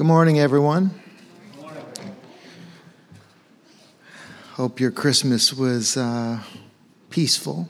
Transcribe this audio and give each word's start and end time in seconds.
Good 0.00 0.06
morning, 0.06 0.40
everyone. 0.40 0.98
Hope 4.52 4.80
your 4.80 4.90
Christmas 4.90 5.52
was 5.52 5.94
uh, 5.94 6.42
peaceful. 7.10 7.68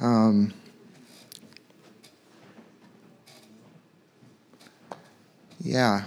Um, 0.00 0.52
yeah. 5.60 6.06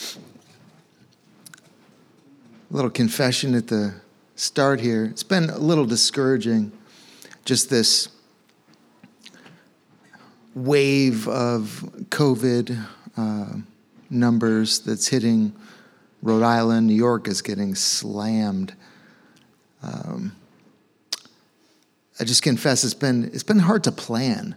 A 0.00 0.18
little 2.70 2.88
confession 2.88 3.56
at 3.56 3.66
the 3.66 3.96
start 4.36 4.78
here. 4.78 5.04
It's 5.06 5.24
been 5.24 5.50
a 5.50 5.58
little 5.58 5.86
discouraging, 5.86 6.70
just 7.44 7.68
this 7.68 8.10
wave 10.54 11.26
of 11.26 11.84
COVID 12.10 12.86
uh, 13.18 13.46
numbers 14.10 14.78
that's 14.80 15.08
hitting 15.08 15.52
Rhode 16.22 16.42
Island. 16.42 16.86
New 16.86 16.94
York 16.94 17.26
is 17.26 17.42
getting 17.42 17.74
slammed. 17.74 18.74
Um, 19.82 20.36
I 22.20 22.24
just 22.24 22.42
confess 22.42 22.84
it's 22.84 22.94
been 22.94 23.24
it's 23.24 23.42
been 23.42 23.58
hard 23.58 23.84
to 23.84 23.92
plan. 23.92 24.56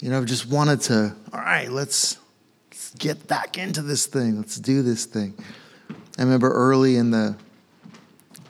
You 0.00 0.10
know, 0.10 0.18
I've 0.18 0.26
just 0.26 0.46
wanted 0.46 0.80
to. 0.82 1.14
All 1.32 1.40
right, 1.40 1.70
let's, 1.70 2.18
let's 2.70 2.94
get 2.94 3.26
back 3.26 3.58
into 3.58 3.82
this 3.82 4.06
thing. 4.06 4.36
Let's 4.36 4.56
do 4.56 4.82
this 4.82 5.06
thing. 5.06 5.34
I 6.18 6.22
remember 6.22 6.50
early 6.50 6.96
in 6.96 7.10
the 7.10 7.36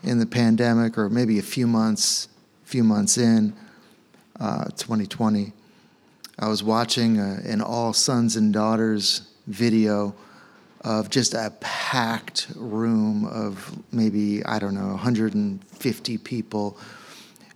in 0.02 0.18
the 0.18 0.26
pandemic, 0.26 0.98
or 0.98 1.08
maybe 1.08 1.38
a 1.38 1.42
few 1.42 1.66
months, 1.66 2.28
few 2.64 2.84
months 2.84 3.18
in, 3.18 3.54
uh, 4.38 4.64
2020. 4.76 5.52
I 6.40 6.46
was 6.46 6.62
watching 6.62 7.18
a, 7.18 7.40
an 7.44 7.60
All 7.60 7.92
Sons 7.92 8.36
and 8.36 8.52
Daughters 8.52 9.22
video 9.48 10.14
of 10.82 11.10
just 11.10 11.34
a 11.34 11.52
packed 11.60 12.46
room 12.54 13.24
of 13.24 13.76
maybe, 13.92 14.44
I 14.44 14.60
don't 14.60 14.74
know, 14.74 14.88
150 14.88 16.18
people 16.18 16.78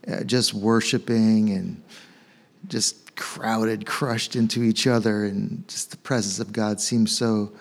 uh, 0.09 0.25
just 0.25 0.53
worshiping 0.53 1.51
and 1.51 1.81
just 2.67 3.15
crowded, 3.15 3.87
crushed 3.87 4.35
into 4.35 4.65
each 4.65 4.89
other. 4.89 5.27
And 5.27 5.67
just 5.69 5.93
the 5.93 5.97
presence 5.99 6.41
of 6.41 6.53
God 6.53 6.81
seemed 6.81 7.09
so 7.09 7.53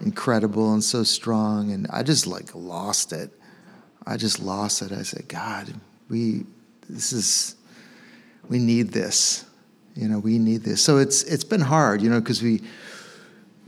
incredible 0.00 0.72
and 0.72 0.82
so 0.82 1.02
strong. 1.02 1.70
And 1.72 1.86
I 1.90 2.02
just 2.02 2.26
like 2.26 2.54
lost 2.54 3.12
it. 3.12 3.30
I 4.06 4.16
just 4.16 4.40
lost 4.40 4.80
it. 4.80 4.90
I 4.90 5.02
said, 5.02 5.28
God, 5.28 5.74
we, 6.08 6.46
this 6.88 7.12
is, 7.12 7.56
we 8.48 8.58
need 8.58 8.88
this 8.88 9.44
you 9.94 10.08
know, 10.08 10.18
we 10.18 10.38
need 10.38 10.62
this. 10.62 10.82
So 10.82 10.98
it's 10.98 11.22
it's 11.24 11.44
been 11.44 11.60
hard, 11.60 12.02
you 12.02 12.10
know, 12.10 12.20
because 12.20 12.42
we, 12.42 12.62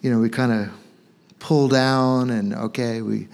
you 0.03 0.11
know, 0.11 0.19
we 0.19 0.29
kind 0.29 0.53
of 0.53 0.71
pull 1.39 1.69
down 1.69 2.31
and 2.31 2.55
okay, 2.55 3.03
we 3.03 3.29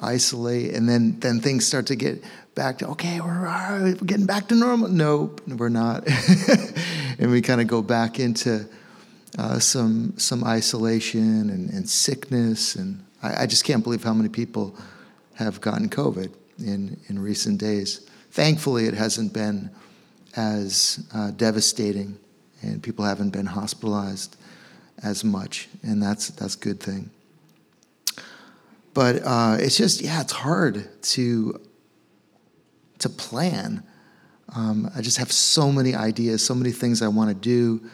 isolate, 0.00 0.74
and 0.74 0.88
then 0.88 1.18
then 1.20 1.40
things 1.40 1.66
start 1.66 1.86
to 1.86 1.96
get 1.96 2.22
back 2.54 2.78
to 2.78 2.88
okay, 2.88 3.20
we're, 3.20 3.40
we're 3.40 3.94
getting 3.94 4.26
back 4.26 4.48
to 4.48 4.54
normal. 4.54 4.88
Nope, 4.88 5.40
we're 5.46 5.68
not, 5.68 6.06
and 7.18 7.30
we 7.30 7.40
kind 7.40 7.60
of 7.60 7.66
go 7.66 7.82
back 7.82 8.20
into 8.20 8.68
uh, 9.38 9.58
some 9.58 10.14
some 10.18 10.44
isolation 10.44 11.50
and, 11.50 11.70
and 11.70 11.88
sickness, 11.88 12.74
and 12.74 13.04
I, 13.22 13.44
I 13.44 13.46
just 13.46 13.64
can't 13.64 13.82
believe 13.82 14.04
how 14.04 14.12
many 14.12 14.28
people 14.28 14.76
have 15.34 15.60
gotten 15.60 15.88
COVID 15.88 16.32
in 16.58 17.00
in 17.08 17.18
recent 17.18 17.58
days. 17.58 18.06
Thankfully, 18.30 18.86
it 18.86 18.94
hasn't 18.94 19.32
been 19.32 19.70
as 20.38 21.04
uh, 21.12 21.32
devastating, 21.32 22.16
and 22.62 22.80
people 22.80 23.04
haven't 23.04 23.30
been 23.30 23.46
hospitalized 23.46 24.36
as 25.02 25.24
much, 25.24 25.68
and 25.82 26.00
that's 26.00 26.28
that's 26.28 26.54
a 26.54 26.58
good 26.58 26.80
thing. 26.80 27.10
But 28.94 29.22
uh, 29.24 29.56
it's 29.58 29.76
just 29.76 30.00
yeah, 30.00 30.20
it's 30.20 30.32
hard 30.32 30.88
to 31.02 31.60
to 33.00 33.08
plan. 33.08 33.82
Um, 34.54 34.90
I 34.96 35.02
just 35.02 35.18
have 35.18 35.30
so 35.32 35.72
many 35.72 35.94
ideas, 35.94 36.44
so 36.44 36.54
many 36.54 36.70
things 36.70 37.02
I 37.02 37.08
want 37.08 37.30
to 37.30 37.34
do 37.34 37.86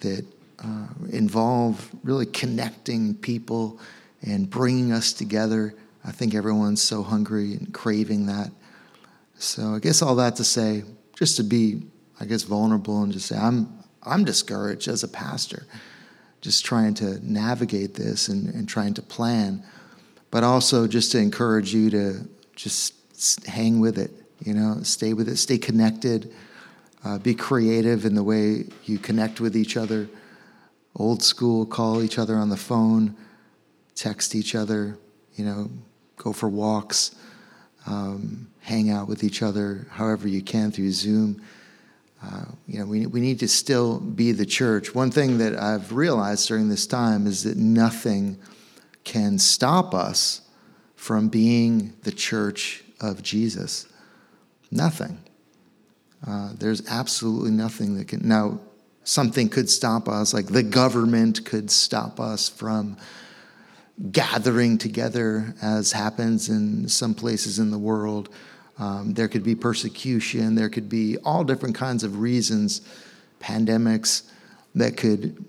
that 0.00 0.24
uh, 0.64 0.86
involve 1.10 1.90
really 2.02 2.26
connecting 2.26 3.14
people 3.14 3.78
and 4.22 4.48
bringing 4.48 4.92
us 4.92 5.12
together. 5.12 5.74
I 6.04 6.10
think 6.10 6.34
everyone's 6.34 6.82
so 6.82 7.02
hungry 7.02 7.52
and 7.52 7.72
craving 7.72 8.26
that. 8.26 8.50
So 9.38 9.74
I 9.74 9.78
guess 9.78 10.02
all 10.02 10.16
that 10.16 10.36
to 10.36 10.44
say, 10.44 10.84
just 11.22 11.36
to 11.36 11.44
be, 11.44 11.80
I 12.18 12.24
guess, 12.24 12.42
vulnerable 12.42 13.00
and 13.04 13.12
just 13.12 13.26
say, 13.26 13.36
I'm, 13.36 13.78
I'm 14.02 14.24
discouraged 14.24 14.88
as 14.88 15.04
a 15.04 15.08
pastor, 15.08 15.68
just 16.40 16.64
trying 16.64 16.94
to 16.94 17.24
navigate 17.24 17.94
this 17.94 18.26
and, 18.26 18.52
and 18.52 18.68
trying 18.68 18.94
to 18.94 19.02
plan, 19.02 19.62
but 20.32 20.42
also 20.42 20.88
just 20.88 21.12
to 21.12 21.18
encourage 21.18 21.72
you 21.72 21.90
to 21.90 22.28
just 22.56 23.46
hang 23.46 23.78
with 23.78 23.98
it, 23.98 24.10
you 24.44 24.52
know, 24.52 24.80
stay 24.82 25.12
with 25.12 25.28
it, 25.28 25.36
stay 25.36 25.58
connected, 25.58 26.34
uh, 27.04 27.18
be 27.18 27.36
creative 27.36 28.04
in 28.04 28.16
the 28.16 28.24
way 28.24 28.64
you 28.82 28.98
connect 28.98 29.40
with 29.40 29.56
each 29.56 29.76
other. 29.76 30.08
Old 30.96 31.22
school, 31.22 31.64
call 31.64 32.02
each 32.02 32.18
other 32.18 32.34
on 32.34 32.48
the 32.48 32.56
phone, 32.56 33.14
text 33.94 34.34
each 34.34 34.56
other, 34.56 34.98
you 35.36 35.44
know, 35.44 35.70
go 36.16 36.32
for 36.32 36.48
walks 36.48 37.14
um, 37.86 38.51
hang 38.62 38.90
out 38.90 39.08
with 39.08 39.22
each 39.24 39.42
other 39.42 39.86
however 39.90 40.26
you 40.26 40.40
can 40.40 40.70
through 40.70 40.90
Zoom. 40.92 41.42
Uh, 42.24 42.44
you 42.68 42.78
know, 42.78 42.86
we, 42.86 43.06
we 43.06 43.20
need 43.20 43.40
to 43.40 43.48
still 43.48 43.98
be 43.98 44.30
the 44.32 44.46
church. 44.46 44.94
One 44.94 45.10
thing 45.10 45.38
that 45.38 45.58
I've 45.58 45.92
realized 45.92 46.46
during 46.46 46.68
this 46.68 46.86
time 46.86 47.26
is 47.26 47.42
that 47.42 47.56
nothing 47.56 48.38
can 49.04 49.38
stop 49.38 49.92
us 49.92 50.42
from 50.94 51.28
being 51.28 51.94
the 52.04 52.12
church 52.12 52.84
of 53.00 53.22
Jesus. 53.22 53.86
Nothing. 54.70 55.18
Uh, 56.24 56.52
there's 56.56 56.86
absolutely 56.88 57.50
nothing 57.50 57.96
that 57.96 58.06
can. 58.06 58.26
Now, 58.26 58.60
something 59.02 59.48
could 59.48 59.68
stop 59.68 60.08
us, 60.08 60.32
like 60.32 60.46
the 60.46 60.62
government 60.62 61.44
could 61.44 61.70
stop 61.70 62.20
us 62.20 62.48
from 62.48 62.96
gathering 64.10 64.78
together, 64.78 65.54
as 65.60 65.92
happens 65.92 66.48
in 66.48 66.88
some 66.88 67.14
places 67.14 67.58
in 67.58 67.72
the 67.72 67.78
world. 67.78 68.28
Um, 68.78 69.14
there 69.14 69.28
could 69.28 69.44
be 69.44 69.54
persecution, 69.54 70.54
there 70.54 70.68
could 70.68 70.88
be 70.88 71.18
all 71.18 71.44
different 71.44 71.74
kinds 71.74 72.04
of 72.04 72.20
reasons, 72.20 72.80
pandemics 73.40 74.22
that 74.74 74.96
could 74.96 75.44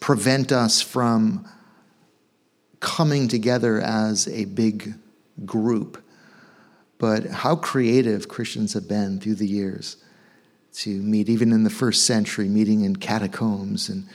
prevent 0.00 0.52
us 0.52 0.80
from 0.80 1.46
coming 2.80 3.28
together 3.28 3.80
as 3.80 4.28
a 4.28 4.44
big 4.46 4.94
group. 5.44 6.02
But 6.98 7.26
how 7.26 7.56
creative 7.56 8.28
Christians 8.28 8.72
have 8.74 8.88
been 8.88 9.20
through 9.20 9.36
the 9.36 9.46
years 9.46 9.96
to 10.74 10.90
meet, 10.90 11.28
even 11.28 11.52
in 11.52 11.64
the 11.64 11.70
first 11.70 12.04
century, 12.04 12.48
meeting 12.48 12.82
in 12.82 12.96
catacombs 12.96 13.88
and 13.88 14.06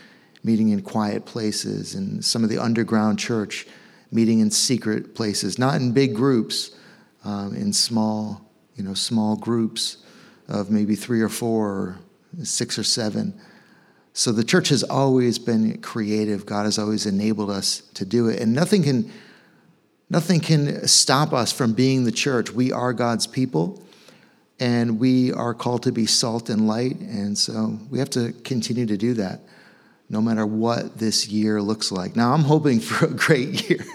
meeting 0.43 0.69
in 0.69 0.81
quiet 0.81 1.25
places, 1.25 1.95
and 1.95 2.23
some 2.23 2.43
of 2.43 2.49
the 2.49 2.57
underground 2.57 3.19
church 3.19 3.67
meeting 4.11 4.39
in 4.39 4.49
secret 4.49 5.13
places, 5.13 5.59
not 5.59 5.75
in 5.75 5.91
big 5.91 6.15
groups, 6.15 6.71
um, 7.23 7.55
in 7.55 7.73
small, 7.73 8.41
you 8.75 8.83
know, 8.83 8.93
small 8.93 9.35
groups 9.35 9.97
of 10.47 10.71
maybe 10.71 10.95
three 10.95 11.21
or 11.21 11.29
four, 11.29 11.67
or 11.67 11.99
six 12.43 12.77
or 12.77 12.83
seven. 12.83 13.39
So 14.13 14.31
the 14.31 14.43
church 14.43 14.69
has 14.69 14.83
always 14.83 15.39
been 15.39 15.81
creative. 15.81 16.45
God 16.45 16.63
has 16.63 16.79
always 16.79 17.05
enabled 17.05 17.49
us 17.49 17.81
to 17.93 18.05
do 18.05 18.27
it, 18.27 18.39
and 18.39 18.53
nothing 18.53 18.83
can, 18.83 19.11
nothing 20.09 20.39
can 20.39 20.87
stop 20.87 21.33
us 21.33 21.51
from 21.51 21.73
being 21.73 22.03
the 22.03 22.11
church. 22.11 22.51
We 22.51 22.71
are 22.71 22.93
God's 22.93 23.27
people 23.27 23.83
and 24.59 24.99
we 24.99 25.31
are 25.31 25.53
called 25.53 25.83
to 25.83 25.91
be 25.91 26.05
salt 26.05 26.49
and 26.49 26.67
light. 26.67 26.97
And 26.99 27.37
so 27.37 27.79
we 27.89 27.99
have 27.99 28.09
to 28.11 28.33
continue 28.43 28.85
to 28.85 28.97
do 28.97 29.13
that 29.13 29.39
no 30.09 30.21
matter 30.21 30.45
what 30.45 30.97
this 30.97 31.27
year 31.27 31.61
looks 31.61 31.91
like. 31.91 32.15
Now, 32.15 32.33
I'm 32.33 32.41
hoping 32.41 32.79
for 32.79 33.05
a 33.05 33.13
great 33.13 33.69
year. 33.69 33.85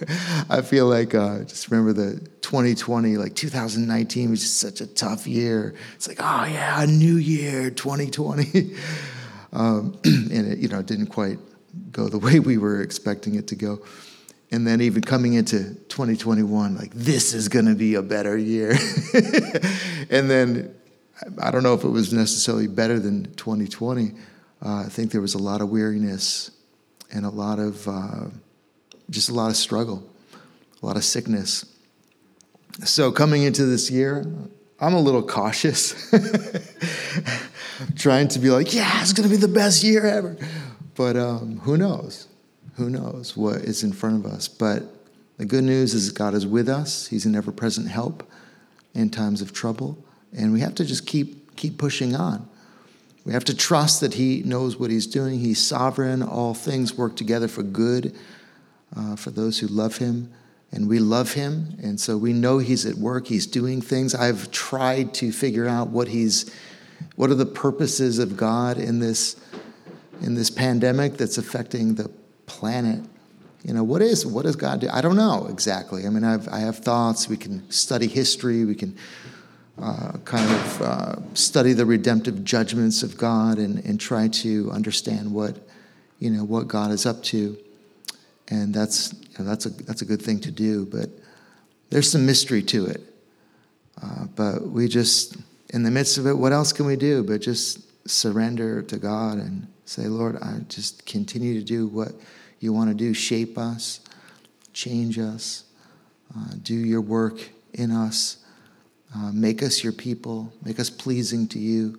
I 0.48 0.62
feel 0.62 0.86
like, 0.86 1.14
uh, 1.14 1.40
just 1.40 1.70
remember 1.70 1.92
the 1.92 2.20
2020, 2.42 3.16
like 3.16 3.34
2019 3.34 4.30
was 4.30 4.40
just 4.40 4.58
such 4.58 4.80
a 4.80 4.86
tough 4.86 5.26
year. 5.26 5.74
It's 5.96 6.06
like, 6.06 6.18
oh, 6.20 6.44
yeah, 6.44 6.80
a 6.82 6.86
new 6.86 7.16
year, 7.16 7.70
2020. 7.70 8.76
um, 9.52 9.98
and 10.04 10.52
it, 10.52 10.58
you 10.58 10.68
know, 10.68 10.82
didn't 10.82 11.08
quite 11.08 11.38
go 11.90 12.08
the 12.08 12.18
way 12.18 12.38
we 12.38 12.58
were 12.58 12.80
expecting 12.80 13.34
it 13.34 13.48
to 13.48 13.56
go. 13.56 13.84
And 14.52 14.64
then 14.64 14.80
even 14.82 15.02
coming 15.02 15.34
into 15.34 15.74
2021, 15.88 16.76
like, 16.76 16.94
this 16.94 17.34
is 17.34 17.48
going 17.48 17.66
to 17.66 17.74
be 17.74 17.96
a 17.96 18.02
better 18.02 18.38
year. 18.38 18.70
and 20.10 20.30
then 20.30 20.72
I 21.42 21.50
don't 21.50 21.64
know 21.64 21.74
if 21.74 21.82
it 21.82 21.88
was 21.88 22.12
necessarily 22.12 22.68
better 22.68 23.00
than 23.00 23.34
2020 23.34 24.12
uh, 24.64 24.84
I 24.86 24.88
think 24.88 25.12
there 25.12 25.20
was 25.20 25.34
a 25.34 25.38
lot 25.38 25.60
of 25.60 25.68
weariness 25.68 26.50
and 27.12 27.26
a 27.26 27.30
lot 27.30 27.58
of 27.58 27.86
uh, 27.86 28.26
just 29.10 29.28
a 29.28 29.34
lot 29.34 29.50
of 29.50 29.56
struggle, 29.56 30.08
a 30.82 30.86
lot 30.86 30.96
of 30.96 31.04
sickness. 31.04 31.66
So 32.84 33.12
coming 33.12 33.42
into 33.42 33.66
this 33.66 33.90
year, 33.90 34.24
I'm 34.80 34.94
a 34.94 35.00
little 35.00 35.22
cautious, 35.22 36.10
trying 37.96 38.28
to 38.28 38.38
be 38.38 38.50
like, 38.50 38.74
yeah, 38.74 39.00
it's 39.00 39.12
going 39.12 39.28
to 39.28 39.34
be 39.34 39.40
the 39.40 39.52
best 39.52 39.84
year 39.84 40.06
ever. 40.06 40.36
but 40.94 41.16
um, 41.16 41.58
who 41.60 41.76
knows? 41.76 42.26
Who 42.76 42.90
knows 42.90 43.36
what 43.36 43.56
is 43.56 43.84
in 43.84 43.92
front 43.92 44.24
of 44.24 44.32
us? 44.32 44.48
But 44.48 44.82
the 45.36 45.44
good 45.44 45.64
news 45.64 45.94
is 45.94 46.10
God 46.10 46.34
is 46.34 46.46
with 46.46 46.68
us. 46.68 47.06
He's 47.06 47.26
an 47.26 47.36
ever-present 47.36 47.88
help 47.88 48.28
in 48.94 49.10
times 49.10 49.42
of 49.42 49.52
trouble, 49.52 50.02
and 50.36 50.52
we 50.52 50.60
have 50.60 50.74
to 50.76 50.84
just 50.84 51.06
keep 51.06 51.56
keep 51.56 51.78
pushing 51.78 52.16
on. 52.16 52.48
We 53.24 53.32
have 53.32 53.44
to 53.44 53.56
trust 53.56 54.00
that 54.00 54.14
He 54.14 54.42
knows 54.44 54.78
what 54.78 54.90
He's 54.90 55.06
doing. 55.06 55.38
He's 55.38 55.64
sovereign. 55.64 56.22
All 56.22 56.54
things 56.54 56.96
work 56.96 57.16
together 57.16 57.48
for 57.48 57.62
good 57.62 58.14
uh, 58.96 59.16
for 59.16 59.30
those 59.30 59.58
who 59.58 59.66
love 59.66 59.96
Him. 59.96 60.30
And 60.72 60.88
we 60.88 60.98
love 60.98 61.32
Him. 61.32 61.78
And 61.82 61.98
so 61.98 62.18
we 62.18 62.32
know 62.32 62.58
He's 62.58 62.84
at 62.84 62.96
work. 62.96 63.26
He's 63.26 63.46
doing 63.46 63.80
things. 63.80 64.14
I've 64.14 64.50
tried 64.50 65.14
to 65.14 65.32
figure 65.32 65.66
out 65.66 65.88
what 65.88 66.08
He's, 66.08 66.52
what 67.16 67.30
are 67.30 67.34
the 67.34 67.46
purposes 67.46 68.18
of 68.18 68.36
God 68.36 68.76
in 68.76 69.00
this, 69.00 69.36
in 70.20 70.34
this 70.34 70.50
pandemic 70.50 71.16
that's 71.16 71.38
affecting 71.38 71.94
the 71.94 72.10
planet. 72.46 73.00
You 73.62 73.72
know, 73.72 73.82
what 73.82 74.02
is, 74.02 74.26
what 74.26 74.42
does 74.42 74.56
God 74.56 74.80
do? 74.80 74.88
I 74.92 75.00
don't 75.00 75.16
know 75.16 75.46
exactly. 75.48 76.06
I 76.06 76.10
mean, 76.10 76.24
I've, 76.24 76.46
I 76.48 76.58
have 76.58 76.80
thoughts. 76.80 77.28
We 77.30 77.38
can 77.38 77.70
study 77.70 78.06
history. 78.06 78.66
We 78.66 78.74
can 78.74 78.94
uh, 79.80 80.12
kind 80.24 80.50
of 80.50 80.82
uh, 80.82 81.34
study 81.34 81.72
the 81.72 81.86
redemptive 81.86 82.44
judgments 82.44 83.02
of 83.02 83.16
God 83.16 83.58
and, 83.58 83.84
and 83.84 84.00
try 84.00 84.28
to 84.28 84.70
understand 84.70 85.32
what 85.32 85.56
you 86.18 86.30
know 86.30 86.44
what 86.44 86.68
God 86.68 86.90
is 86.90 87.06
up 87.06 87.22
to, 87.24 87.56
and 88.48 88.72
that's 88.72 89.12
you 89.12 89.38
know, 89.38 89.44
that's 89.44 89.66
a 89.66 89.70
that's 89.70 90.02
a 90.02 90.04
good 90.04 90.22
thing 90.22 90.40
to 90.40 90.50
do. 90.50 90.86
But 90.86 91.10
there's 91.90 92.10
some 92.10 92.24
mystery 92.24 92.62
to 92.62 92.86
it. 92.86 93.00
Uh, 94.02 94.26
but 94.34 94.68
we 94.68 94.88
just 94.88 95.36
in 95.70 95.82
the 95.82 95.90
midst 95.90 96.18
of 96.18 96.26
it, 96.26 96.34
what 96.34 96.52
else 96.52 96.72
can 96.72 96.86
we 96.86 96.96
do 96.96 97.22
but 97.22 97.40
just 97.40 97.80
surrender 98.08 98.82
to 98.82 98.96
God 98.96 99.38
and 99.38 99.66
say, 99.84 100.06
Lord, 100.06 100.36
I 100.36 100.58
just 100.68 101.06
continue 101.06 101.54
to 101.54 101.64
do 101.64 101.86
what 101.86 102.12
you 102.60 102.72
want 102.72 102.90
to 102.90 102.94
do, 102.94 103.12
shape 103.12 103.58
us, 103.58 104.00
change 104.72 105.18
us, 105.18 105.64
uh, 106.36 106.54
do 106.62 106.74
your 106.74 107.00
work 107.00 107.50
in 107.72 107.90
us. 107.90 108.38
Uh, 109.14 109.30
make 109.32 109.62
us 109.62 109.84
your 109.84 109.92
people. 109.92 110.52
Make 110.64 110.80
us 110.80 110.90
pleasing 110.90 111.46
to 111.48 111.58
you. 111.58 111.98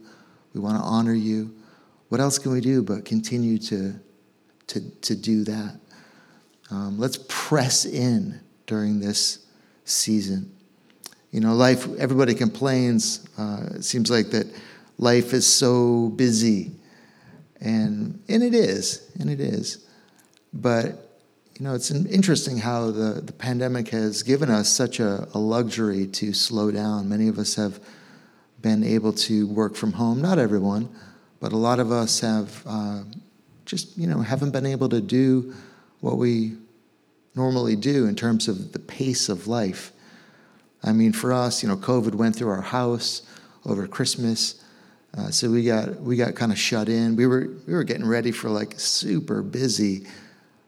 We 0.53 0.59
want 0.59 0.77
to 0.77 0.83
honor 0.83 1.13
you. 1.13 1.53
What 2.09 2.19
else 2.19 2.37
can 2.37 2.51
we 2.51 2.61
do 2.61 2.81
but 2.83 3.05
continue 3.05 3.57
to, 3.59 3.95
to, 4.67 4.89
to 5.01 5.15
do 5.15 5.43
that? 5.45 5.79
Um, 6.71 6.99
let's 6.99 7.19
press 7.27 7.85
in 7.85 8.39
during 8.67 8.99
this 8.99 9.45
season. 9.85 10.51
You 11.31 11.41
know, 11.41 11.53
life, 11.53 11.87
everybody 11.97 12.33
complains. 12.33 13.27
Uh, 13.37 13.67
it 13.75 13.83
seems 13.83 14.09
like 14.09 14.27
that 14.31 14.47
life 14.97 15.33
is 15.33 15.45
so 15.45 16.09
busy. 16.09 16.71
And, 17.61 18.21
and 18.27 18.43
it 18.43 18.53
is, 18.53 19.11
and 19.19 19.29
it 19.29 19.39
is. 19.39 19.85
But 20.53 21.04
you 21.57 21.65
know, 21.65 21.73
it's 21.73 21.89
interesting 21.89 22.57
how 22.57 22.91
the, 22.91 23.21
the 23.21 23.31
pandemic 23.31 23.87
has 23.89 24.23
given 24.23 24.49
us 24.49 24.67
such 24.67 24.99
a, 24.99 25.25
a, 25.33 25.39
luxury 25.39 26.05
to 26.07 26.33
slow 26.33 26.69
down. 26.69 27.07
Many 27.07 27.29
of 27.29 27.39
us 27.39 27.55
have 27.55 27.79
been 28.61 28.83
able 28.83 29.13
to 29.13 29.47
work 29.47 29.75
from 29.75 29.93
home. 29.93 30.21
Not 30.21 30.37
everyone, 30.37 30.93
but 31.39 31.53
a 31.53 31.57
lot 31.57 31.79
of 31.79 31.93
us 31.93 32.19
have 32.19 32.61
uh, 32.65 33.03
just, 33.65 33.97
you 33.97 34.05
know, 34.05 34.19
haven't 34.19 34.51
been 34.51 34.65
able 34.65 34.89
to 34.89 34.99
do 34.99 35.55
what 36.01 36.17
we 36.17 36.57
normally 37.35 37.77
do 37.77 38.05
in 38.05 38.15
terms 38.15 38.49
of 38.49 38.73
the 38.73 38.79
pace 38.79 39.29
of 39.29 39.47
life. 39.47 39.93
I 40.83 40.91
mean, 40.91 41.13
for 41.13 41.31
us, 41.31 41.63
you 41.63 41.69
know, 41.69 41.77
COVID 41.77 42.15
went 42.15 42.35
through 42.35 42.49
our 42.49 42.61
house 42.61 43.21
over 43.65 43.87
Christmas. 43.87 44.61
Uh, 45.17 45.31
so 45.31 45.49
we 45.49 45.63
got 45.63 46.01
we 46.01 46.17
got 46.17 46.35
kind 46.35 46.51
of 46.51 46.59
shut 46.59 46.89
in. 46.89 47.15
We 47.15 47.25
were 47.25 47.49
we 47.65 47.73
were 47.73 47.85
getting 47.85 48.05
ready 48.05 48.31
for 48.31 48.49
like 48.49 48.73
super 48.77 49.41
busy 49.41 50.05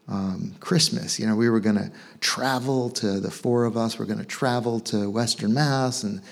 um, 0.08 0.54
Christmas. 0.60 1.18
You 1.18 1.26
know, 1.26 1.36
we 1.36 1.50
were 1.50 1.60
going 1.60 1.76
to 1.76 1.90
travel 2.20 2.90
to 2.90 3.20
the 3.20 3.30
four 3.30 3.64
of 3.64 3.76
us. 3.76 3.98
We're 3.98 4.06
going 4.06 4.18
to 4.18 4.24
travel 4.24 4.80
to 4.80 5.10
Western 5.10 5.54
Mass 5.54 6.02
and 6.02 6.22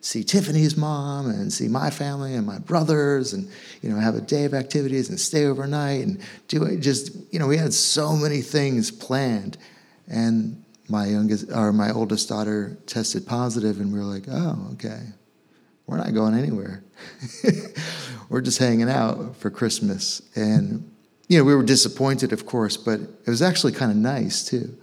see 0.00 0.22
Tiffany's 0.22 0.76
mom 0.76 1.30
and 1.30 1.52
see 1.52 1.66
my 1.66 1.90
family 1.90 2.34
and 2.34 2.46
my 2.46 2.58
brothers 2.58 3.32
and 3.32 3.50
you 3.80 3.88
know 3.88 3.96
have 3.96 4.14
a 4.14 4.20
day 4.20 4.44
of 4.44 4.52
activities 4.52 5.08
and 5.08 5.18
stay 5.18 5.46
overnight 5.46 6.04
and 6.04 6.20
do 6.48 6.62
it. 6.64 6.80
Just 6.80 7.16
you 7.32 7.38
know, 7.38 7.46
we 7.46 7.56
had 7.56 7.74
so 7.74 8.14
many 8.14 8.40
things 8.40 8.90
planned, 8.90 9.58
and 10.06 10.62
my 10.88 11.06
youngest 11.06 11.50
or 11.50 11.72
my 11.72 11.90
oldest 11.90 12.28
daughter 12.28 12.78
tested 12.86 13.26
positive, 13.26 13.80
and 13.80 13.92
we 13.92 13.98
were 13.98 14.04
like, 14.04 14.24
oh, 14.30 14.68
okay, 14.74 15.00
we're 15.86 15.96
not 15.96 16.12
going 16.14 16.34
anywhere. 16.34 16.84
we're 18.28 18.42
just 18.42 18.58
hanging 18.58 18.90
out 18.90 19.36
for 19.36 19.50
Christmas 19.50 20.22
and 20.36 20.93
you 21.28 21.38
know, 21.38 21.44
we 21.44 21.54
were 21.54 21.62
disappointed, 21.62 22.32
of 22.32 22.46
course, 22.46 22.76
but 22.76 23.00
it 23.00 23.28
was 23.28 23.42
actually 23.42 23.72
kind 23.72 23.90
of 23.90 23.96
nice 23.96 24.44
too. 24.44 24.76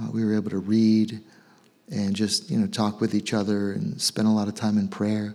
Uh, 0.00 0.10
we 0.12 0.24
were 0.24 0.34
able 0.34 0.50
to 0.50 0.58
read 0.58 1.20
and 1.90 2.14
just, 2.14 2.50
you 2.50 2.58
know, 2.58 2.66
talk 2.66 3.00
with 3.00 3.14
each 3.14 3.32
other 3.32 3.72
and 3.72 4.00
spend 4.00 4.28
a 4.28 4.30
lot 4.30 4.46
of 4.48 4.54
time 4.54 4.76
in 4.76 4.88
prayer. 4.88 5.34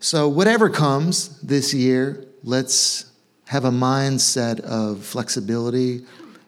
So, 0.00 0.28
whatever 0.28 0.70
comes 0.70 1.40
this 1.40 1.74
year, 1.74 2.24
let's 2.44 3.10
have 3.46 3.64
a 3.64 3.70
mindset 3.70 4.60
of 4.60 5.04
flexibility 5.04 6.04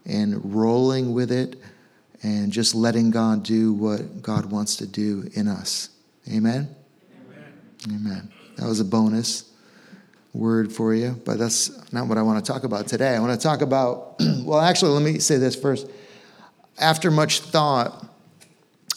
and 0.07 0.55
rolling 0.55 1.13
with 1.13 1.33
it 1.33 1.57
and 2.23 2.53
just 2.53 2.75
letting 2.75 3.11
God 3.11 3.43
do 3.43 3.73
what 3.73 4.23
God 4.23 4.47
wants 4.47 4.77
to 4.77 4.87
do 4.87 5.29
in 5.35 5.49
us. 5.49 5.89
Amen? 6.29 6.75
Amen. 7.27 7.53
Amen. 7.89 8.33
That 8.57 8.67
was 8.67 8.79
a 8.79 8.85
bonus 8.85 9.50
word 10.33 10.73
for 10.73 10.95
you, 10.95 11.21
but 11.25 11.39
that's 11.39 11.93
not 11.93 12.07
what 12.07 12.19
I 12.19 12.23
want 12.23 12.45
to 12.45 12.53
talk 12.53 12.65
about 12.65 12.87
today. 12.87 13.17
I 13.17 13.21
want 13.21 13.39
to 13.39 13.43
talk 13.43 13.63
about, 13.63 14.17
well, 14.45 14.61
actually, 14.61 14.93
let 14.93 15.03
me 15.03 15.19
say 15.19 15.39
this 15.39 15.57
first. 15.57 15.89
After 16.79 17.11
much 17.11 17.41
thought, 17.41 18.07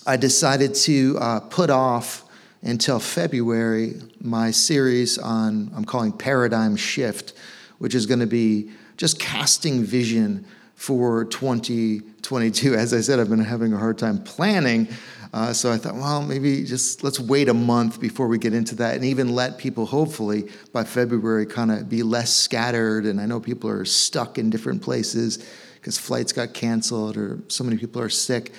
I 0.06 0.18
decided 0.18 0.76
to 0.76 1.18
uh, 1.20 1.40
put 1.40 1.70
off 1.70 2.24
until 2.62 3.00
February 3.00 3.96
my 4.22 4.52
series 4.52 5.18
on, 5.18 5.72
I'm 5.76 5.86
calling 5.86 6.12
Paradigm 6.12 6.76
Shift, 6.76 7.34
which 7.80 7.96
is 7.96 8.06
going 8.06 8.20
to 8.20 8.28
be 8.28 8.72
just 8.98 9.20
casting 9.20 9.84
vision 9.84 10.46
for 10.76 11.26
2022. 11.26 12.76
As 12.76 12.94
I 12.94 13.02
said, 13.02 13.20
I've 13.20 13.30
been 13.30 13.40
having 13.40 13.74
a 13.74 13.78
hard 13.78 13.98
time 13.98 14.22
planning 14.24 14.88
uh, 15.34 15.52
so 15.52 15.72
I 15.72 15.78
thought, 15.78 15.96
well, 15.96 16.22
maybe 16.22 16.64
just 16.64 17.04
let's 17.04 17.20
wait 17.20 17.50
a 17.50 17.56
month 17.56 18.00
before 18.00 18.28
we 18.28 18.38
get 18.38 18.54
into 18.54 18.76
that 18.76 18.94
and 18.94 19.04
even 19.04 19.34
let 19.34 19.58
people, 19.58 19.88
hopefully, 19.88 20.52
by 20.72 20.84
February, 20.84 21.48
kind 21.48 21.72
of 21.72 21.90
be 21.90 22.04
less 22.04 22.32
scattered. 22.32 23.08
And 23.08 23.20
I 23.20 23.26
know 23.26 23.40
people 23.40 23.68
are 23.68 23.84
stuck 23.84 24.38
in 24.38 24.52
different 24.52 24.84
places 24.84 25.44
because 25.74 25.98
flights 25.98 26.32
got 26.32 26.54
canceled 26.54 27.18
or 27.18 27.40
so 27.48 27.64
many 27.64 27.78
people 27.78 28.00
are 28.00 28.10
sick. 28.10 28.52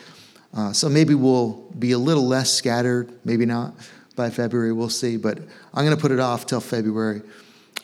Uh, 0.52 0.73
so 0.73 0.88
maybe 0.88 1.14
we'll 1.14 1.52
be 1.78 1.93
a 1.93 1.99
little 1.99 2.26
less 2.26 2.52
scattered, 2.52 3.12
maybe 3.25 3.47
not 3.47 3.75
by 4.16 4.28
February, 4.28 4.73
we'll 4.73 4.88
see. 4.88 5.16
But 5.16 5.38
I'm 5.75 5.85
going 5.85 5.97
to 5.97 6.00
put 6.00 6.11
it 6.11 6.21
off 6.21 6.45
till 6.45 6.61
February. 6.61 7.23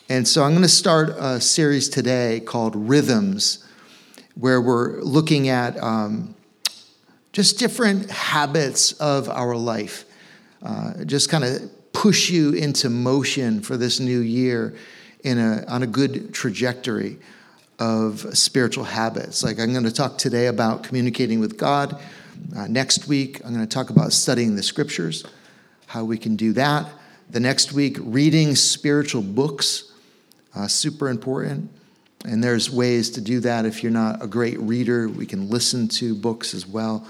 And 0.09 0.27
so 0.27 0.43
I'm 0.43 0.51
going 0.51 0.63
to 0.63 0.69
start 0.69 1.11
a 1.17 1.39
series 1.39 1.87
today 1.87 2.41
called 2.41 2.75
Rhythms, 2.75 3.65
where 4.35 4.59
we're 4.59 4.99
looking 4.99 5.47
at. 5.47 5.81
Um, 5.81 6.35
just 7.31 7.59
different 7.59 8.09
habits 8.09 8.91
of 8.93 9.29
our 9.29 9.55
life. 9.55 10.05
Uh, 10.61 11.03
just 11.05 11.29
kind 11.29 11.43
of 11.43 11.69
push 11.93 12.29
you 12.29 12.53
into 12.53 12.89
motion 12.89 13.61
for 13.61 13.77
this 13.77 13.99
new 13.99 14.19
year 14.19 14.75
in 15.23 15.37
a, 15.37 15.63
on 15.67 15.83
a 15.83 15.87
good 15.87 16.33
trajectory 16.33 17.17
of 17.79 18.25
spiritual 18.37 18.83
habits. 18.83 19.43
Like 19.43 19.59
I'm 19.59 19.71
going 19.71 19.85
to 19.85 19.91
talk 19.91 20.17
today 20.17 20.47
about 20.47 20.83
communicating 20.83 21.39
with 21.39 21.57
God. 21.57 21.99
Uh, 22.55 22.67
next 22.67 23.07
week, 23.07 23.43
I'm 23.43 23.53
going 23.53 23.67
to 23.67 23.73
talk 23.73 23.89
about 23.89 24.13
studying 24.13 24.55
the 24.55 24.63
scriptures, 24.63 25.25
how 25.87 26.03
we 26.03 26.17
can 26.17 26.35
do 26.35 26.53
that. 26.53 26.87
The 27.29 27.39
next 27.39 27.71
week, 27.71 27.97
reading 28.01 28.55
spiritual 28.55 29.21
books, 29.21 29.91
uh, 30.55 30.67
super 30.67 31.09
important. 31.09 31.71
And 32.25 32.43
there's 32.43 32.69
ways 32.69 33.09
to 33.11 33.21
do 33.21 33.39
that. 33.41 33.65
If 33.65 33.81
you're 33.81 33.91
not 33.91 34.23
a 34.23 34.27
great 34.27 34.59
reader, 34.59 35.07
we 35.09 35.25
can 35.25 35.49
listen 35.49 35.87
to 35.89 36.13
books 36.13 36.53
as 36.53 36.67
well. 36.67 37.07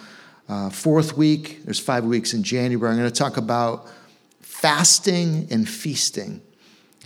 Uh, 0.48 0.70
fourth 0.70 1.18
week, 1.18 1.64
there's 1.66 1.80
five 1.80 2.04
weeks 2.06 2.34
in 2.34 2.44
January. 2.44 2.92
I'm 2.92 2.98
going 2.98 3.10
to 3.10 3.16
talk 3.16 3.38
about 3.38 3.88
fasting 4.42 5.48
and 5.52 5.68
feasting 5.68 6.42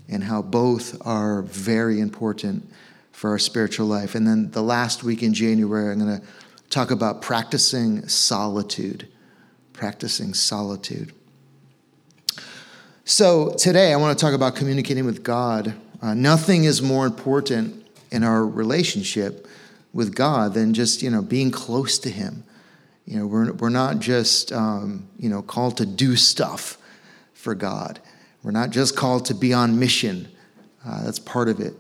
and 0.08 0.24
how 0.24 0.42
both 0.42 1.06
are 1.06 1.42
very 1.44 2.00
important 2.00 2.70
for 3.12 3.32
our 3.32 3.40
spiritual 3.40 3.88
life. 3.88 4.14
And 4.14 4.28
then 4.28 4.52
the 4.52 4.62
last 4.62 5.04
week 5.04 5.24
in 5.24 5.34
January, 5.34 5.92
I'm 5.92 6.00
going 6.00 6.20
to 6.20 6.26
talk 6.70 6.92
about 6.92 7.22
practicing 7.22 8.08
solitude. 8.08 9.08
Practicing 9.74 10.34
solitude. 10.34 11.14
So 13.04 13.52
today, 13.52 13.94
I 13.94 13.96
want 13.98 14.18
to 14.18 14.26
talk 14.26 14.34
about 14.34 14.56
communicating 14.56 15.06
with 15.06 15.24
God. 15.24 15.76
Uh, 16.02 16.14
nothing 16.14 16.64
is 16.64 16.82
more 16.82 17.06
important 17.06 17.85
in 18.16 18.24
our 18.24 18.46
relationship 18.46 19.48
with 19.94 20.16
God 20.16 20.54
than 20.54 20.74
just 20.74 21.04
you 21.04 21.10
know 21.10 21.22
being 21.22 21.52
close 21.52 22.00
to 22.00 22.10
Him 22.10 22.44
you 23.06 23.20
know, 23.20 23.28
we're, 23.28 23.54
we're 23.54 23.70
not 23.70 24.00
just, 24.00 24.52
um, 24.52 25.08
you 25.20 25.30
know, 25.30 25.42
called 25.42 25.78
to 25.78 25.86
do 25.86 26.16
stuff 26.16 26.78
for 27.34 27.54
God. 27.54 28.00
We're 28.44 28.52
not 28.52 28.72
just 28.72 28.96
called 28.96 29.26
to 29.26 29.36
be 29.36 29.54
on 29.54 29.80
mission. 29.80 30.28
Uh, 30.86 31.04
that's 31.04 31.20
part 31.20 31.48
of 31.48 31.60
it. 31.60 31.74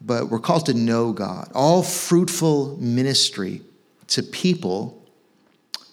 but 0.00 0.28
we're 0.28 0.38
called 0.38 0.66
to 0.66 0.74
know 0.74 1.12
God. 1.12 1.50
All 1.54 1.82
fruitful 1.82 2.76
ministry 2.76 3.62
to 4.08 4.22
people 4.22 5.02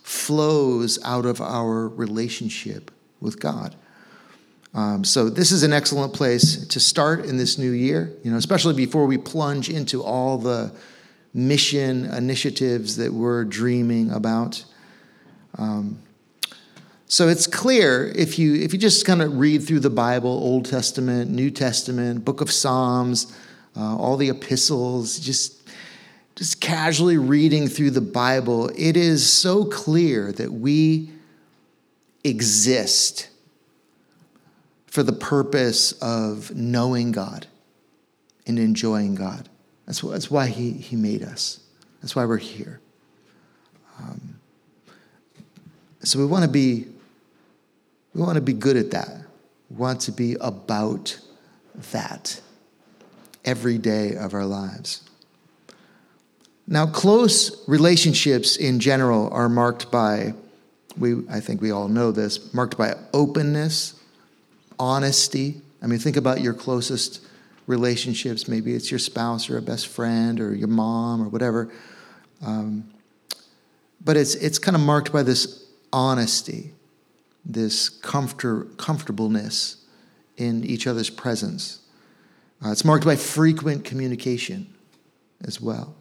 flows 0.03 0.99
out 1.03 1.25
of 1.25 1.41
our 1.41 1.87
relationship 1.87 2.91
with 3.19 3.39
God. 3.39 3.75
Um, 4.75 5.05
so 5.05 5.29
this 5.29 5.53
is 5.53 5.63
an 5.63 5.71
excellent 5.71 6.13
place 6.13 6.67
to 6.67 6.79
start 6.81 7.25
in 7.25 7.37
this 7.37 7.57
new 7.57 7.71
year, 7.71 8.11
you 8.23 8.29
know, 8.29 8.35
especially 8.35 8.73
before 8.73 9.05
we 9.05 9.17
plunge 9.17 9.69
into 9.69 10.03
all 10.03 10.37
the 10.37 10.75
mission 11.33 12.05
initiatives 12.13 12.97
that 12.97 13.13
we're 13.13 13.45
dreaming 13.45 14.11
about. 14.11 14.65
Um, 15.57 15.99
so 17.07 17.29
it's 17.29 17.47
clear 17.47 18.11
if 18.17 18.37
you 18.37 18.55
if 18.55 18.73
you 18.73 18.79
just 18.79 19.05
kind 19.05 19.21
of 19.21 19.37
read 19.37 19.63
through 19.63 19.79
the 19.79 19.89
Bible, 19.89 20.29
Old 20.29 20.65
Testament, 20.65 21.31
New 21.31 21.51
Testament, 21.51 22.25
Book 22.25 22.41
of 22.41 22.51
Psalms, 22.51 23.33
uh, 23.77 23.95
all 23.95 24.17
the 24.17 24.29
epistles, 24.29 25.19
just 25.19 25.69
just 26.35 26.59
casually 26.59 27.17
reading 27.17 27.69
through 27.69 27.91
the 27.91 28.01
Bible, 28.01 28.69
it 28.75 28.97
is 28.97 29.31
so 29.31 29.63
clear 29.63 30.33
that 30.33 30.51
we 30.51 31.11
exist 32.25 33.29
for 34.95 35.03
the 35.03 35.11
purpose 35.11 35.91
of 36.01 36.55
knowing 36.55 37.11
God 37.11 37.47
and 38.47 38.57
enjoying 38.57 39.13
God. 39.13 39.49
That's, 39.85 39.99
that's 39.99 40.31
why 40.31 40.47
he, 40.47 40.71
he 40.71 40.95
made 40.95 41.21
us. 41.21 41.59
That's 42.01 42.15
why 42.15 42.23
we're 42.23 42.37
here. 42.37 42.79
Um, 43.99 44.39
so 46.01 46.17
we 46.17 46.25
want 46.25 46.45
to 46.45 46.49
be 46.49 46.87
we 48.13 48.21
want 48.21 48.35
to 48.35 48.41
be 48.41 48.53
good 48.53 48.77
at 48.77 48.91
that. 48.91 49.09
We 49.69 49.75
want 49.75 49.99
to 50.01 50.13
be 50.13 50.37
about 50.39 51.19
that 51.91 52.39
every 53.43 53.77
day 53.77 54.15
of 54.15 54.33
our 54.33 54.45
lives. 54.45 55.01
Now, 56.67 56.85
close 56.87 57.67
relationships 57.67 58.55
in 58.55 58.79
general 58.79 59.29
are 59.33 59.49
marked 59.49 59.91
by, 59.91 60.35
we, 60.97 61.27
I 61.29 61.41
think 61.41 61.61
we 61.61 61.71
all 61.71 61.89
know 61.89 62.13
this, 62.13 62.53
marked 62.53 62.77
by 62.77 62.95
openness, 63.13 63.94
honesty. 64.79 65.61
I 65.81 65.87
mean, 65.87 65.99
think 65.99 66.17
about 66.17 66.41
your 66.41 66.53
closest 66.53 67.25
relationships. 67.67 68.47
Maybe 68.47 68.73
it's 68.73 68.91
your 68.91 68.99
spouse 68.99 69.49
or 69.49 69.57
a 69.57 69.61
best 69.61 69.87
friend 69.87 70.39
or 70.39 70.53
your 70.53 70.67
mom 70.67 71.21
or 71.21 71.29
whatever. 71.29 71.71
Um, 72.45 72.89
but 74.03 74.17
it's, 74.17 74.35
it's 74.35 74.59
kind 74.59 74.75
of 74.75 74.81
marked 74.81 75.11
by 75.11 75.23
this 75.23 75.65
honesty, 75.91 76.71
this 77.43 77.89
comfort, 77.89 78.77
comfortableness 78.77 79.77
in 80.37 80.63
each 80.63 80.87
other's 80.87 81.09
presence. 81.09 81.79
Uh, 82.63 82.71
it's 82.71 82.85
marked 82.85 83.05
by 83.05 83.15
frequent 83.15 83.83
communication 83.83 84.67
as 85.43 85.59
well. 85.59 85.95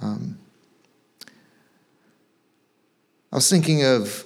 Um, 0.00 0.38
I 3.32 3.36
was 3.36 3.48
thinking 3.48 3.84
of 3.84 4.24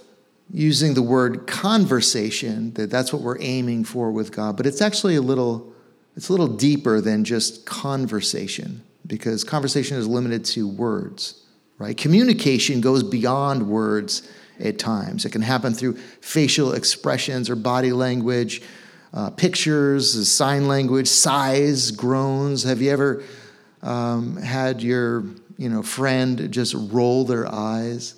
using 0.51 0.95
the 0.95 1.03
word 1.03 1.47
conversation, 1.47 2.73
that 2.75 2.91
that's 2.91 3.13
what 3.13 3.23
we're 3.23 3.41
aiming 3.41 3.85
for 3.85 4.11
with 4.11 4.33
God, 4.33 4.57
but 4.57 4.67
it's 4.67 4.81
actually 4.81 5.17
a 5.17 5.23
little, 5.23 5.73
it's 6.17 6.29
a 6.29 6.33
little 6.33 6.49
deeper 6.49 7.01
than 7.01 7.25
just 7.25 7.67
conversation 7.67 8.83
because 9.07 9.45
conversation 9.45 9.97
is 9.97 10.07
limited 10.07 10.45
to 10.45 10.69
words, 10.69 11.45
right? 11.79 11.97
Communication 11.97 12.81
goes 12.81 13.03
beyond 13.03 13.69
words 13.69 14.29
at 14.61 14.79
times. 14.79 15.25
It 15.25 15.31
can 15.31 15.43
happen 15.43 15.75
through 15.75 15.97
facial 15.97 16.73
expressions 16.73 17.51
or 17.51 17.57
body 17.57 17.93
language, 17.93 18.63
uh, 19.13 19.31
pictures, 19.31 20.29
sign 20.29 20.69
language, 20.69 21.09
sighs, 21.09 21.91
groans. 21.91 22.63
Have 22.65 22.81
you 22.81 22.91
ever 22.91 23.23
um, 23.83 24.37
had 24.37 24.83
your 24.83 25.25
you 25.59 25.69
know 25.69 25.83
friend 25.83 26.51
just 26.51 26.75
roll 26.75 27.25
their 27.25 27.47
eyes? 27.53 28.15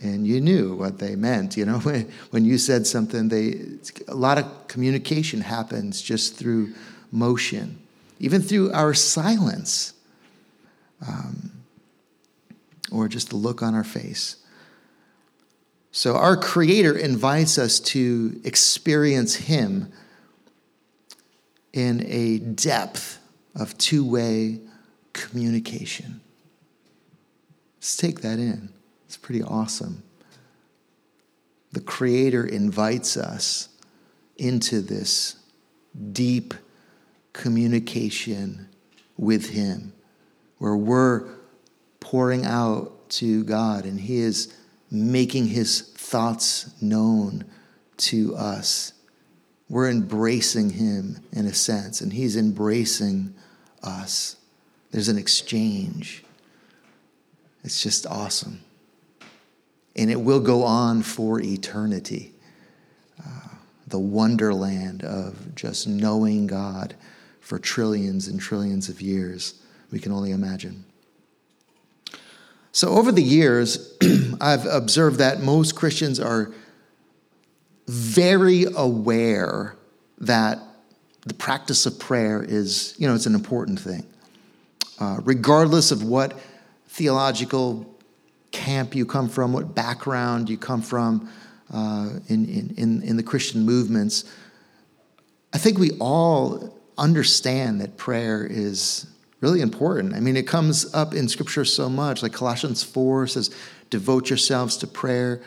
And 0.00 0.26
you 0.26 0.40
knew 0.40 0.74
what 0.74 0.98
they 0.98 1.14
meant. 1.14 1.56
You 1.56 1.66
know, 1.66 1.78
when, 2.30 2.44
you 2.44 2.58
said 2.58 2.86
something, 2.86 3.28
they 3.28 3.60
a 4.08 4.14
lot 4.14 4.38
of 4.38 4.68
communication 4.68 5.40
happens 5.40 6.00
just 6.00 6.36
through 6.36 6.72
motion, 7.12 7.78
even 8.18 8.40
through 8.40 8.72
our 8.72 8.94
silence, 8.94 9.92
um, 11.06 11.50
or 12.90 13.08
just 13.08 13.30
the 13.30 13.36
look 13.36 13.62
on 13.62 13.74
our 13.74 13.84
face. 13.84 14.36
So 15.92 16.16
our 16.16 16.36
Creator 16.36 16.96
invites 16.96 17.58
us 17.58 17.80
to 17.80 18.40
experience 18.44 19.34
Him 19.34 19.92
in 21.72 22.04
a 22.06 22.38
depth 22.38 23.18
of 23.54 23.76
two-way 23.76 24.60
communication. 25.12 26.20
Let's 27.78 27.96
take 27.96 28.20
that 28.20 28.38
in. 28.38 28.70
It's 29.10 29.16
pretty 29.16 29.42
awesome. 29.42 30.04
The 31.72 31.80
Creator 31.80 32.46
invites 32.46 33.16
us 33.16 33.68
into 34.36 34.80
this 34.80 35.34
deep 36.12 36.54
communication 37.32 38.68
with 39.18 39.50
Him, 39.50 39.94
where 40.58 40.76
we're 40.76 41.28
pouring 41.98 42.46
out 42.46 43.10
to 43.10 43.42
God 43.42 43.84
and 43.84 43.98
He 43.98 44.18
is 44.18 44.54
making 44.92 45.48
His 45.48 45.80
thoughts 45.80 46.80
known 46.80 47.44
to 47.96 48.36
us. 48.36 48.92
We're 49.68 49.90
embracing 49.90 50.70
Him 50.70 51.18
in 51.32 51.46
a 51.46 51.54
sense, 51.54 52.00
and 52.00 52.12
He's 52.12 52.36
embracing 52.36 53.34
us. 53.82 54.36
There's 54.92 55.08
an 55.08 55.18
exchange. 55.18 56.22
It's 57.64 57.82
just 57.82 58.06
awesome 58.06 58.62
and 60.00 60.10
it 60.10 60.18
will 60.18 60.40
go 60.40 60.64
on 60.64 61.02
for 61.02 61.40
eternity. 61.40 62.32
Uh, 63.20 63.48
the 63.86 63.98
wonderland 63.98 65.04
of 65.04 65.54
just 65.54 65.86
knowing 65.86 66.46
God 66.46 66.94
for 67.40 67.58
trillions 67.58 68.26
and 68.26 68.40
trillions 68.40 68.88
of 68.88 69.02
years. 69.02 69.60
We 69.92 69.98
can 69.98 70.10
only 70.10 70.30
imagine. 70.30 70.86
So, 72.72 72.88
over 72.88 73.12
the 73.12 73.22
years, 73.22 73.94
I've 74.40 74.64
observed 74.64 75.18
that 75.18 75.42
most 75.42 75.76
Christians 75.76 76.18
are 76.18 76.50
very 77.86 78.64
aware 78.74 79.76
that 80.18 80.60
the 81.26 81.34
practice 81.34 81.84
of 81.84 81.98
prayer 81.98 82.42
is, 82.42 82.94
you 82.96 83.06
know, 83.06 83.14
it's 83.14 83.26
an 83.26 83.34
important 83.34 83.78
thing. 83.78 84.06
Uh, 84.98 85.18
regardless 85.24 85.90
of 85.90 86.04
what 86.04 86.38
theological 86.88 87.89
camp 88.52 88.94
you 88.94 89.06
come 89.06 89.28
from, 89.28 89.52
what 89.52 89.74
background 89.74 90.48
you 90.48 90.58
come 90.58 90.82
from 90.82 91.30
uh, 91.72 92.10
in, 92.28 92.72
in, 92.76 93.02
in 93.02 93.16
the 93.16 93.22
Christian 93.22 93.64
movements, 93.64 94.24
I 95.52 95.58
think 95.58 95.78
we 95.78 95.92
all 96.00 96.76
understand 96.98 97.80
that 97.80 97.96
prayer 97.96 98.46
is 98.48 99.06
really 99.40 99.60
important. 99.60 100.14
I 100.14 100.20
mean, 100.20 100.36
it 100.36 100.46
comes 100.46 100.92
up 100.94 101.14
in 101.14 101.28
Scripture 101.28 101.64
so 101.64 101.88
much. 101.88 102.22
Like 102.22 102.32
Colossians 102.32 102.82
4 102.82 103.26
says, 103.28 103.50
devote 103.88 104.30
yourselves 104.30 104.76
to 104.78 104.86
prayer. 104.86 105.42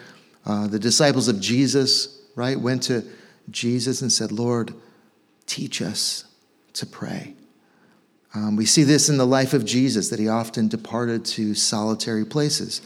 Uh, 0.45 0.67
the 0.67 0.79
disciples 0.79 1.27
of 1.27 1.39
Jesus, 1.39 2.21
right, 2.35 2.59
went 2.59 2.83
to 2.83 3.05
Jesus 3.49 4.01
and 4.01 4.11
said, 4.11 4.31
Lord, 4.31 4.73
teach 5.45 5.81
us 5.81 6.25
to 6.73 6.85
pray. 6.85 7.35
Um, 8.35 8.55
we 8.55 8.65
see 8.65 8.83
this 8.83 9.09
in 9.09 9.17
the 9.17 9.27
life 9.27 9.53
of 9.53 9.63
Jesus, 9.63 10.09
that 10.09 10.19
he 10.19 10.27
often 10.27 10.67
departed 10.67 11.23
to 11.25 11.53
solitary 11.53 12.25
places 12.25 12.81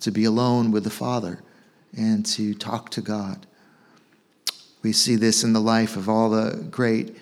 to 0.00 0.10
be 0.10 0.24
alone 0.24 0.72
with 0.72 0.84
the 0.84 0.90
Father 0.90 1.40
and 1.96 2.26
to 2.26 2.54
talk 2.54 2.90
to 2.90 3.00
God. 3.00 3.46
We 4.82 4.92
see 4.92 5.16
this 5.16 5.44
in 5.44 5.52
the 5.52 5.60
life 5.60 5.96
of 5.96 6.08
all 6.08 6.30
the 6.30 6.66
great 6.70 7.16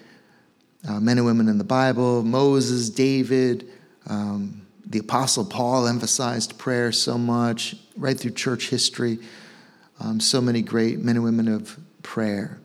uh, 0.88 1.00
men 1.00 1.18
and 1.18 1.26
women 1.26 1.48
in 1.48 1.58
the 1.58 1.64
Bible 1.64 2.22
Moses, 2.22 2.88
David, 2.88 3.68
um, 4.06 4.62
the 4.86 5.00
Apostle 5.00 5.44
Paul 5.44 5.86
emphasized 5.86 6.56
prayer 6.56 6.92
so 6.92 7.18
much, 7.18 7.76
right 7.96 8.18
through 8.18 8.30
church 8.30 8.70
history. 8.70 9.18
Um, 10.00 10.20
so 10.20 10.40
many 10.40 10.62
great 10.62 11.00
men 11.00 11.16
and 11.16 11.24
women 11.24 11.48
of 11.48 11.76
prayer. 12.02 12.58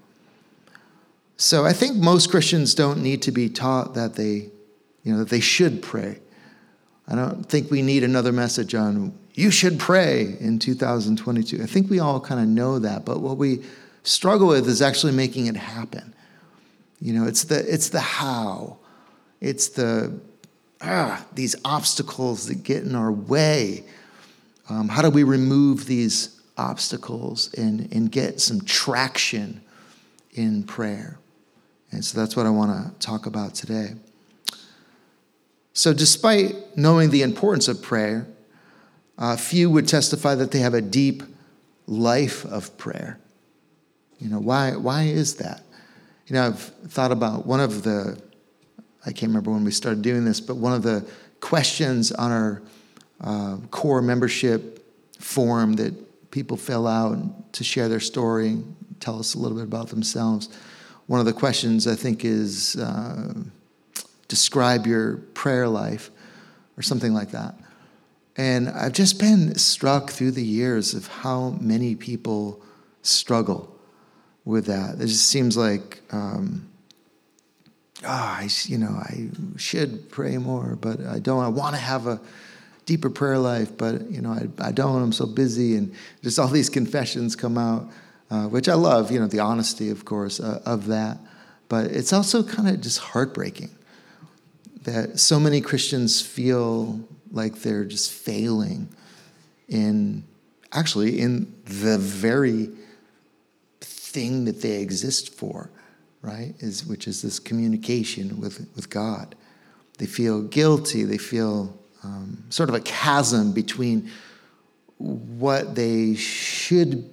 So 1.36 1.65
I 1.65 1.74
think 1.74 1.98
most 1.98 2.29
Christians 2.29 2.75
don't 2.75 3.01
need 3.01 3.24
to 3.24 3.31
be 3.31 3.50
taught 3.50 3.95
that 3.95 4.13
they 4.13 4.51
you 5.03 5.13
know, 5.13 5.19
that 5.19 5.29
they 5.29 5.39
should 5.39 5.81
pray. 5.81 6.19
I 7.07 7.15
don't 7.15 7.43
think 7.43 7.69
we 7.69 7.81
need 7.81 8.03
another 8.03 8.31
message 8.31 8.74
on 8.74 9.13
you 9.33 9.50
should 9.50 9.79
pray 9.79 10.38
in 10.39 10.60
2022. 10.60 11.62
I 11.62 11.65
think 11.65 11.89
we 11.89 12.00
all 12.00 12.19
kind 12.19 12.39
of 12.39 12.48
know 12.48 12.79
that, 12.79 13.03
but 13.03 13.19
what 13.19 13.38
we 13.38 13.63
struggle 14.03 14.48
with 14.48 14.67
is 14.67 14.81
actually 14.81 15.13
making 15.13 15.48
it 15.48 15.55
happen. 15.55 16.13
You 17.01 17.13
know, 17.13 17.25
it's 17.25 17.45
the 17.45 17.60
it's 17.72 17.89
the 17.89 18.00
how. 18.00 18.77
It's 19.41 19.69
the 19.69 20.19
ah, 20.81 21.25
these 21.33 21.55
obstacles 21.65 22.48
that 22.48 22.63
get 22.63 22.83
in 22.83 22.95
our 22.95 23.12
way. 23.12 23.86
Um, 24.69 24.88
how 24.88 25.01
do 25.01 25.10
we 25.10 25.24
remove 25.24 25.88
these 25.88 26.39
obstacles 26.57 27.53
and, 27.55 27.91
and 27.91 28.12
get 28.12 28.39
some 28.39 28.62
traction 28.62 29.62
in 30.33 30.63
prayer? 30.63 31.19
And 31.91 32.05
so 32.05 32.19
that's 32.19 32.36
what 32.36 32.45
I 32.45 32.50
want 32.50 32.72
to 32.72 33.05
talk 33.05 33.25
about 33.25 33.55
today. 33.55 33.95
So, 35.74 35.92
despite 35.92 36.77
knowing 36.77 37.10
the 37.10 37.24
importance 37.24 37.68
of 37.68 37.82
prayer, 37.82 38.27
uh, 39.18 39.36
few 39.36 39.70
would 39.72 39.88
testify 39.88 40.36
that 40.36 40.51
they 40.51 40.60
have 40.60 40.74
a 40.74 40.82
deep 40.82 41.24
life 41.88 42.46
of 42.46 42.77
prayer. 42.77 43.20
You 44.20 44.30
know, 44.30 44.39
why, 44.39 44.75
why 44.75 45.03
is 45.03 45.36
that? 45.36 45.63
You 46.27 46.36
know, 46.36 46.48
I've 46.48 46.60
thought 46.60 47.12
about 47.12 47.46
one 47.46 47.60
of 47.60 47.84
the, 47.84 48.22
I 49.06 49.12
can't 49.12 49.30
remember 49.30 49.51
when 49.51 49.63
we 49.63 49.72
started 49.72 50.01
doing 50.01 50.25
this, 50.25 50.39
but 50.39 50.56
one 50.56 50.74
of 50.74 50.84
the 50.84 51.06
questions 51.42 52.12
on 52.12 52.32
our 52.32 52.62
uh, 53.22 53.58
core 53.70 54.01
membership 54.01 54.80
form 55.20 55.74
that 55.74 56.32
people 56.32 56.56
fill 56.56 56.88
out 56.88 57.53
to 57.53 57.63
share 57.63 57.89
their 57.89 58.00
story, 58.00 58.58
tell 59.00 59.20
us 59.20 59.34
a 59.34 59.39
little 59.39 59.58
bit 59.58 59.65
about 59.65 59.89
themselves. 59.89 60.50
One 61.08 61.20
of 61.20 61.25
the 61.25 61.34
questions 61.34 61.86
I 61.88 61.96
think 61.96 62.24
is 62.24 62.77
uh, 62.77 63.34
describe 64.34 64.88
your 64.88 65.18
prayer 65.36 65.68
life 65.68 66.10
or 66.75 66.82
something 66.82 67.13
like 67.13 67.30
that. 67.30 67.54
And 68.36 68.68
I've 68.68 68.94
just 68.94 69.20
been 69.20 69.54
struck 69.60 70.10
through 70.10 70.32
the 70.32 70.44
years 70.44 70.96
of 70.96 71.06
how 71.06 71.52
many 71.62 71.94
people 71.94 72.60
struggle 73.04 73.80
with 74.44 74.66
that. 74.66 74.96
It 74.96 75.06
just 75.06 75.28
seems 75.28 75.56
like, 75.56 76.02
um, 76.12 76.68
oh, 78.04 78.08
I, 78.08 78.50
you 78.63 78.80
know, 78.80 78.90
I 78.90 79.30
should 79.56 80.10
pray 80.10 80.40
more, 80.40 80.75
but 80.82 81.00
I 81.06 81.20
don't. 81.20 81.44
I 81.44 81.50
want 81.50 81.75
to 81.75 81.82
have 81.82 82.08
a 82.08 82.20
deeper 82.88 83.12
prayer 83.12 83.38
life, 83.38 83.78
but 83.78 84.10
you 84.10 84.20
know, 84.20 84.32
I, 84.32 84.48
I 84.58 84.72
don't. 84.72 85.00
I'm 85.00 85.13
so 85.13 85.28
busy, 85.28 85.75
and 85.75 85.94
just 86.24 86.40
all 86.40 86.48
these 86.48 86.72
confessions 86.72 87.36
come 87.36 87.60
out, 87.60 87.88
uh, 88.32 88.48
which 88.48 88.68
I 88.68 88.74
love. 88.74 89.12
You 89.12 89.20
know, 89.20 89.28
the 89.28 89.42
honesty, 89.42 89.92
of 89.92 90.06
course, 90.06 90.40
uh, 90.40 90.60
of 90.66 90.88
that. 90.88 91.20
But 91.70 91.92
it's 91.92 92.12
also 92.12 92.42
kind 92.42 92.68
of 92.68 92.82
just 92.82 92.98
heartbreaking 92.98 93.70
that 94.84 95.20
so 95.20 95.40
many 95.40 95.62
Christians 95.62 96.22
feel 96.22 97.00
like 97.32 97.56
they're 97.56 97.86
just 97.86 98.12
failing 98.12 98.90
in 99.68 100.24
actually 100.72 101.20
in 101.20 101.54
the 101.66 101.98
very 101.98 102.70
thing 103.82 104.46
that 104.46 104.62
they 104.62 104.82
exist 104.82 105.34
for, 105.34 105.70
right? 106.22 106.54
Is 106.60 106.86
which 106.86 107.08
is 107.08 107.22
this 107.22 107.40
communication 107.40 108.40
with 108.40 108.68
with 108.75 108.90
God. 108.90 109.36
They 109.98 110.06
feel 110.06 110.42
guilty. 110.42 111.04
They 111.04 111.18
feel 111.18 111.78
um, 112.04 112.44
sort 112.50 112.70
of 112.70 112.75
a 112.75 112.82
chasm 112.82 113.54
between 113.54 114.10
what 114.98 115.75
they 115.75 116.16
should 116.16 117.10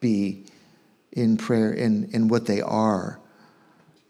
be 0.00 0.44
in 1.12 1.36
prayer 1.36 1.72
and, 1.72 2.12
and 2.14 2.30
what 2.30 2.46
they 2.46 2.60
are. 2.60 3.20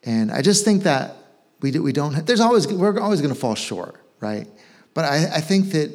And 0.05 0.31
I 0.31 0.43
just 0.43 0.65
think 0.65 0.83
that 0.85 1.17
we, 1.61 1.71
do, 1.71 1.83
we 1.83 1.93
don't, 1.93 2.15
have, 2.15 2.27
there's 2.27 2.41
always, 2.41 2.67
we're 2.67 2.99
always 3.01 3.21
going 3.21 3.35
to 3.35 3.39
fall 3.39 3.55
short, 3.55 3.97
right? 4.21 4.47
But 4.95 5.05
I, 5.05 5.17
I 5.37 5.41
think 5.41 5.73
that, 5.73 5.91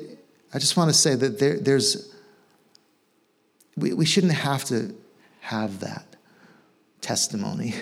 I 0.54 0.60
just 0.60 0.78
want 0.78 0.90
to 0.90 0.94
say 0.94 1.16
that 1.16 1.40
there, 1.40 1.60
there's, 1.60 2.14
we, 3.76 3.94
we 3.94 4.06
shouldn't 4.06 4.34
have 4.34 4.64
to 4.66 4.94
have 5.42 5.80
that 5.80 6.06
testimony 7.02 7.74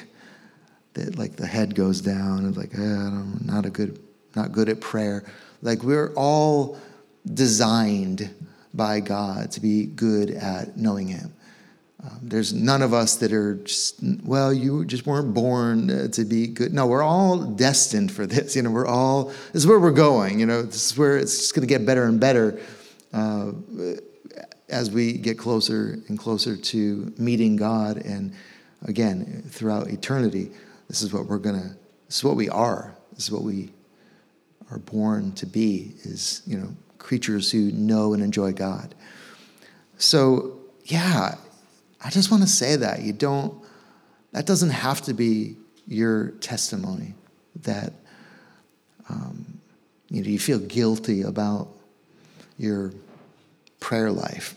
that 0.93 1.17
like 1.17 1.35
the 1.35 1.47
head 1.47 1.75
goes 1.75 2.01
down 2.01 2.39
and 2.39 2.57
like, 2.57 2.73
eh, 2.75 2.81
I'm 2.81 3.41
not 3.45 3.65
a 3.65 3.69
good, 3.69 3.99
not 4.35 4.51
good 4.51 4.69
at 4.69 4.81
prayer. 4.81 5.23
Like 5.61 5.83
we're 5.83 6.13
all 6.15 6.77
designed 7.33 8.33
by 8.73 8.99
God 8.99 9.51
to 9.51 9.61
be 9.61 9.85
good 9.85 10.31
at 10.31 10.77
knowing 10.77 11.07
Him. 11.07 11.33
Um, 12.03 12.19
there's 12.23 12.51
none 12.51 12.81
of 12.81 12.93
us 12.93 13.17
that 13.17 13.31
are 13.31 13.55
just, 13.55 13.99
well, 14.23 14.51
you 14.51 14.85
just 14.85 15.05
weren't 15.05 15.35
born 15.35 16.09
to 16.11 16.25
be 16.25 16.47
good. 16.47 16.73
No, 16.73 16.87
we're 16.87 17.03
all 17.03 17.43
destined 17.43 18.11
for 18.11 18.25
this. 18.25 18.55
You 18.55 18.63
know, 18.63 18.71
we're 18.71 18.87
all, 18.87 19.25
this 19.25 19.63
is 19.63 19.67
where 19.67 19.79
we're 19.79 19.91
going. 19.91 20.39
You 20.39 20.47
know, 20.47 20.63
this 20.63 20.91
is 20.91 20.97
where 20.97 21.17
it's 21.17 21.37
just 21.37 21.53
going 21.53 21.67
to 21.67 21.67
get 21.67 21.85
better 21.85 22.05
and 22.05 22.19
better 22.19 22.59
uh, 23.13 23.51
as 24.69 24.89
we 24.89 25.13
get 25.13 25.37
closer 25.37 25.99
and 26.07 26.17
closer 26.17 26.57
to 26.57 27.13
meeting 27.19 27.55
God. 27.55 27.97
And 27.97 28.33
again, 28.83 29.43
throughout 29.47 29.87
eternity, 29.89 30.49
this 30.87 31.03
is 31.03 31.13
what 31.13 31.27
we're 31.27 31.37
going 31.37 31.61
to, 31.61 31.67
this 32.07 32.17
is 32.17 32.23
what 32.23 32.35
we 32.35 32.49
are. 32.49 32.95
This 33.13 33.25
is 33.25 33.31
what 33.31 33.43
we 33.43 33.73
are 34.71 34.79
born 34.79 35.33
to 35.33 35.45
be, 35.45 35.93
is, 36.03 36.41
you 36.47 36.57
know, 36.57 36.69
creatures 36.97 37.51
who 37.51 37.71
know 37.73 38.13
and 38.13 38.23
enjoy 38.23 38.53
God. 38.53 38.95
So, 39.97 40.57
yeah, 40.85 41.35
I 42.03 42.09
just 42.09 42.31
want 42.31 42.43
to 42.43 42.49
say 42.49 42.75
that. 42.77 43.01
You 43.01 43.13
don't, 43.13 43.63
that 44.31 44.45
doesn't 44.45 44.69
have 44.69 45.01
to 45.03 45.13
be 45.13 45.55
your 45.87 46.29
testimony 46.39 47.13
that 47.63 47.93
um, 49.09 49.59
you 50.09 50.23
know 50.23 50.29
you 50.29 50.39
feel 50.39 50.59
guilty 50.59 51.21
about 51.21 51.67
your 52.57 52.93
prayer 53.79 54.11
life. 54.11 54.55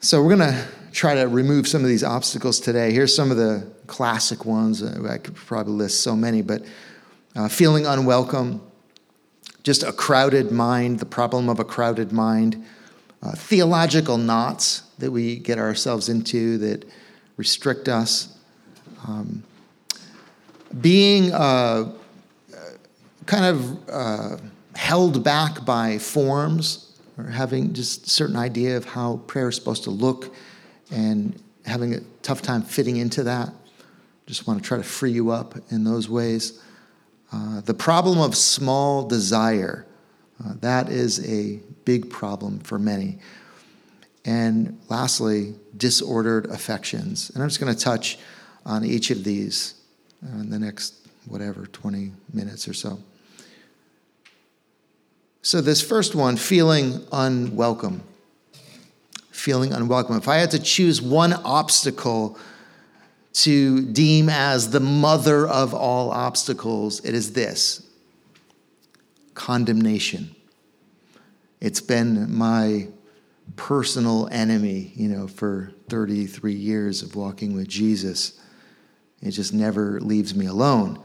So 0.00 0.22
we're 0.22 0.36
going 0.36 0.52
to 0.52 0.66
try 0.92 1.14
to 1.14 1.28
remove 1.28 1.68
some 1.68 1.82
of 1.82 1.88
these 1.88 2.04
obstacles 2.04 2.60
today. 2.60 2.92
Here's 2.92 3.14
some 3.14 3.30
of 3.30 3.36
the 3.36 3.66
classic 3.86 4.44
ones. 4.44 4.82
I 4.82 5.18
could 5.18 5.36
probably 5.36 5.74
list 5.74 6.02
so 6.02 6.16
many, 6.16 6.42
but 6.42 6.64
uh, 7.36 7.48
feeling 7.48 7.86
unwelcome, 7.86 8.60
just 9.62 9.82
a 9.82 9.92
crowded 9.92 10.50
mind, 10.50 10.98
the 10.98 11.06
problem 11.06 11.48
of 11.48 11.60
a 11.60 11.64
crowded 11.64 12.12
mind, 12.12 12.64
uh, 13.22 13.32
theological 13.32 14.18
knots 14.18 14.82
that 14.98 15.10
we 15.10 15.36
get 15.36 15.58
ourselves 15.58 16.08
into 16.08 16.58
that 16.58 16.84
restrict 17.36 17.88
us. 17.88 18.36
Um, 19.06 19.42
being 20.80 21.32
uh, 21.32 21.92
kind 23.26 23.44
of 23.44 23.88
uh, 23.88 24.36
held 24.74 25.22
back 25.22 25.64
by 25.64 25.98
forms 25.98 26.92
or 27.18 27.24
having 27.24 27.72
just 27.72 28.08
certain 28.08 28.36
idea 28.36 28.76
of 28.76 28.84
how 28.84 29.18
prayer 29.26 29.48
is 29.48 29.56
supposed 29.56 29.84
to 29.84 29.90
look 29.90 30.34
and 30.90 31.40
having 31.64 31.94
a 31.94 32.00
tough 32.22 32.42
time 32.42 32.62
fitting 32.62 32.96
into 32.96 33.22
that. 33.22 33.50
Just 34.26 34.46
want 34.46 34.62
to 34.62 34.66
try 34.66 34.78
to 34.78 34.84
free 34.84 35.12
you 35.12 35.30
up 35.30 35.54
in 35.70 35.84
those 35.84 36.08
ways. 36.08 36.62
Uh, 37.32 37.60
the 37.62 37.74
problem 37.74 38.18
of 38.18 38.36
small 38.36 39.06
desire, 39.06 39.86
uh, 40.44 40.54
that 40.60 40.88
is 40.88 41.26
a 41.28 41.60
big 41.84 42.10
problem 42.10 42.60
for 42.60 42.78
many. 42.78 43.18
And 44.24 44.78
lastly, 44.88 45.54
disordered 45.76 46.46
affections. 46.46 47.30
And 47.30 47.42
I'm 47.42 47.48
just 47.48 47.60
going 47.60 47.74
to 47.74 47.78
touch 47.78 48.18
on 48.64 48.84
each 48.84 49.10
of 49.10 49.24
these 49.24 49.74
in 50.22 50.50
the 50.50 50.58
next, 50.58 50.94
whatever, 51.26 51.66
20 51.66 52.12
minutes 52.32 52.68
or 52.68 52.74
so. 52.74 52.98
So, 55.44 55.60
this 55.60 55.82
first 55.82 56.14
one, 56.14 56.36
feeling 56.36 57.04
unwelcome. 57.10 58.04
Feeling 59.32 59.72
unwelcome. 59.72 60.16
If 60.16 60.28
I 60.28 60.36
had 60.36 60.52
to 60.52 60.60
choose 60.60 61.02
one 61.02 61.32
obstacle 61.32 62.38
to 63.32 63.82
deem 63.92 64.28
as 64.28 64.70
the 64.70 64.78
mother 64.78 65.48
of 65.48 65.74
all 65.74 66.10
obstacles, 66.10 67.04
it 67.04 67.14
is 67.14 67.32
this 67.32 67.82
condemnation. 69.34 70.34
It's 71.62 71.80
been 71.80 72.36
my 72.36 72.88
personal 73.54 74.28
enemy, 74.32 74.92
you 74.96 75.08
know, 75.08 75.28
for 75.28 75.72
33 75.90 76.54
years 76.54 77.02
of 77.02 77.14
walking 77.14 77.54
with 77.54 77.68
Jesus. 77.68 78.40
It 79.20 79.30
just 79.30 79.54
never 79.54 80.00
leaves 80.00 80.34
me 80.34 80.46
alone. 80.46 81.00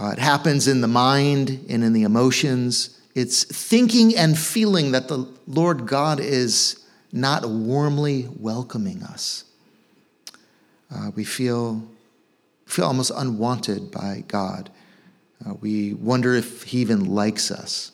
Uh, 0.00 0.12
it 0.12 0.18
happens 0.18 0.66
in 0.66 0.80
the 0.80 0.88
mind 0.88 1.66
and 1.68 1.84
in 1.84 1.92
the 1.92 2.04
emotions. 2.04 2.98
It's 3.14 3.44
thinking 3.44 4.16
and 4.16 4.38
feeling 4.38 4.92
that 4.92 5.08
the 5.08 5.30
Lord 5.46 5.86
God 5.86 6.20
is 6.20 6.82
not 7.12 7.46
warmly 7.46 8.30
welcoming 8.38 9.02
us. 9.02 9.44
Uh, 10.90 11.10
we 11.14 11.22
feel, 11.22 11.86
feel 12.64 12.86
almost 12.86 13.12
unwanted 13.14 13.90
by 13.90 14.24
God. 14.26 14.70
Uh, 15.46 15.52
we 15.60 15.92
wonder 15.92 16.34
if 16.34 16.62
He 16.62 16.78
even 16.78 17.14
likes 17.14 17.50
us. 17.50 17.92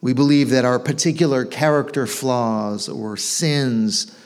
We 0.00 0.12
believe 0.12 0.50
that 0.50 0.64
our 0.64 0.78
particular 0.78 1.44
character 1.44 2.06
flaws 2.06 2.88
or 2.88 3.16
sins 3.16 4.16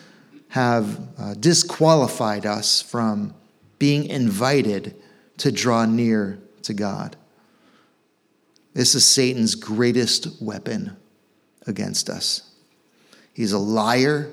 have 0.51 1.01
uh, 1.19 1.35
disqualified 1.35 2.47
us 2.47 2.81
from 2.81 3.35
being 3.79 4.05
invited 4.07 4.95
to 5.39 5.51
draw 5.51 5.85
near 5.85 6.39
to 6.63 6.75
God. 6.75 7.17
This 8.73 8.95
is 8.95 9.05
Satan's 9.05 9.55
greatest 9.57 10.41
weapon 10.41 10.97
against 11.67 12.09
us. 12.09 12.51
He's 13.33 13.53
a 13.53 13.59
liar, 13.59 14.31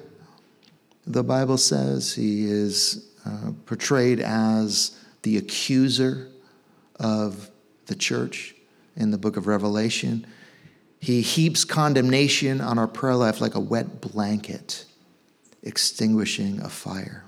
the 1.08 1.24
Bible 1.24 1.58
says. 1.58 2.14
He 2.14 2.46
is 2.46 3.10
uh, 3.26 3.52
portrayed 3.66 4.20
as 4.20 4.98
the 5.24 5.38
accuser 5.38 6.30
of 7.00 7.50
the 7.88 7.96
church 7.96 8.56
in 8.96 9.10
the 9.10 9.18
book 9.18 9.38
of 9.38 9.48
Revelation. 9.48 10.26
He 11.02 11.22
heaps 11.22 11.66
condemnation 11.66 12.62
on 12.62 12.80
our 12.80 12.88
prayer 12.88 13.16
life 13.16 13.42
like 13.42 13.56
a 13.56 13.60
wet 13.60 14.00
blanket, 14.00 14.86
extinguishing 15.64 16.62
a 16.62 16.70
fire. 16.70 17.26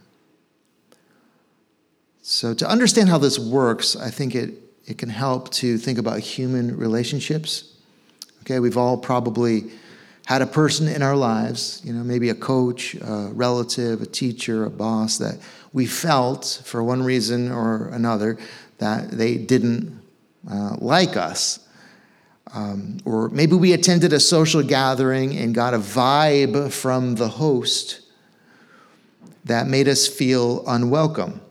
So, 2.22 2.54
to 2.54 2.70
understand 2.70 3.10
how 3.10 3.18
this 3.18 3.38
works, 3.38 3.98
I 3.98 4.10
think 4.10 4.34
it 4.34 4.64
it 4.86 4.98
can 4.98 5.10
help 5.10 5.50
to 5.52 5.78
think 5.78 5.98
about 5.98 6.20
human 6.20 6.78
relationships. 6.78 7.74
Okay, 8.42 8.60
we've 8.60 8.78
all 8.78 8.98
probably 8.98 9.72
had 10.26 10.42
a 10.42 10.46
person 10.46 10.88
in 10.88 11.02
our 11.02 11.16
lives, 11.16 11.82
you 11.84 11.94
know, 11.94 12.04
maybe 12.04 12.30
a 12.30 12.36
coach, 12.36 12.96
a 12.96 13.30
relative, 13.34 14.02
a 14.02 14.06
teacher, 14.06 14.66
a 14.66 14.70
boss 14.70 15.18
that 15.18 15.38
we 15.74 15.86
felt 15.86 16.62
for 16.66 16.84
one 16.84 17.04
reason 17.04 17.52
or 17.52 17.88
another 17.90 18.38
that 18.78 19.12
they 19.12 19.38
didn't 19.38 20.02
uh, 20.50 20.76
like 20.80 21.18
us. 21.18 21.63
Um, 22.52 22.98
or 23.06 23.30
maybe 23.30 23.56
we 23.56 23.74
attended 23.74 24.14
a 24.14 24.20
social 24.20 24.62
gathering 24.62 25.38
and 25.38 25.56
got 25.56 25.74
a 25.74 25.80
vibe 25.80 26.72
from 26.72 27.16
the 27.16 27.28
host 27.28 28.02
that 29.46 29.68
made 29.68 29.88
us 29.88 30.08
feel 30.08 30.64
unwelcome. 30.68 31.42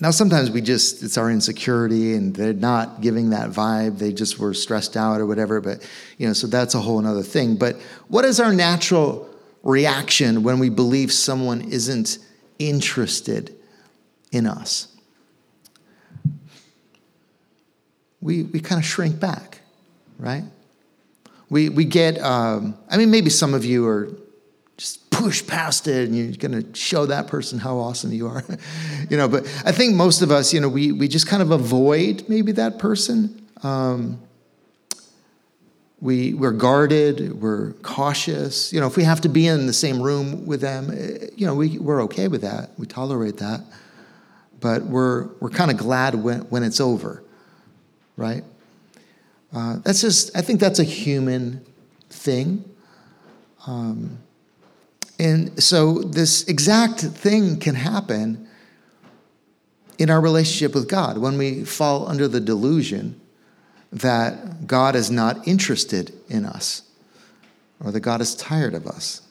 Now, 0.00 0.10
sometimes 0.10 0.50
we 0.50 0.60
just, 0.60 1.02
it's 1.02 1.16
our 1.16 1.30
insecurity 1.30 2.14
and 2.14 2.34
they're 2.34 2.52
not 2.52 3.00
giving 3.00 3.30
that 3.30 3.50
vibe. 3.50 3.98
They 3.98 4.12
just 4.12 4.38
were 4.38 4.52
stressed 4.52 4.96
out 4.96 5.20
or 5.20 5.26
whatever. 5.26 5.60
But, 5.60 5.88
you 6.18 6.26
know, 6.26 6.32
so 6.32 6.46
that's 6.46 6.74
a 6.74 6.80
whole 6.80 7.04
other 7.06 7.22
thing. 7.22 7.56
But 7.56 7.80
what 8.08 8.24
is 8.24 8.40
our 8.40 8.52
natural 8.52 9.28
reaction 9.62 10.42
when 10.42 10.58
we 10.58 10.68
believe 10.68 11.12
someone 11.12 11.62
isn't 11.62 12.18
interested 12.58 13.54
in 14.32 14.46
us? 14.46 14.88
We, 18.20 18.42
we 18.42 18.60
kind 18.60 18.80
of 18.80 18.84
shrink 18.84 19.20
back, 19.20 19.60
right? 20.18 20.44
We, 21.50 21.68
we 21.68 21.84
get, 21.84 22.18
um, 22.20 22.76
I 22.90 22.96
mean, 22.96 23.10
maybe 23.10 23.30
some 23.30 23.54
of 23.54 23.64
you 23.64 23.86
are 23.86 24.08
just 24.76 25.10
push 25.10 25.46
past 25.46 25.86
it 25.86 26.08
and 26.08 26.16
you're 26.16 26.32
going 26.32 26.62
to 26.62 26.78
show 26.78 27.06
that 27.06 27.26
person 27.28 27.58
how 27.58 27.78
awesome 27.78 28.12
you 28.12 28.26
are 28.26 28.44
you 29.10 29.16
know 29.16 29.28
but 29.28 29.44
i 29.64 29.70
think 29.70 29.94
most 29.94 30.22
of 30.22 30.30
us 30.30 30.52
you 30.52 30.60
know 30.60 30.68
we, 30.68 30.90
we 30.90 31.06
just 31.06 31.28
kind 31.28 31.42
of 31.42 31.52
avoid 31.52 32.24
maybe 32.28 32.52
that 32.52 32.78
person 32.78 33.40
um, 33.62 34.20
we, 36.00 36.34
we're 36.34 36.52
guarded 36.52 37.40
we're 37.40 37.72
cautious 37.82 38.72
you 38.72 38.80
know 38.80 38.86
if 38.86 38.96
we 38.96 39.04
have 39.04 39.20
to 39.20 39.28
be 39.28 39.46
in 39.46 39.66
the 39.66 39.72
same 39.72 40.02
room 40.02 40.44
with 40.44 40.60
them 40.60 40.90
eh, 40.90 41.28
you 41.36 41.46
know 41.46 41.54
we, 41.54 41.78
we're 41.78 42.02
okay 42.02 42.26
with 42.26 42.42
that 42.42 42.70
we 42.76 42.86
tolerate 42.86 43.36
that 43.38 43.60
but 44.60 44.82
we're, 44.82 45.28
we're 45.40 45.50
kind 45.50 45.70
of 45.70 45.76
glad 45.76 46.14
when, 46.16 46.40
when 46.50 46.62
it's 46.64 46.80
over 46.80 47.22
right 48.16 48.44
uh, 49.54 49.76
that's 49.84 50.00
just 50.00 50.36
i 50.36 50.40
think 50.40 50.60
that's 50.60 50.78
a 50.78 50.84
human 50.84 51.64
thing 52.10 52.64
um, 53.66 54.18
and 55.18 55.62
so, 55.62 56.00
this 56.00 56.44
exact 56.44 57.00
thing 57.00 57.58
can 57.58 57.74
happen 57.74 58.48
in 59.98 60.10
our 60.10 60.20
relationship 60.20 60.74
with 60.74 60.88
God 60.88 61.18
when 61.18 61.38
we 61.38 61.64
fall 61.64 62.08
under 62.08 62.26
the 62.26 62.40
delusion 62.40 63.20
that 63.92 64.66
God 64.66 64.96
is 64.96 65.10
not 65.10 65.46
interested 65.46 66.12
in 66.28 66.44
us 66.44 66.82
or 67.82 67.92
that 67.92 68.00
God 68.00 68.20
is 68.20 68.34
tired 68.34 68.74
of 68.74 68.88
us. 68.88 69.22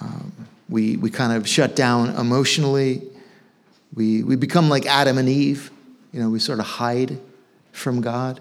Um, 0.00 0.32
we, 0.68 0.96
we 0.96 1.08
kind 1.08 1.32
of 1.32 1.48
shut 1.48 1.76
down 1.76 2.16
emotionally. 2.16 3.02
We, 3.94 4.24
we 4.24 4.34
become 4.34 4.68
like 4.68 4.86
Adam 4.86 5.18
and 5.18 5.28
Eve. 5.28 5.70
You 6.12 6.20
know, 6.20 6.30
we 6.30 6.40
sort 6.40 6.58
of 6.58 6.66
hide 6.66 7.16
from 7.72 8.00
God. 8.00 8.40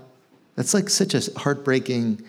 That's 0.56 0.74
like 0.74 0.90
such 0.90 1.14
a 1.14 1.40
heartbreaking 1.40 2.22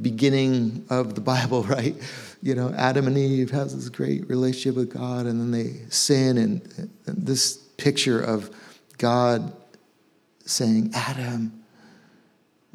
beginning 0.00 0.84
of 0.88 1.14
the 1.14 1.20
Bible, 1.20 1.62
right? 1.64 1.96
You 2.42 2.54
know, 2.54 2.72
Adam 2.76 3.06
and 3.06 3.18
Eve 3.18 3.50
has 3.50 3.74
this 3.74 3.88
great 3.88 4.28
relationship 4.28 4.76
with 4.76 4.92
God, 4.92 5.26
and 5.26 5.40
then 5.40 5.50
they 5.50 5.80
sin, 5.90 6.38
and, 6.38 6.90
and 7.06 7.26
this 7.26 7.56
picture 7.76 8.20
of 8.20 8.50
God 8.98 9.52
saying, 10.44 10.90
Adam, 10.94 11.62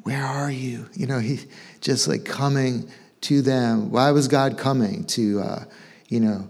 where 0.04 0.24
are 0.24 0.52
you? 0.52 0.88
You 0.94 1.08
know, 1.08 1.20
he 1.20 1.40
just 1.82 2.08
like 2.08 2.26
coming 2.26 2.90
to 3.22 3.42
them. 3.42 3.92
Why 3.92 4.12
was 4.12 4.28
God 4.28 4.58
coming? 4.58 5.04
To, 5.06 5.40
uh, 5.40 5.66
you 6.08 6.20
know, 6.20 6.48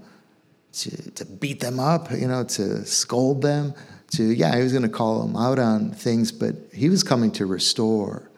to, 0.73 1.11
to 1.11 1.25
beat 1.25 1.61
them 1.61 1.79
up, 1.79 2.11
you 2.11 2.27
know, 2.27 2.43
to 2.43 2.85
scold 2.85 3.41
them, 3.41 3.73
to, 4.11 4.23
yeah, 4.23 4.55
he 4.55 4.63
was 4.63 4.71
going 4.71 4.83
to 4.83 4.89
call 4.89 5.25
them 5.25 5.35
out 5.35 5.59
on 5.59 5.91
things, 5.91 6.31
but 6.31 6.55
he 6.73 6.89
was 6.89 7.03
coming 7.03 7.31
to 7.31 7.45
restore 7.45 8.29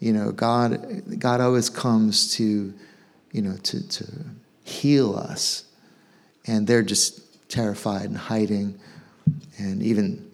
you 0.00 0.12
know, 0.12 0.30
God, 0.30 1.18
God 1.18 1.40
always 1.40 1.68
comes 1.68 2.32
to, 2.34 2.72
you 3.32 3.42
know, 3.42 3.56
to, 3.56 3.88
to 3.88 4.06
heal 4.64 5.16
us. 5.16 5.64
And 6.46 6.66
they're 6.66 6.82
just 6.82 7.48
terrified 7.48 8.04
and 8.04 8.16
hiding 8.16 8.78
and 9.58 9.82
even 9.82 10.30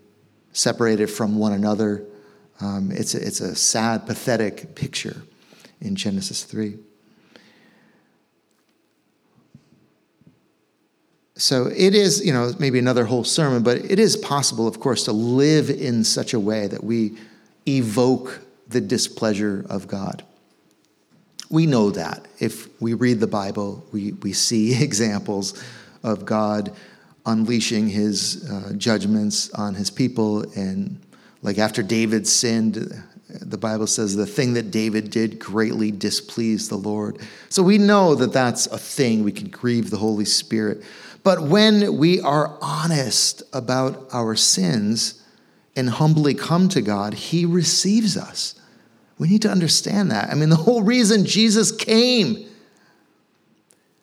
separated 0.52 1.08
from 1.08 1.38
one 1.38 1.52
another. 1.52 2.04
Um, 2.60 2.92
it's, 2.92 3.14
a, 3.14 3.26
it's 3.26 3.40
a 3.40 3.54
sad, 3.54 4.06
pathetic 4.06 4.74
picture 4.74 5.22
in 5.80 5.96
Genesis 5.96 6.44
3. 6.44 6.76
So 11.36 11.66
it 11.66 11.94
is, 11.94 12.24
you 12.24 12.32
know, 12.32 12.52
maybe 12.58 12.78
another 12.78 13.04
whole 13.04 13.24
sermon, 13.24 13.62
but 13.62 13.78
it 13.78 13.98
is 13.98 14.16
possible, 14.16 14.68
of 14.68 14.78
course, 14.78 15.04
to 15.04 15.12
live 15.12 15.68
in 15.68 16.04
such 16.04 16.32
a 16.32 16.38
way 16.38 16.68
that 16.68 16.84
we 16.84 17.18
evoke 17.66 18.40
the 18.68 18.80
displeasure 18.80 19.66
of 19.68 19.88
God. 19.88 20.22
We 21.50 21.66
know 21.66 21.90
that. 21.90 22.26
If 22.38 22.80
we 22.80 22.94
read 22.94 23.20
the 23.20 23.26
Bible, 23.26 23.84
we, 23.92 24.12
we 24.12 24.32
see 24.32 24.80
examples 24.82 25.60
of 26.02 26.24
God 26.24 26.72
unleashing 27.26 27.88
his 27.88 28.48
uh, 28.50 28.74
judgments 28.76 29.50
on 29.54 29.74
his 29.74 29.90
people. 29.90 30.42
And 30.56 31.00
like 31.42 31.58
after 31.58 31.82
David 31.82 32.28
sinned, 32.28 33.02
the 33.28 33.58
Bible 33.58 33.86
says 33.86 34.14
the 34.14 34.26
thing 34.26 34.54
that 34.54 34.70
David 34.70 35.10
did 35.10 35.38
greatly 35.38 35.90
displeased 35.90 36.70
the 36.70 36.76
Lord. 36.76 37.18
So 37.48 37.62
we 37.62 37.78
know 37.78 38.14
that 38.14 38.32
that's 38.32 38.66
a 38.66 38.78
thing. 38.78 39.24
We 39.24 39.32
can 39.32 39.48
grieve 39.48 39.90
the 39.90 39.96
Holy 39.96 40.26
Spirit. 40.26 40.82
But 41.24 41.42
when 41.42 41.96
we 41.96 42.20
are 42.20 42.56
honest 42.62 43.42
about 43.52 44.06
our 44.12 44.36
sins, 44.36 45.24
and 45.76 45.90
humbly 45.90 46.34
come 46.34 46.68
to 46.70 46.80
God, 46.80 47.14
He 47.14 47.44
receives 47.44 48.16
us. 48.16 48.54
We 49.18 49.28
need 49.28 49.42
to 49.42 49.50
understand 49.50 50.10
that. 50.10 50.30
I 50.30 50.34
mean, 50.34 50.48
the 50.48 50.56
whole 50.56 50.82
reason 50.82 51.24
Jesus 51.24 51.72
came 51.72 52.46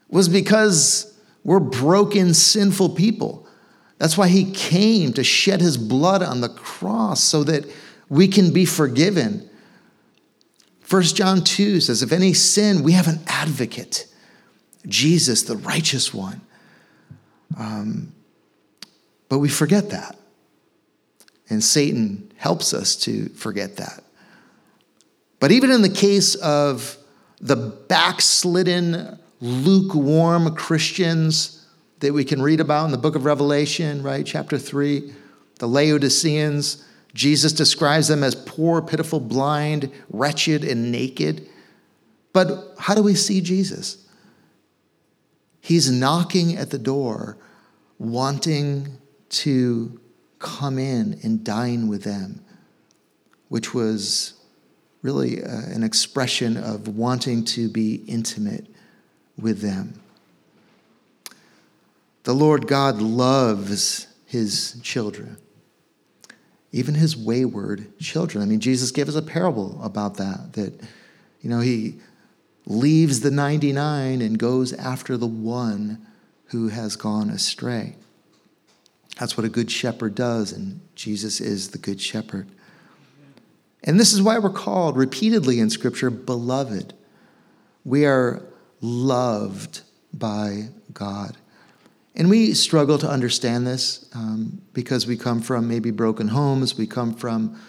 was 0.10 0.28
because 0.28 1.18
we're 1.44 1.60
broken, 1.60 2.34
sinful 2.34 2.90
people. 2.90 3.48
That's 3.98 4.18
why 4.18 4.28
He 4.28 4.52
came 4.52 5.14
to 5.14 5.24
shed 5.24 5.62
His 5.62 5.78
blood 5.78 6.24
on 6.24 6.42
the 6.42 6.50
cross 6.50 7.24
so 7.24 7.44
that 7.44 7.66
we 8.10 8.28
can 8.28 8.52
be 8.52 8.66
forgiven. 8.66 9.50
1 10.90 11.04
John 11.04 11.44
2 11.44 11.80
says, 11.80 12.04
If 12.04 12.12
any 12.12 12.34
sin, 12.34 12.84
we 12.84 12.92
have 12.94 13.08
an 13.08 13.22
advocate, 13.28 14.08
Jesus, 14.86 15.44
the 15.44 15.56
righteous 15.56 16.14
one. 16.14 16.42
Um, 17.58 18.14
but 19.30 19.40
we 19.40 19.50
forget 19.50 19.90
that. 19.92 20.18
And 21.50 21.64
Satan 21.64 22.32
helps 22.38 22.74
us 22.74 22.96
to 22.98 23.30
forget 23.30 23.78
that. 23.78 24.04
But 25.40 25.52
even 25.52 25.72
in 25.72 25.82
the 25.82 25.90
case 25.90 26.36
of 26.36 26.98
the 27.40 27.56
backslidden, 27.56 29.20
lukewarm 29.42 30.56
Christians 30.56 31.66
that 32.00 32.14
we 32.14 32.24
can 32.24 32.42
read 32.42 32.60
about 32.60 32.86
in 32.86 32.92
the 32.92 32.98
book 32.98 33.16
of 33.16 33.26
Revelation, 33.26 34.04
right? 34.04 34.26
Chapter 34.26 34.58
3, 34.58 35.14
the 35.60 35.68
Laodiceans, 35.68 36.86
Jesus 37.14 37.52
describes 37.52 38.08
them 38.08 38.24
as 38.24 38.36
poor, 38.36 38.82
pitiful, 38.82 39.20
blind, 39.20 39.92
wretched, 40.10 40.64
and 40.64 40.92
naked. 40.92 41.48
But 42.34 42.76
how 42.80 42.96
do 42.96 43.04
we 43.04 43.16
see 43.16 43.42
Jesus? 43.42 44.01
He's 45.62 45.90
knocking 45.92 46.58
at 46.58 46.72
the 46.72 46.80
door, 46.80 47.38
wanting 48.00 48.98
to 49.30 50.00
come 50.40 50.80
in 50.80 51.20
and 51.24 51.44
dine 51.44 51.88
with 51.88 52.04
them, 52.04 52.44
which 53.48 53.74
was 53.74 54.34
really 55.04 55.44
uh, 55.44 55.48
an 55.48 55.84
expression 55.84 56.58
of 56.58 56.88
wanting 56.88 57.44
to 57.44 57.70
be 57.70 58.04
intimate 58.08 58.68
with 59.38 59.62
them. 59.62 60.00
The 62.24 62.34
Lord 62.34 62.68
God 62.68 63.02
loves 63.02 64.08
his 64.26 64.80
children, 64.84 65.38
even 66.72 66.96
his 66.96 67.18
wayward 67.18 67.98
children. 68.00 68.44
I 68.44 68.48
mean, 68.48 68.60
Jesus 68.60 68.92
gave 68.92 69.10
us 69.10 69.16
a 69.16 69.22
parable 69.22 69.80
about 69.84 70.18
that, 70.18 70.54
that, 70.54 70.80
you 71.42 71.50
know, 71.50 71.60
he 71.60 72.00
leaves 72.66 73.22
the 73.22 73.32
99 73.32 74.22
and 74.22 74.38
goes 74.38 74.74
after 74.74 75.18
the 75.18 75.28
one 75.28 76.06
who 76.46 76.68
has 76.70 76.96
gone 76.96 77.30
astray. 77.30 77.96
That's 79.20 79.38
what 79.38 79.46
a 79.46 79.50
good 79.50 79.70
shepherd 79.70 80.16
does, 80.16 80.52
and 80.52 80.82
Jesus 80.96 81.42
is 81.42 81.70
the 81.70 81.78
good 81.78 82.02
shepherd. 82.02 82.48
And 83.84 84.00
this 84.00 84.14
is 84.14 84.22
why 84.22 84.38
we're 84.38 84.50
called 84.50 84.96
repeatedly 84.98 85.60
in 85.60 85.70
Scripture 85.70 86.10
beloved. 86.10 86.94
We 87.84 88.06
are 88.06 88.44
loved 88.80 89.82
by 90.14 90.70
God. 90.94 91.38
And 92.16 92.30
we 92.30 92.54
struggle 92.54 92.98
to 93.00 93.10
understand 93.10 93.66
this 93.66 94.10
um, 94.14 94.62
because 94.74 95.08
we 95.08 95.18
come 95.18 95.42
from 95.42 95.68
maybe 95.68 95.92
broken 95.92 96.28
homes, 96.28 96.78
we 96.78 96.86
come 96.86 97.14
from 97.14 97.60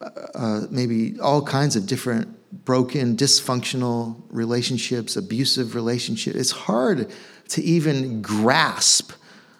uh, 0.00 0.08
uh, 0.34 0.60
maybe 0.70 1.18
all 1.20 1.42
kinds 1.42 1.76
of 1.76 1.86
different 1.86 2.36
broken, 2.52 3.16
dysfunctional 3.16 4.22
relationships, 4.28 5.16
abusive 5.16 5.74
relationships. 5.74 6.36
It's 6.36 6.50
hard 6.50 7.10
to 7.48 7.62
even 7.62 8.22
grasp 8.22 9.12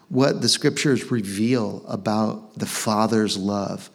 what 0.08 0.42
the 0.42 0.48
scriptures 0.48 1.10
reveal 1.10 1.82
about 1.88 2.58
the 2.58 2.66
Father's 2.66 3.36
love. 3.38 3.90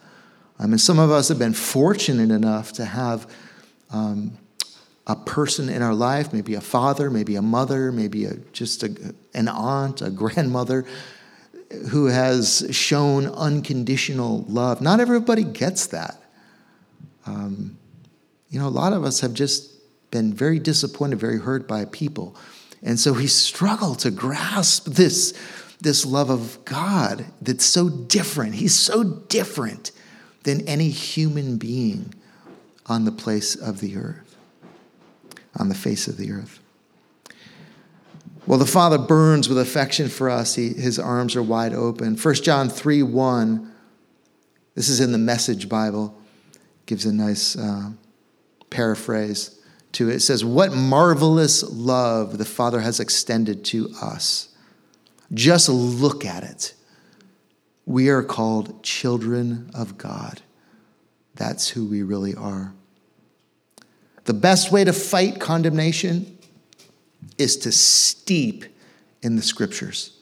I 0.58 0.66
mean, 0.66 0.78
some 0.78 0.98
of 0.98 1.12
us 1.12 1.28
have 1.28 1.38
been 1.38 1.54
fortunate 1.54 2.32
enough 2.32 2.72
to 2.74 2.84
have 2.84 3.30
um, 3.90 4.36
a 5.06 5.14
person 5.14 5.68
in 5.68 5.80
our 5.80 5.94
life, 5.94 6.32
maybe 6.32 6.54
a 6.54 6.60
father, 6.60 7.08
maybe 7.08 7.36
a 7.36 7.42
mother, 7.42 7.92
maybe 7.92 8.24
a, 8.24 8.34
just 8.52 8.82
a, 8.82 9.14
an 9.32 9.46
aunt, 9.46 10.02
a 10.02 10.10
grandmother, 10.10 10.84
who 11.90 12.06
has 12.06 12.66
shown 12.72 13.26
unconditional 13.26 14.44
love. 14.48 14.80
Not 14.80 15.00
everybody 15.00 15.44
gets 15.44 15.86
that. 15.86 16.20
Um, 17.26 17.77
you 18.50 18.58
know, 18.58 18.66
a 18.66 18.70
lot 18.70 18.92
of 18.92 19.04
us 19.04 19.20
have 19.20 19.34
just 19.34 19.74
been 20.10 20.32
very 20.32 20.58
disappointed, 20.58 21.18
very 21.18 21.38
hurt 21.38 21.68
by 21.68 21.84
people. 21.86 22.36
And 22.82 22.98
so 22.98 23.12
we 23.12 23.26
struggle 23.26 23.94
to 23.96 24.10
grasp 24.10 24.86
this, 24.86 25.38
this 25.80 26.06
love 26.06 26.30
of 26.30 26.64
God 26.64 27.26
that's 27.42 27.64
so 27.64 27.88
different. 27.88 28.54
He's 28.54 28.74
so 28.74 29.04
different 29.04 29.90
than 30.44 30.66
any 30.68 30.90
human 30.90 31.58
being 31.58 32.14
on 32.86 33.04
the 33.04 33.12
place 33.12 33.54
of 33.54 33.80
the 33.80 33.96
earth 33.96 34.28
on 35.58 35.68
the 35.68 35.74
face 35.74 36.08
of 36.08 36.16
the 36.16 36.32
earth. 36.32 36.60
Well, 38.46 38.58
the 38.58 38.66
Father 38.66 38.96
burns 38.96 39.48
with 39.48 39.58
affection 39.58 40.08
for 40.08 40.30
us. 40.30 40.54
He, 40.54 40.70
his 40.70 40.98
arms 40.98 41.36
are 41.36 41.42
wide 41.42 41.74
open. 41.74 42.16
1 42.16 42.34
John 42.36 42.68
3 42.70 43.02
1, 43.02 43.72
this 44.74 44.88
is 44.88 45.00
in 45.00 45.12
the 45.12 45.18
Message 45.18 45.68
Bible, 45.68 46.16
gives 46.86 47.04
a 47.04 47.12
nice 47.12 47.56
uh, 47.56 47.90
paraphrase 48.70 49.58
to 49.92 50.10
it. 50.10 50.16
It 50.16 50.20
says, 50.20 50.44
What 50.44 50.72
marvelous 50.72 51.62
love 51.62 52.38
the 52.38 52.44
Father 52.44 52.80
has 52.80 53.00
extended 53.00 53.64
to 53.66 53.90
us. 54.00 54.48
Just 55.32 55.68
look 55.68 56.24
at 56.24 56.42
it. 56.42 56.74
We 57.86 58.08
are 58.08 58.22
called 58.22 58.82
children 58.82 59.70
of 59.74 59.98
God. 59.98 60.42
That's 61.34 61.68
who 61.68 61.86
we 61.86 62.02
really 62.02 62.34
are. 62.34 62.72
The 64.24 64.34
best 64.34 64.72
way 64.72 64.84
to 64.84 64.92
fight 64.92 65.40
condemnation 65.40 66.38
is 67.38 67.56
to 67.58 67.72
steep 67.72 68.64
in 69.22 69.36
the 69.36 69.42
scriptures. 69.42 70.18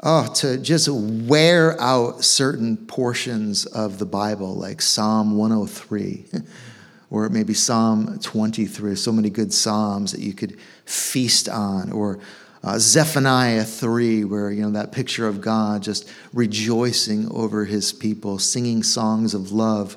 Oh, 0.00 0.32
to 0.34 0.58
just 0.58 0.88
wear 0.88 1.80
out 1.80 2.22
certain 2.22 2.76
portions 2.76 3.66
of 3.66 3.98
the 3.98 4.06
Bible, 4.06 4.54
like 4.54 4.80
Psalm 4.80 5.36
103, 5.36 6.26
or 7.10 7.28
maybe 7.28 7.54
Psalm 7.54 8.18
23. 8.18 8.94
So 8.94 9.12
many 9.12 9.30
good 9.30 9.52
Psalms 9.52 10.12
that 10.12 10.20
you 10.20 10.34
could 10.34 10.58
feast 10.84 11.48
on, 11.48 11.92
or 11.92 12.18
uh, 12.62 12.78
Zephaniah 12.78 13.64
3, 13.64 14.24
where, 14.24 14.50
you 14.50 14.62
know, 14.62 14.70
that 14.70 14.92
picture 14.92 15.28
of 15.28 15.40
God 15.40 15.82
just 15.82 16.10
rejoicing 16.32 17.30
over 17.30 17.64
his 17.64 17.92
people, 17.92 18.38
singing 18.38 18.82
songs 18.82 19.32
of 19.32 19.52
love 19.52 19.96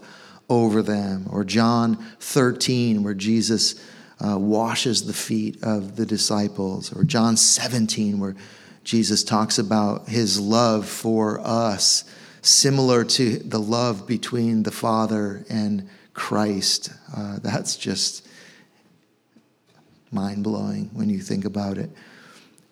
over 0.50 0.82
them. 0.82 1.28
Or 1.30 1.44
John 1.44 1.96
13, 2.20 3.04
where 3.04 3.14
Jesus 3.14 3.84
uh, 4.20 4.38
washes 4.38 5.06
the 5.06 5.14
feet 5.14 5.64
of 5.64 5.96
the 5.96 6.06
disciples. 6.06 6.96
Or 6.96 7.04
John 7.04 7.36
17, 7.36 8.20
where 8.20 8.36
Jesus 8.84 9.24
talks 9.24 9.58
about 9.58 10.08
his 10.08 10.40
love 10.40 10.88
for 10.88 11.40
us, 11.40 12.04
similar 12.42 13.04
to 13.04 13.38
the 13.38 13.60
love 13.60 14.08
between 14.08 14.64
the 14.64 14.72
Father 14.72 15.46
and 15.50 15.90
Christ. 16.14 16.92
Uh, 17.16 17.40
that's 17.42 17.76
just 17.76 18.28
mind 20.12 20.44
blowing 20.44 20.90
when 20.94 21.10
you 21.10 21.20
think 21.20 21.46
about 21.46 21.78
it 21.78 21.90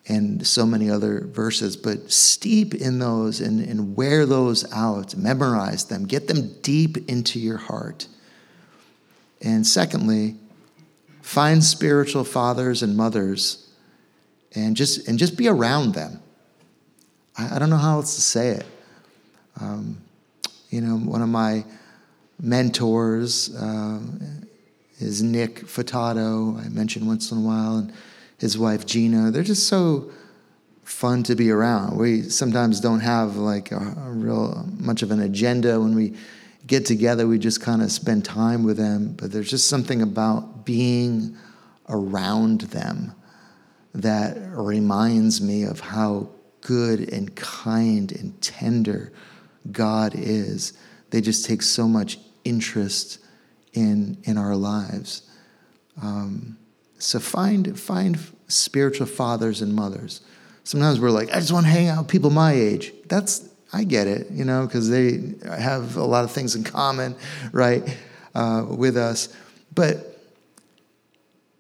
and 0.10 0.46
so 0.46 0.66
many 0.66 0.90
other 0.90 1.22
verses, 1.22 1.78
but 1.78 2.12
steep 2.12 2.74
in 2.74 2.98
those 2.98 3.40
and, 3.40 3.62
and 3.62 3.96
wear 3.96 4.26
those 4.26 4.70
out, 4.74 5.16
memorize 5.16 5.86
them, 5.86 6.06
get 6.06 6.28
them 6.28 6.56
deep 6.62 6.98
into 7.10 7.40
your 7.40 7.58
heart. 7.58 8.08
And 9.42 9.66
secondly, 9.66 10.36
find 11.22 11.64
spiritual 11.64 12.24
fathers 12.24 12.82
and 12.82 12.98
mothers 12.98 13.70
and 14.56 14.76
just, 14.76 15.08
and 15.08 15.20
just 15.20 15.38
be 15.38 15.48
around 15.48 15.94
them. 15.94 16.20
I, 17.38 17.56
I 17.56 17.60
don't 17.60 17.70
know 17.70 17.78
how 17.78 17.98
else 17.98 18.16
to 18.16 18.22
say 18.22 18.50
it. 18.50 18.66
Um, 19.62 20.02
you 20.72 20.82
know, 20.82 20.98
one 20.98 21.22
of 21.22 21.30
my 21.30 21.64
mentors 22.40 23.56
uh, 23.56 24.00
is 25.00 25.22
Nick 25.22 25.66
Furtado. 25.66 26.64
I 26.64 26.70
mention 26.70 27.06
once 27.08 27.32
in 27.32 27.40
a 27.40 27.42
while. 27.42 27.78
And 27.78 27.94
his 28.40 28.58
wife 28.58 28.86
Gina. 28.86 29.32
They're 29.32 29.44
just 29.44 29.68
so 29.68 30.12
fun 30.84 31.24
to 31.24 31.36
be 31.36 31.52
around. 31.52 31.98
We 31.98 32.24
sometimes 32.24 32.80
don't 32.80 33.02
have 33.02 33.36
like 33.36 33.72
a, 33.72 33.96
a 34.06 34.12
real 34.12 34.68
much 34.78 35.04
of 35.04 35.12
an 35.12 35.22
agenda 35.22 35.80
when 35.80 35.94
we 35.94 36.16
get 36.66 36.86
together. 36.86 37.28
We 37.28 37.38
just 37.38 37.62
kind 37.62 37.82
of 37.82 37.92
spend 37.92 38.26
time 38.26 38.64
with 38.64 38.78
them. 38.78 39.14
But 39.14 39.32
there's 39.32 39.50
just 39.50 39.68
something 39.68 40.02
about 40.02 40.66
being 40.66 41.38
around 41.90 42.62
them 42.62 43.14
that 43.94 44.38
reminds 44.52 45.42
me 45.42 45.64
of 45.64 45.80
how 45.80 46.30
good 46.62 47.12
and 47.12 47.36
kind 47.36 48.12
and 48.12 48.40
tender 48.42 49.12
God 49.72 50.14
is. 50.16 50.74
They 51.10 51.22
just 51.22 51.46
take 51.46 51.62
so 51.62 51.88
much 51.88 52.20
interest 52.50 53.20
in 53.74 54.18
in 54.24 54.38
our 54.38 54.56
lives. 54.56 55.22
Um, 56.02 56.58
so 56.98 57.20
find 57.20 57.80
find 57.80 58.18
spiritual 58.48 59.08
fathers 59.08 59.62
and 59.62 59.74
mothers. 59.74 60.22
Sometimes 60.64 61.00
we're 61.00 61.12
like, 61.12 61.30
I 61.32 61.40
just 61.40 61.52
want 61.52 61.66
to 61.66 61.72
hang 61.72 61.88
out 61.88 62.00
with 62.00 62.08
people 62.10 62.30
my 62.30 62.54
age. 62.54 62.92
That's 63.08 63.48
I 63.72 63.84
get 63.84 64.08
it, 64.08 64.32
you 64.32 64.46
know, 64.46 64.66
because 64.66 64.90
they 64.90 65.34
have 65.48 65.96
a 65.96 66.04
lot 66.04 66.24
of 66.24 66.32
things 66.32 66.56
in 66.56 66.64
common, 66.64 67.16
right, 67.52 67.98
uh, 68.34 68.66
with 68.68 68.98
us. 68.98 69.30
But 69.76 70.18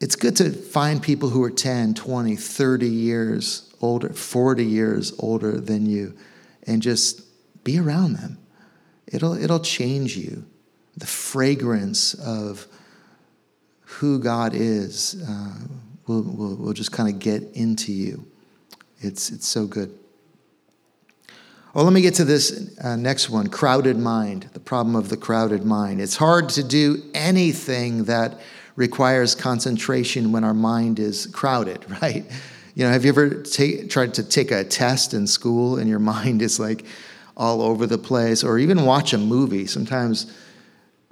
it's 0.01 0.15
good 0.15 0.35
to 0.37 0.51
find 0.51 1.01
people 1.01 1.29
who 1.29 1.43
are 1.43 1.51
10, 1.51 1.93
20, 1.93 2.35
30 2.35 2.87
years 2.87 3.71
older, 3.81 4.09
40 4.09 4.65
years 4.65 5.13
older 5.19 5.59
than 5.59 5.85
you, 5.85 6.15
and 6.65 6.81
just 6.81 7.21
be 7.63 7.79
around 7.79 8.13
them. 8.13 8.39
It'll, 9.07 9.33
it'll 9.33 9.59
change 9.59 10.17
you. 10.17 10.45
The 10.99 11.07
fragrance 11.07 12.13
of 12.13 12.67
who 13.81 14.19
God 14.19 14.53
is 14.53 15.21
uh, 15.27 15.55
will, 16.07 16.21
will, 16.21 16.55
will 16.55 16.73
just 16.73 16.91
kind 16.91 17.09
of 17.13 17.19
get 17.19 17.43
into 17.53 17.91
you. 17.91 18.25
It's, 18.99 19.31
it's 19.31 19.47
so 19.47 19.65
good. 19.65 19.97
Well, 21.73 21.83
let 21.85 21.93
me 21.93 22.01
get 22.01 22.15
to 22.15 22.25
this 22.25 22.75
uh, 22.83 22.95
next 22.95 23.29
one 23.29 23.47
crowded 23.47 23.97
mind, 23.97 24.49
the 24.53 24.59
problem 24.59 24.95
of 24.95 25.09
the 25.09 25.17
crowded 25.17 25.63
mind. 25.63 26.01
It's 26.01 26.15
hard 26.15 26.49
to 26.49 26.63
do 26.63 27.03
anything 27.13 28.05
that 28.05 28.39
requires 28.75 29.35
concentration 29.35 30.31
when 30.31 30.43
our 30.43 30.53
mind 30.53 30.99
is 30.99 31.27
crowded, 31.27 31.85
right? 32.01 32.25
You 32.73 32.85
know, 32.85 32.91
have 32.91 33.05
you 33.05 33.09
ever 33.09 33.43
tried 33.43 34.13
to 34.15 34.23
take 34.23 34.51
a 34.51 34.63
test 34.63 35.13
in 35.13 35.27
school 35.27 35.77
and 35.77 35.89
your 35.89 35.99
mind 36.15 36.41
is 36.41 36.59
like 36.59 36.85
all 37.37 37.61
over 37.61 37.85
the 37.85 37.97
place, 37.97 38.43
or 38.43 38.57
even 38.57 38.85
watch 38.85 39.13
a 39.13 39.17
movie? 39.17 39.67
Sometimes 39.67 40.25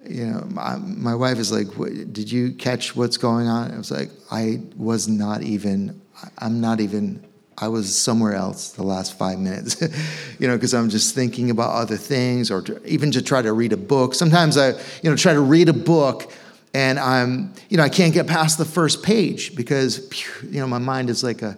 you 0.06 0.26
know, 0.26 0.48
my, 0.50 0.78
my 0.78 1.16
wife 1.16 1.38
is 1.38 1.52
like, 1.52 1.68
"Did 2.14 2.32
you 2.32 2.52
catch 2.52 2.96
what's 2.96 3.18
going 3.18 3.48
on?" 3.48 3.72
I 3.72 3.78
was 3.78 3.92
like, 3.92 4.12
"I 4.32 4.62
was 4.76 5.08
not 5.08 5.42
even. 5.44 6.02
I'm 6.38 6.62
not 6.62 6.80
even. 6.80 7.24
I 7.60 7.70
was 7.70 7.96
somewhere 7.98 8.36
else 8.36 8.70
the 8.70 8.84
last 8.84 9.18
five 9.18 9.40
minutes, 9.40 9.82
you 10.40 10.48
know, 10.48 10.56
because 10.56 10.76
I'm 10.76 10.90
just 10.90 11.16
thinking 11.16 11.50
about 11.50 11.72
other 11.72 11.98
things, 11.98 12.52
or 12.52 12.62
to, 12.62 12.86
even 12.88 13.12
to 13.12 13.22
try 13.22 13.42
to 13.42 13.52
read 13.52 13.74
a 13.74 13.78
book. 13.78 14.14
Sometimes 14.14 14.58
I, 14.58 14.74
you 15.02 15.10
know, 15.10 15.16
try 15.16 15.34
to 15.34 15.42
read 15.42 15.68
a 15.68 15.74
book, 15.74 16.32
and 16.76 17.00
I'm, 17.00 17.54
you 17.70 17.78
know, 17.78 17.84
I 17.84 17.90
can't 17.90 18.14
get 18.14 18.28
past 18.28 18.60
the 18.60 18.66
first 18.66 19.02
page 19.02 19.56
because, 19.56 20.12
you 20.44 20.60
know, 20.60 20.68
my 20.68 20.78
mind 20.78 21.10
is 21.10 21.24
like 21.24 21.42
a, 21.42 21.58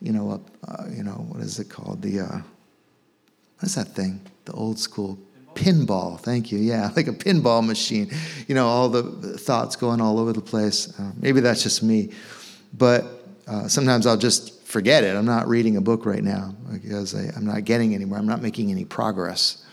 you 0.00 0.10
know, 0.10 0.32
a, 0.32 0.68
uh, 0.68 0.88
you 0.90 1.04
know, 1.04 1.24
what 1.28 1.40
is 1.40 1.60
it 1.60 1.68
called? 1.68 2.02
The, 2.02 2.20
uh, 2.20 2.38
what 3.58 3.62
is 3.62 3.76
that 3.76 3.88
thing? 3.94 4.20
The 4.46 4.52
old 4.52 4.80
school 4.80 5.16
pinball. 5.56 6.20
Thank 6.20 6.52
you. 6.52 6.58
Yeah, 6.58 6.90
like 6.96 7.08
a 7.08 7.12
pinball 7.12 7.66
machine. 7.66 8.10
You 8.46 8.54
know, 8.54 8.68
all 8.68 8.88
the 8.88 9.02
thoughts 9.38 9.74
going 9.74 10.00
all 10.00 10.18
over 10.18 10.32
the 10.32 10.40
place. 10.40 10.98
Uh, 10.98 11.12
maybe 11.16 11.40
that's 11.40 11.62
just 11.62 11.82
me, 11.82 12.12
but 12.72 13.04
uh, 13.48 13.66
sometimes 13.66 14.06
I'll 14.06 14.16
just 14.16 14.62
forget 14.62 15.04
it. 15.04 15.16
I'm 15.16 15.26
not 15.26 15.48
reading 15.48 15.76
a 15.76 15.80
book 15.80 16.06
right 16.06 16.22
now 16.22 16.54
because 16.72 17.14
I, 17.14 17.32
I'm 17.36 17.46
not 17.46 17.64
getting 17.64 17.94
anywhere. 17.94 18.18
I'm 18.18 18.26
not 18.26 18.42
making 18.42 18.70
any 18.70 18.84
progress. 18.84 19.64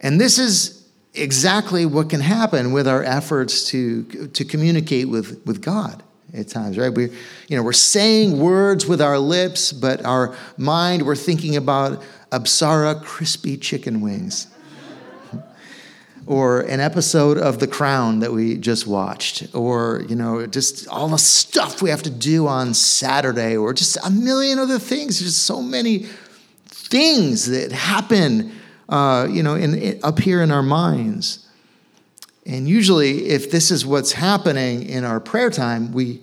And 0.00 0.20
this 0.20 0.38
is 0.38 0.88
exactly 1.14 1.84
what 1.86 2.08
can 2.08 2.20
happen 2.20 2.72
with 2.72 2.88
our 2.88 3.02
efforts 3.02 3.64
to, 3.70 4.04
to 4.28 4.44
communicate 4.44 5.08
with, 5.08 5.42
with 5.44 5.60
God. 5.60 6.02
At 6.32 6.46
times, 6.48 6.78
right? 6.78 6.94
We, 6.94 7.10
you 7.48 7.56
know, 7.56 7.62
we're 7.62 7.72
saying 7.72 8.38
words 8.38 8.86
with 8.86 9.02
our 9.02 9.18
lips, 9.18 9.72
but 9.72 10.04
our 10.04 10.36
mind, 10.56 11.04
we're 11.04 11.16
thinking 11.16 11.56
about 11.56 12.02
Apsara 12.30 13.02
crispy 13.02 13.56
chicken 13.56 14.00
wings. 14.00 14.46
or 16.26 16.60
an 16.60 16.78
episode 16.78 17.36
of 17.36 17.58
The 17.58 17.66
Crown 17.66 18.20
that 18.20 18.32
we 18.32 18.56
just 18.58 18.86
watched, 18.86 19.52
or, 19.54 20.04
you 20.08 20.14
know, 20.14 20.46
just 20.46 20.86
all 20.86 21.08
the 21.08 21.18
stuff 21.18 21.82
we 21.82 21.90
have 21.90 22.04
to 22.04 22.10
do 22.10 22.46
on 22.46 22.74
Saturday, 22.74 23.56
or 23.56 23.74
just 23.74 23.98
a 24.04 24.10
million 24.10 24.60
other 24.60 24.78
things. 24.78 25.18
There's 25.18 25.32
just 25.32 25.46
so 25.46 25.60
many 25.60 26.06
things 26.66 27.46
that 27.46 27.72
happen, 27.72 28.52
uh, 28.88 29.26
you 29.28 29.42
know, 29.42 29.54
in, 29.54 29.74
in, 29.74 30.00
up 30.04 30.20
here 30.20 30.42
in 30.42 30.52
our 30.52 30.62
minds. 30.62 31.49
And 32.50 32.68
usually, 32.68 33.28
if 33.28 33.52
this 33.52 33.70
is 33.70 33.86
what's 33.86 34.10
happening 34.10 34.82
in 34.82 35.04
our 35.04 35.20
prayer 35.20 35.50
time, 35.50 35.92
we, 35.92 36.20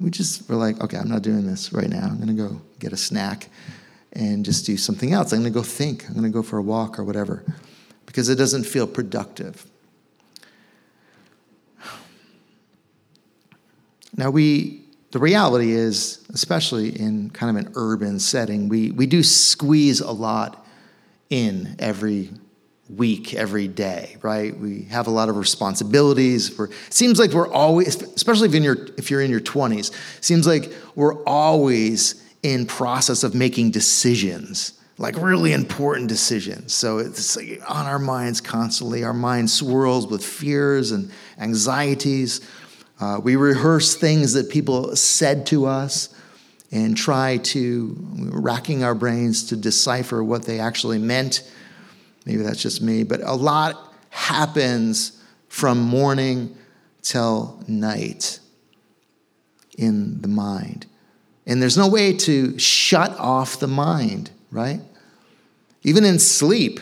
we 0.00 0.10
just, 0.10 0.48
we're 0.50 0.56
like, 0.56 0.80
okay, 0.80 0.96
I'm 0.96 1.08
not 1.08 1.22
doing 1.22 1.46
this 1.46 1.72
right 1.72 1.88
now. 1.88 2.06
I'm 2.06 2.16
going 2.16 2.26
to 2.26 2.34
go 2.34 2.60
get 2.80 2.92
a 2.92 2.96
snack 2.96 3.48
and 4.14 4.44
just 4.44 4.66
do 4.66 4.76
something 4.76 5.12
else. 5.12 5.32
I'm 5.32 5.38
going 5.38 5.52
to 5.52 5.56
go 5.56 5.62
think. 5.62 6.04
I'm 6.08 6.14
going 6.14 6.24
to 6.24 6.30
go 6.30 6.42
for 6.42 6.58
a 6.58 6.62
walk 6.62 6.98
or 6.98 7.04
whatever 7.04 7.44
because 8.04 8.28
it 8.28 8.34
doesn't 8.34 8.64
feel 8.64 8.84
productive. 8.88 9.64
Now, 14.16 14.30
we, 14.30 14.82
the 15.12 15.20
reality 15.20 15.70
is, 15.70 16.26
especially 16.30 16.98
in 16.98 17.30
kind 17.30 17.56
of 17.56 17.64
an 17.64 17.72
urban 17.76 18.18
setting, 18.18 18.68
we, 18.68 18.90
we 18.90 19.06
do 19.06 19.22
squeeze 19.22 20.00
a 20.00 20.10
lot 20.10 20.66
in 21.30 21.76
every 21.78 22.30
week, 22.88 23.34
every 23.34 23.68
day, 23.68 24.16
right? 24.22 24.56
We 24.58 24.84
have 24.84 25.06
a 25.06 25.10
lot 25.10 25.28
of 25.28 25.36
responsibilities. 25.36 26.56
We're, 26.56 26.66
it 26.66 26.94
seems 26.94 27.18
like 27.18 27.32
we're 27.32 27.52
always, 27.52 28.02
especially 28.02 28.48
if, 28.48 28.54
in 28.54 28.62
your, 28.62 28.76
if 28.96 29.10
you're 29.10 29.20
in 29.20 29.30
your 29.30 29.40
20s, 29.40 29.92
seems 30.22 30.46
like 30.46 30.72
we're 30.94 31.22
always 31.24 32.24
in 32.42 32.66
process 32.66 33.24
of 33.24 33.34
making 33.34 33.70
decisions 33.72 34.78
like 34.98 35.16
really 35.16 35.52
important 35.52 36.08
decisions. 36.08 36.74
So 36.74 36.98
it's 36.98 37.36
like 37.36 37.62
on 37.68 37.86
our 37.86 38.00
minds 38.00 38.40
constantly. 38.40 39.04
Our 39.04 39.14
mind 39.14 39.48
swirls 39.48 40.08
with 40.08 40.24
fears 40.24 40.90
and 40.90 41.10
anxieties. 41.38 42.40
Uh, 43.00 43.20
we 43.22 43.36
rehearse 43.36 43.94
things 43.94 44.32
that 44.32 44.50
people 44.50 44.96
said 44.96 45.46
to 45.46 45.66
us 45.66 46.12
and 46.72 46.96
try 46.96 47.38
to, 47.38 47.96
racking 48.32 48.82
our 48.82 48.94
brains 48.94 49.44
to 49.44 49.56
decipher 49.56 50.22
what 50.22 50.44
they 50.44 50.58
actually 50.58 50.98
meant. 50.98 51.48
Maybe 52.28 52.42
that's 52.42 52.60
just 52.60 52.82
me, 52.82 53.04
but 53.04 53.22
a 53.22 53.32
lot 53.32 53.90
happens 54.10 55.18
from 55.48 55.80
morning 55.80 56.54
till 57.00 57.64
night 57.66 58.38
in 59.78 60.20
the 60.20 60.28
mind. 60.28 60.84
And 61.46 61.62
there's 61.62 61.78
no 61.78 61.88
way 61.88 62.12
to 62.12 62.58
shut 62.58 63.18
off 63.18 63.58
the 63.58 63.66
mind, 63.66 64.30
right? 64.50 64.82
Even 65.82 66.04
in 66.04 66.18
sleep, 66.18 66.80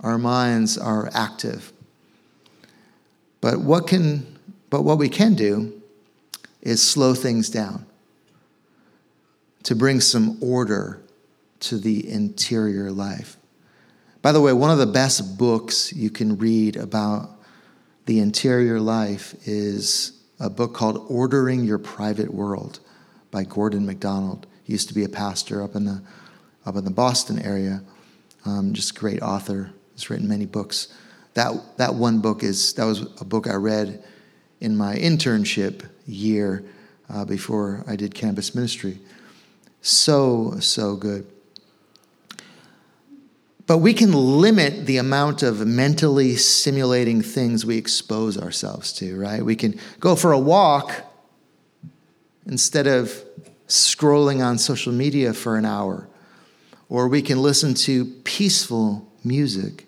our 0.00 0.18
minds 0.18 0.76
are 0.76 1.08
active. 1.14 1.72
But 3.40 3.60
what 3.60 3.86
can 3.86 4.38
but 4.68 4.82
what 4.82 4.98
we 4.98 5.08
can 5.08 5.32
do 5.32 5.80
is 6.60 6.82
slow 6.82 7.14
things 7.14 7.48
down 7.48 7.86
to 9.62 9.74
bring 9.74 10.02
some 10.02 10.36
order 10.42 11.00
to 11.60 11.78
the 11.78 12.06
interior 12.10 12.90
life. 12.90 13.38
By 14.26 14.32
the 14.32 14.40
way, 14.40 14.52
one 14.52 14.72
of 14.72 14.78
the 14.78 14.86
best 14.86 15.38
books 15.38 15.92
you 15.92 16.10
can 16.10 16.36
read 16.36 16.74
about 16.74 17.30
the 18.06 18.18
interior 18.18 18.80
life 18.80 19.36
is 19.46 20.20
a 20.40 20.50
book 20.50 20.74
called 20.74 21.06
Ordering 21.08 21.62
Your 21.62 21.78
Private 21.78 22.34
World 22.34 22.80
by 23.30 23.44
Gordon 23.44 23.86
MacDonald. 23.86 24.48
He 24.64 24.72
used 24.72 24.88
to 24.88 24.94
be 24.94 25.04
a 25.04 25.08
pastor 25.08 25.62
up 25.62 25.76
in 25.76 25.84
the, 25.84 26.02
up 26.66 26.74
in 26.74 26.84
the 26.84 26.90
Boston 26.90 27.40
area. 27.40 27.84
Um, 28.44 28.72
just 28.74 28.96
a 28.96 28.98
great 28.98 29.22
author. 29.22 29.70
He's 29.94 30.10
written 30.10 30.26
many 30.26 30.44
books. 30.44 30.88
That, 31.34 31.54
that 31.76 31.94
one 31.94 32.20
book 32.20 32.42
is, 32.42 32.72
that 32.72 32.84
was 32.84 33.02
a 33.20 33.24
book 33.24 33.46
I 33.46 33.54
read 33.54 34.02
in 34.60 34.76
my 34.76 34.96
internship 34.96 35.88
year 36.04 36.64
uh, 37.08 37.24
before 37.24 37.84
I 37.86 37.94
did 37.94 38.12
campus 38.12 38.56
ministry. 38.56 38.98
So, 39.82 40.58
so 40.58 40.96
good. 40.96 41.28
But 43.66 43.78
we 43.78 43.94
can 43.94 44.12
limit 44.12 44.86
the 44.86 44.98
amount 44.98 45.42
of 45.42 45.66
mentally 45.66 46.36
stimulating 46.36 47.20
things 47.20 47.66
we 47.66 47.76
expose 47.76 48.38
ourselves 48.38 48.92
to, 48.94 49.18
right? 49.18 49.44
We 49.44 49.56
can 49.56 49.78
go 49.98 50.14
for 50.14 50.30
a 50.32 50.38
walk 50.38 51.04
instead 52.46 52.86
of 52.86 53.24
scrolling 53.66 54.44
on 54.44 54.58
social 54.58 54.92
media 54.92 55.32
for 55.32 55.56
an 55.56 55.64
hour. 55.64 56.08
Or 56.88 57.08
we 57.08 57.22
can 57.22 57.42
listen 57.42 57.74
to 57.74 58.04
peaceful 58.22 59.10
music, 59.24 59.86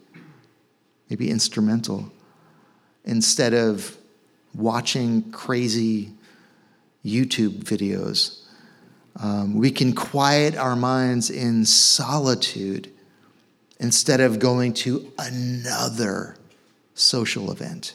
maybe 1.08 1.30
instrumental, 1.30 2.10
instead 3.04 3.54
of 3.54 3.96
watching 4.54 5.30
crazy 5.30 6.10
YouTube 7.04 7.62
videos. 7.62 8.42
Um, 9.14 9.54
we 9.56 9.70
can 9.70 9.94
quiet 9.94 10.56
our 10.56 10.74
minds 10.74 11.30
in 11.30 11.64
solitude 11.64 12.90
instead 13.78 14.20
of 14.20 14.38
going 14.38 14.72
to 14.72 15.12
another 15.18 16.36
social 16.94 17.52
event. 17.52 17.94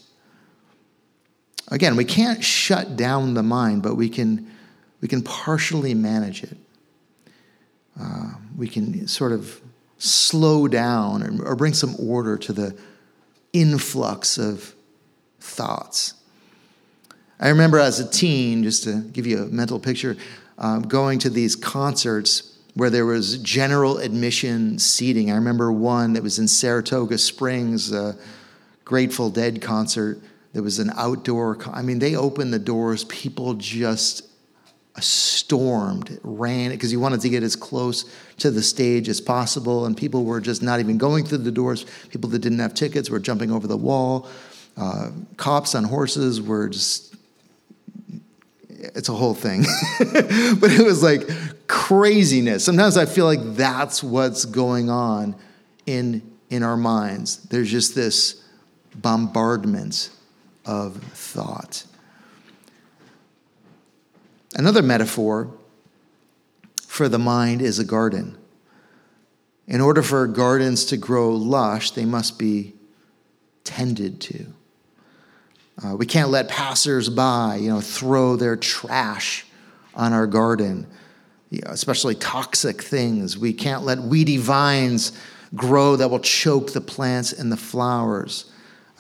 Again, 1.70 1.96
we 1.96 2.06
can't 2.06 2.44
shut 2.44 2.96
down 2.96 3.34
the 3.34 3.44
mind, 3.44 3.84
but 3.84 3.96
we 3.96 4.10
can, 4.10 4.52
we 5.02 5.08
can 5.08 5.22
partially 5.22 5.94
manage 5.94 6.44
it. 6.44 6.58
Uh, 8.00 8.34
we 8.58 8.68
can 8.68 9.08
sort 9.08 9.32
of 9.32 9.62
slow 9.98 10.68
down 10.68 11.24
or, 11.24 11.52
or 11.52 11.56
bring 11.56 11.74
some 11.74 11.96
order 12.00 12.38
to 12.38 12.54
the 12.54 12.78
influx 13.54 14.38
of 14.38 14.74
thoughts. 15.40 16.16
I 17.40 17.50
remember 17.50 17.80
as 17.80 18.00
a 18.00 18.10
teen, 18.10 18.64
just 18.64 18.84
to 18.86 19.02
give 19.02 19.28
you 19.28 19.44
a 19.44 19.46
mental 19.48 19.80
picture, 19.80 20.18
um, 20.58 20.84
going 20.84 21.20
to 21.20 21.30
these 21.30 21.56
concerts 21.56 22.53
where 22.76 22.90
there 22.90 23.06
was 23.06 23.38
general 23.38 24.00
admission 24.00 24.80
seating. 24.80 25.32
I 25.32 25.36
remember 25.36 25.72
one 25.72 26.14
that 26.14 26.24
was 26.24 26.40
in 26.40 26.48
Saratoga 26.48 27.18
Springs, 27.18 27.92
a 27.92 28.18
Grateful 28.84 29.30
Dead 29.30 29.62
concert. 29.62 30.20
There 30.54 30.64
was 30.64 30.80
an 30.80 30.92
outdoor. 30.96 31.58
I 31.72 31.82
mean, 31.82 32.00
they 32.00 32.16
opened 32.16 32.54
the 32.54 32.60
doors. 32.60 33.04
People 33.06 33.54
just 33.56 34.28
stormed, 35.00 36.20
ran 36.24 36.72
because 36.72 36.92
you 36.92 37.00
wanted 37.00 37.22
to 37.22 37.30
get 37.30 37.42
as 37.44 37.56
close 37.56 38.06
to 38.38 38.52
the 38.52 38.62
stage 38.62 39.10
as 39.10 39.20
possible, 39.20 39.86
and 39.86 39.98
people 39.98 40.24
were 40.24 40.40
just 40.40 40.62
not 40.62 40.80
even 40.80 40.98
going 40.98 41.26
through 41.26 41.40
the 41.40 41.52
doors. 41.52 41.86
People 42.10 42.30
that 42.32 42.40
didn't 42.40 42.60
have 42.60 42.74
tickets 42.74 43.10
were 43.10 43.20
jumping 43.20 43.52
over 43.52 43.68
the 43.68 43.78
wall. 43.78 44.28
Uh, 44.78 45.12
cops 45.38 45.76
on 45.76 45.84
horses 45.84 46.42
were 46.42 46.70
just 46.70 47.13
it's 48.84 49.10
a 49.10 49.14
whole 49.14 49.34
thing. 49.34 49.64
but 50.00 50.72
it 50.72 50.86
was 50.86 51.02
like 51.02 51.30
craziness. 51.68 52.66
Sometimes 52.66 52.98
I 52.98 53.06
feel 53.06 53.26
like 53.26 53.56
that's 53.56 54.04
what's 54.04 54.46
going 54.46 54.90
on 54.90 55.36
in 55.86 56.22
in 56.50 56.64
our 56.64 56.78
minds. 56.78 57.38
There's 57.38 57.72
just 57.72 57.96
this 57.96 58.44
bombardment 58.96 60.12
of 60.66 60.98
thought. 60.98 61.86
Another 64.56 64.84
metaphor 64.84 65.52
for 66.86 67.10
the 67.10 67.18
mind 67.18 67.62
is 67.62 67.80
a 67.80 67.84
garden. 67.84 68.38
In 69.68 69.82
order 69.82 70.04
for 70.04 70.28
gardens 70.28 70.86
to 70.86 70.98
grow 70.98 71.32
lush, 71.32 71.92
they 71.92 72.06
must 72.06 72.38
be 72.38 72.74
tended 73.64 74.22
to. 74.22 74.54
Uh, 75.84 75.96
we 75.96 76.06
can't 76.06 76.30
let 76.30 76.48
passersby, 76.48 77.62
you 77.62 77.70
know, 77.70 77.82
throw 77.82 78.36
their 78.36 78.56
trash 78.56 79.46
on 79.94 80.14
our 80.14 80.26
garden, 80.26 80.88
you 81.50 81.62
know, 81.62 81.72
especially 81.72 82.16
toxic 82.16 82.82
things. 82.82 83.38
We 83.38 83.54
can't 83.54 83.84
let 83.84 84.00
weedy 84.00 84.38
vines 84.38 85.12
grow 85.56 85.96
that 85.98 86.10
will 86.10 86.20
choke 86.20 86.72
the 86.72 86.82
plants 86.82 87.34
and 87.34 87.52
the 87.52 87.58
flowers. 87.58 88.46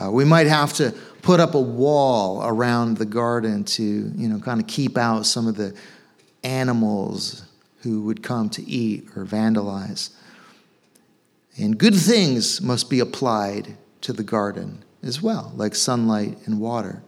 Uh, 0.03 0.11
we 0.11 0.25
might 0.25 0.47
have 0.47 0.73
to 0.73 0.93
put 1.21 1.39
up 1.39 1.55
a 1.55 1.61
wall 1.61 2.45
around 2.45 2.97
the 2.97 3.05
garden 3.05 3.63
to, 3.63 3.83
you 3.83 4.27
know, 4.27 4.39
kind 4.39 4.59
of 4.59 4.67
keep 4.67 4.97
out 4.97 5.25
some 5.25 5.47
of 5.47 5.55
the 5.55 5.73
animals 6.43 7.45
who 7.81 8.01
would 8.03 8.21
come 8.21 8.49
to 8.49 8.63
eat 8.63 9.07
or 9.15 9.23
vandalize. 9.23 10.09
And 11.57 11.77
good 11.77 11.95
things 11.95 12.61
must 12.61 12.89
be 12.89 12.99
applied 12.99 13.77
to 14.01 14.11
the 14.11 14.23
garden 14.23 14.82
as 15.03 15.21
well, 15.21 15.51
like 15.55 15.75
sunlight 15.75 16.37
and 16.45 16.59
water. 16.59 17.03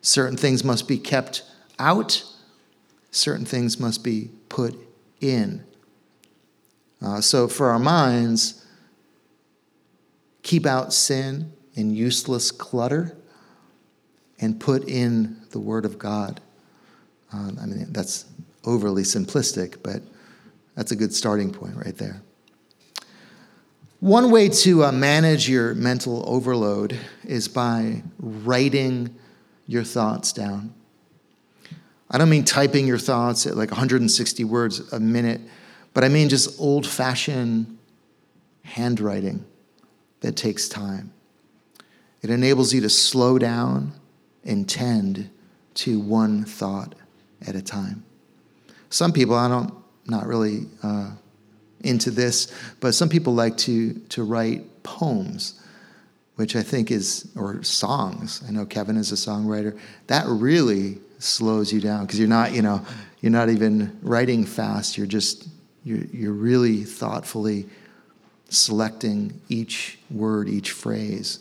Certain 0.00 0.36
things 0.36 0.64
must 0.64 0.88
be 0.88 0.98
kept 0.98 1.42
out, 1.78 2.24
certain 3.10 3.44
things 3.44 3.78
must 3.78 4.02
be 4.02 4.30
put 4.48 4.74
in. 5.20 5.64
Uh, 7.02 7.20
so 7.20 7.48
for 7.48 7.70
our 7.70 7.78
minds, 7.78 8.64
keep 10.42 10.66
out 10.66 10.92
sin 10.92 11.52
and 11.76 11.96
useless 11.96 12.50
clutter 12.50 13.16
and 14.40 14.60
put 14.60 14.88
in 14.88 15.36
the 15.50 15.58
Word 15.58 15.84
of 15.84 15.98
God. 15.98 16.40
Um, 17.32 17.58
I 17.60 17.66
mean, 17.66 17.92
that's 17.92 18.26
overly 18.64 19.02
simplistic, 19.02 19.82
but 19.82 20.02
that's 20.74 20.92
a 20.92 20.96
good 20.96 21.14
starting 21.14 21.52
point 21.52 21.76
right 21.76 21.96
there. 21.96 22.22
One 24.04 24.30
way 24.30 24.50
to 24.50 24.84
uh, 24.84 24.92
manage 24.92 25.48
your 25.48 25.74
mental 25.74 26.22
overload 26.28 27.00
is 27.24 27.48
by 27.48 28.02
writing 28.18 29.16
your 29.66 29.82
thoughts 29.82 30.30
down. 30.30 30.74
I 32.10 32.18
don't 32.18 32.28
mean 32.28 32.44
typing 32.44 32.86
your 32.86 32.98
thoughts 32.98 33.46
at 33.46 33.56
like 33.56 33.70
160 33.70 34.44
words 34.44 34.92
a 34.92 35.00
minute, 35.00 35.40
but 35.94 36.04
I 36.04 36.10
mean 36.10 36.28
just 36.28 36.60
old 36.60 36.86
fashioned 36.86 37.78
handwriting 38.64 39.46
that 40.20 40.36
takes 40.36 40.68
time. 40.68 41.10
It 42.20 42.28
enables 42.28 42.74
you 42.74 42.82
to 42.82 42.90
slow 42.90 43.38
down 43.38 43.94
and 44.44 44.68
tend 44.68 45.30
to 45.76 45.98
one 45.98 46.44
thought 46.44 46.94
at 47.46 47.56
a 47.56 47.62
time. 47.62 48.04
Some 48.90 49.12
people, 49.12 49.34
I 49.34 49.48
don't, 49.48 49.72
not 50.06 50.26
really 50.26 50.66
uh, 50.82 51.12
into 51.84 52.10
this, 52.10 52.52
but 52.80 52.94
some 52.94 53.08
people 53.08 53.34
like 53.34 53.56
to, 53.58 53.94
to 54.10 54.24
write 54.24 54.82
poems, 54.82 55.60
which 56.36 56.56
I 56.56 56.62
think 56.62 56.90
is, 56.90 57.30
or 57.36 57.62
songs. 57.62 58.42
I 58.46 58.50
know 58.50 58.66
Kevin 58.66 58.96
is 58.96 59.12
a 59.12 59.16
songwriter. 59.16 59.78
That 60.08 60.26
really 60.26 60.98
slows 61.18 61.72
you 61.72 61.80
down 61.80 62.06
because 62.06 62.18
you're 62.18 62.28
not, 62.28 62.52
you 62.52 62.62
know, 62.62 62.84
you're 63.20 63.32
not 63.32 63.48
even 63.48 63.98
writing 64.02 64.44
fast. 64.44 64.98
You're 64.98 65.06
just, 65.06 65.48
you're, 65.84 66.04
you're 66.12 66.32
really 66.32 66.84
thoughtfully 66.84 67.66
selecting 68.48 69.40
each 69.48 69.98
word, 70.10 70.48
each 70.48 70.70
phrase. 70.70 71.40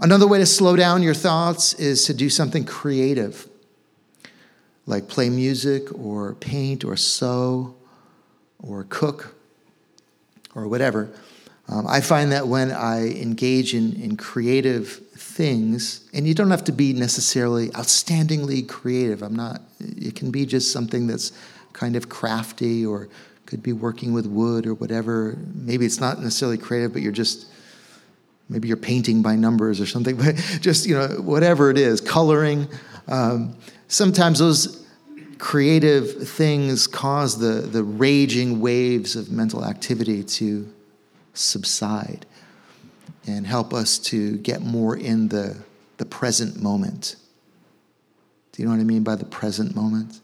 Another 0.00 0.28
way 0.28 0.38
to 0.38 0.46
slow 0.46 0.76
down 0.76 1.02
your 1.02 1.14
thoughts 1.14 1.74
is 1.74 2.04
to 2.04 2.14
do 2.14 2.30
something 2.30 2.64
creative, 2.64 3.48
like 4.86 5.08
play 5.08 5.28
music 5.28 5.92
or 5.98 6.34
paint 6.34 6.84
or 6.84 6.96
sew 6.96 7.74
or 8.62 8.84
cook 8.88 9.34
or 10.54 10.68
whatever. 10.68 11.10
Um, 11.68 11.86
I 11.86 12.00
find 12.00 12.32
that 12.32 12.48
when 12.48 12.72
I 12.72 13.08
engage 13.08 13.74
in, 13.74 14.00
in 14.00 14.16
creative 14.16 14.88
things, 14.88 16.08
and 16.14 16.26
you 16.26 16.32
don't 16.32 16.50
have 16.50 16.64
to 16.64 16.72
be 16.72 16.94
necessarily 16.94 17.68
outstandingly 17.70 18.66
creative, 18.66 19.22
I'm 19.22 19.36
not, 19.36 19.60
it 19.78 20.14
can 20.14 20.30
be 20.30 20.46
just 20.46 20.72
something 20.72 21.06
that's 21.06 21.32
kind 21.74 21.94
of 21.94 22.08
crafty 22.08 22.86
or 22.86 23.08
could 23.44 23.62
be 23.62 23.72
working 23.72 24.14
with 24.14 24.26
wood 24.26 24.66
or 24.66 24.74
whatever. 24.74 25.36
Maybe 25.54 25.84
it's 25.84 26.00
not 26.00 26.20
necessarily 26.20 26.56
creative, 26.56 26.92
but 26.94 27.02
you're 27.02 27.12
just, 27.12 27.46
maybe 28.48 28.66
you're 28.66 28.76
painting 28.78 29.20
by 29.20 29.36
numbers 29.36 29.78
or 29.78 29.86
something, 29.86 30.16
but 30.22 30.36
just, 30.60 30.86
you 30.86 30.94
know, 30.94 31.08
whatever 31.20 31.70
it 31.70 31.76
is, 31.76 32.00
coloring. 32.00 32.66
Um, 33.08 33.56
sometimes 33.88 34.38
those 34.38 34.87
creative 35.38 36.28
things 36.28 36.86
cause 36.86 37.38
the, 37.38 37.66
the 37.66 37.82
raging 37.82 38.60
waves 38.60 39.16
of 39.16 39.30
mental 39.30 39.64
activity 39.64 40.22
to 40.24 40.72
subside 41.32 42.26
and 43.26 43.46
help 43.46 43.72
us 43.72 43.98
to 43.98 44.36
get 44.38 44.62
more 44.62 44.96
in 44.96 45.28
the, 45.28 45.56
the 45.98 46.04
present 46.04 46.60
moment. 46.60 47.16
Do 48.52 48.62
you 48.62 48.68
know 48.68 48.74
what 48.74 48.80
I 48.80 48.84
mean 48.84 49.04
by 49.04 49.14
the 49.14 49.24
present 49.24 49.76
moment? 49.76 50.20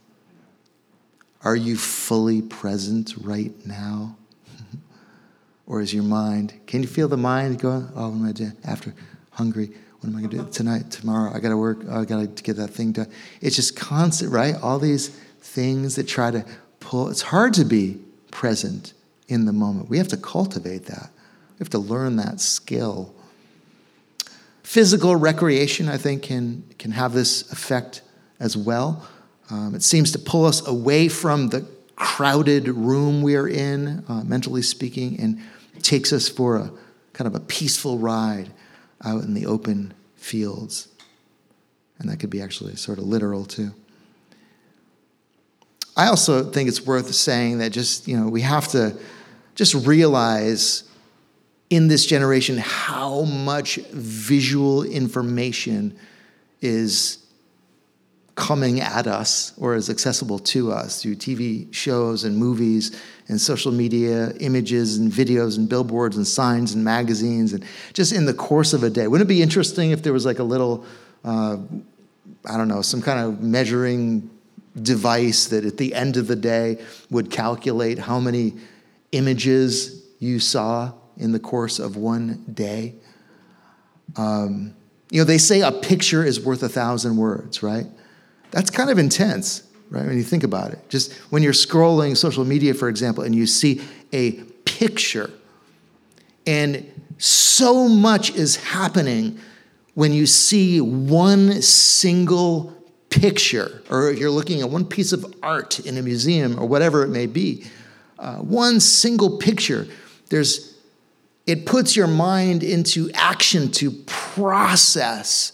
Are 1.42 1.54
you 1.54 1.76
fully 1.76 2.42
present 2.42 3.14
right 3.20 3.52
now? 3.66 4.16
or 5.66 5.80
is 5.80 5.92
your 5.92 6.02
mind, 6.02 6.54
can 6.66 6.82
you 6.82 6.88
feel 6.88 7.06
the 7.06 7.16
mind 7.16 7.60
going, 7.60 7.88
oh, 7.94 8.10
am 8.10 8.24
I 8.24 8.68
after 8.68 8.94
hungry? 9.30 9.70
What 10.05 10.11
am 10.11 10.16
I 10.16 10.20
going 10.20 10.30
to 10.32 10.36
do 10.44 10.52
tonight, 10.52 10.90
tomorrow? 10.90 11.32
I 11.34 11.40
got 11.40 11.48
to 11.48 11.57
work. 11.57 11.78
Oh, 11.88 12.02
I 12.02 12.05
got 12.05 12.36
to 12.36 12.42
get 12.42 12.57
that 12.57 12.68
thing 12.68 12.92
done. 12.92 13.11
It's 13.40 13.57
just 13.57 13.74
constant, 13.74 14.30
right? 14.30 14.55
All 14.61 14.78
these 14.78 15.09
things 15.40 15.96
that 15.96 16.07
try 16.07 16.30
to 16.30 16.44
pull. 16.78 17.09
It's 17.09 17.22
hard 17.22 17.55
to 17.55 17.64
be 17.64 18.00
present 18.30 18.92
in 19.28 19.46
the 19.46 19.52
moment. 19.55 19.88
We 19.88 19.96
have 19.96 20.09
to 20.09 20.18
cultivate 20.18 20.84
that. 20.86 21.09
We 21.55 21.61
have 21.61 21.70
to 21.70 21.78
learn 21.78 22.16
that 22.16 22.42
skill. 22.42 23.14
Physical 24.62 25.16
recreation, 25.16 25.88
I 25.88 25.96
think, 25.96 26.24
can, 26.24 26.64
can 26.78 26.90
have 26.90 27.14
this 27.14 27.50
effect 27.50 28.02
as 28.38 28.59
well. 28.59 29.09
Um, 29.48 29.74
it 29.74 29.82
seems 29.82 30.12
to 30.12 30.18
pull 30.18 30.44
us 30.44 30.66
away 30.68 31.09
from 31.09 31.48
the 31.48 31.66
crowded 31.96 32.68
room 32.68 33.22
we 33.22 33.36
are 33.36 33.48
in, 33.48 34.05
uh, 34.07 34.22
mentally 34.22 34.61
speaking, 34.61 35.18
and 35.18 35.40
takes 35.80 36.12
us 36.12 36.28
for 36.28 36.57
a 36.57 36.70
kind 37.14 37.26
of 37.26 37.34
a 37.34 37.40
peaceful 37.40 37.96
ride 37.96 38.50
out 39.03 39.22
in 39.22 39.34
the 39.34 39.47
open 39.47 39.95
fields. 40.16 40.88
And 41.99 42.09
that 42.09 42.18
could 42.18 42.30
be 42.30 42.42
actually 42.42 42.76
sort 42.76 42.99
of 42.99 43.05
literal 43.05 43.45
too. 43.45 43.72
I 45.97 46.09
also 46.09 46.51
think 46.51 46.68
it's 46.68 46.84
worth 46.84 47.14
saying 47.14 47.59
that 47.59 47.70
just, 47.70 48.09
you 48.09 48.18
know, 48.18 48.28
we 48.28 48.40
have 48.40 48.68
to 48.68 48.99
just 49.55 49.74
realize 49.86 50.84
in 51.70 51.88
this 51.88 52.05
generation 52.05 52.59
how 52.59 53.22
much 53.22 53.76
visual 53.92 54.82
information 54.82 55.97
is 56.61 57.18
coming 58.34 58.80
at 58.80 59.07
us 59.07 59.53
or 59.57 59.76
is 59.76 59.88
accessible 59.88 60.40
to 60.40 60.72
us 60.72 61.01
through 61.01 61.14
TV 61.14 61.72
shows 61.72 62.24
and 62.24 62.36
movies 62.36 63.01
and 63.28 63.40
social 63.40 63.72
media 63.72 64.32
images 64.40 64.98
and 64.98 65.10
videos 65.10 65.56
and 65.56 65.68
billboards 65.68 66.16
and 66.16 66.26
signs 66.26 66.74
and 66.74 66.84
magazines 66.84 67.52
and 67.52 67.64
just 67.92 68.12
in 68.12 68.26
the 68.26 68.34
course 68.34 68.72
of 68.72 68.82
a 68.82 68.90
day. 68.90 69.06
Wouldn't 69.06 69.28
it 69.28 69.32
be 69.32 69.42
interesting 69.42 69.90
if 69.90 70.02
there 70.02 70.12
was 70.12 70.26
like 70.26 70.38
a 70.38 70.44
little, 70.44 70.84
uh, 71.24 71.56
I 72.44 72.56
don't 72.56 72.68
know, 72.68 72.82
some 72.82 73.00
kind 73.00 73.20
of 73.20 73.42
measuring 73.42 74.30
device 74.80 75.46
that 75.46 75.64
at 75.64 75.76
the 75.78 75.94
end 75.94 76.16
of 76.16 76.26
the 76.26 76.36
day 76.36 76.84
would 77.10 77.30
calculate 77.30 77.98
how 77.98 78.18
many 78.18 78.54
images 79.12 80.04
you 80.18 80.38
saw 80.38 80.92
in 81.16 81.32
the 81.32 81.38
course 81.38 81.78
of 81.78 81.96
one 81.96 82.44
day? 82.52 82.94
Um, 84.16 84.74
you 85.10 85.20
know, 85.20 85.24
they 85.24 85.38
say 85.38 85.60
a 85.60 85.72
picture 85.72 86.24
is 86.24 86.40
worth 86.40 86.62
a 86.62 86.68
thousand 86.68 87.16
words, 87.16 87.62
right? 87.62 87.86
That's 88.50 88.70
kind 88.70 88.90
of 88.90 88.98
intense, 88.98 89.62
right? 89.95 90.07
When 90.07 90.16
you 90.16 90.22
think 90.22 90.42
about 90.42 90.72
it. 90.72 90.88
Just 90.88 91.12
when 91.30 91.42
you're 91.42 91.53
scrolling 91.53 92.16
social 92.16 92.45
media, 92.45 92.74
for 92.74 92.88
example, 92.88 93.24
and 93.24 93.34
you 93.34 93.47
see 93.47 93.80
a 94.12 94.32
picture, 94.64 95.30
and 96.47 96.90
so 97.18 97.88
much 97.88 98.34
is 98.34 98.57
happening 98.57 99.38
when 99.95 100.12
you 100.12 100.26
see 100.26 100.80
one 100.80 101.62
single 101.62 102.76
picture, 103.09 103.82
or 103.88 104.11
if 104.11 104.18
you're 104.18 104.30
looking 104.30 104.61
at 104.61 104.68
one 104.68 104.84
piece 104.84 105.12
of 105.12 105.24
art 105.42 105.78
in 105.80 105.97
a 105.97 106.03
museum 106.03 106.59
or 106.59 106.66
whatever 106.66 107.05
it 107.05 107.09
may 107.09 107.26
be, 107.26 107.64
uh, 108.18 108.36
one 108.36 108.80
single 108.80 109.38
picture, 109.38 109.86
there's 110.30 110.74
it 111.47 111.66
puts 111.66 111.95
your 111.95 112.07
mind 112.07 112.62
into 112.62 113.11
action 113.12 113.70
to 113.70 113.90
process 114.07 115.53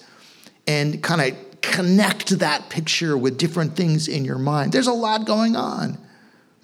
and 0.67 1.03
kind 1.03 1.21
of 1.21 1.50
connect 1.63 2.39
that 2.39 2.69
picture 2.71 3.17
with 3.17 3.39
different 3.39 3.77
things 3.77 4.09
in 4.09 4.25
your 4.25 4.39
mind. 4.39 4.73
There's 4.73 4.87
a 4.87 4.93
lot 4.93 5.27
going 5.27 5.57
on. 5.57 5.99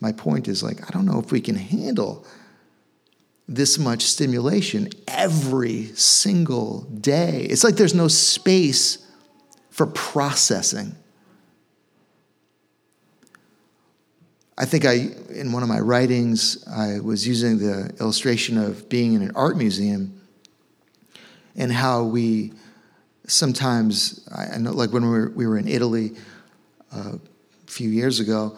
My 0.00 0.12
point 0.12 0.48
is 0.48 0.62
like, 0.62 0.86
I 0.86 0.92
don't 0.92 1.06
know 1.06 1.18
if 1.18 1.32
we 1.32 1.40
can 1.40 1.54
handle 1.54 2.26
this 3.48 3.78
much 3.78 4.02
stimulation 4.02 4.88
every 5.06 5.84
single 5.94 6.82
day. 6.82 7.42
It's 7.42 7.64
like 7.64 7.76
there's 7.76 7.94
no 7.94 8.08
space 8.08 9.06
for 9.70 9.86
processing. 9.86 10.96
I 14.58 14.64
think 14.64 14.84
I, 14.86 15.10
in 15.34 15.52
one 15.52 15.62
of 15.62 15.68
my 15.68 15.80
writings, 15.80 16.66
I 16.66 17.00
was 17.00 17.26
using 17.26 17.58
the 17.58 17.94
illustration 18.00 18.56
of 18.56 18.88
being 18.88 19.12
in 19.12 19.22
an 19.22 19.32
art 19.34 19.56
museum 19.56 20.20
and 21.54 21.70
how 21.70 22.04
we 22.04 22.52
sometimes, 23.26 24.26
I 24.34 24.58
know, 24.58 24.72
like 24.72 24.92
when 24.92 25.04
we 25.04 25.10
were, 25.10 25.30
we 25.30 25.46
were 25.46 25.58
in 25.58 25.68
Italy 25.68 26.12
uh, 26.94 27.14
a 27.16 27.70
few 27.70 27.88
years 27.88 28.20
ago, 28.20 28.56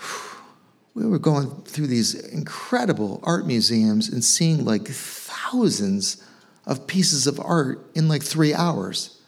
we 0.94 1.06
were 1.06 1.18
going 1.18 1.50
through 1.62 1.86
these 1.86 2.14
incredible 2.14 3.20
art 3.22 3.46
museums 3.46 4.08
and 4.08 4.24
seeing 4.24 4.64
like 4.64 4.88
thousands 4.88 6.24
of 6.66 6.86
pieces 6.86 7.26
of 7.26 7.40
art 7.40 7.84
in 7.94 8.08
like 8.08 8.22
three 8.22 8.54
hours. 8.54 9.20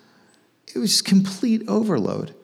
It 0.74 0.78
was 0.78 1.02
complete 1.02 1.62
overload. 1.68 2.34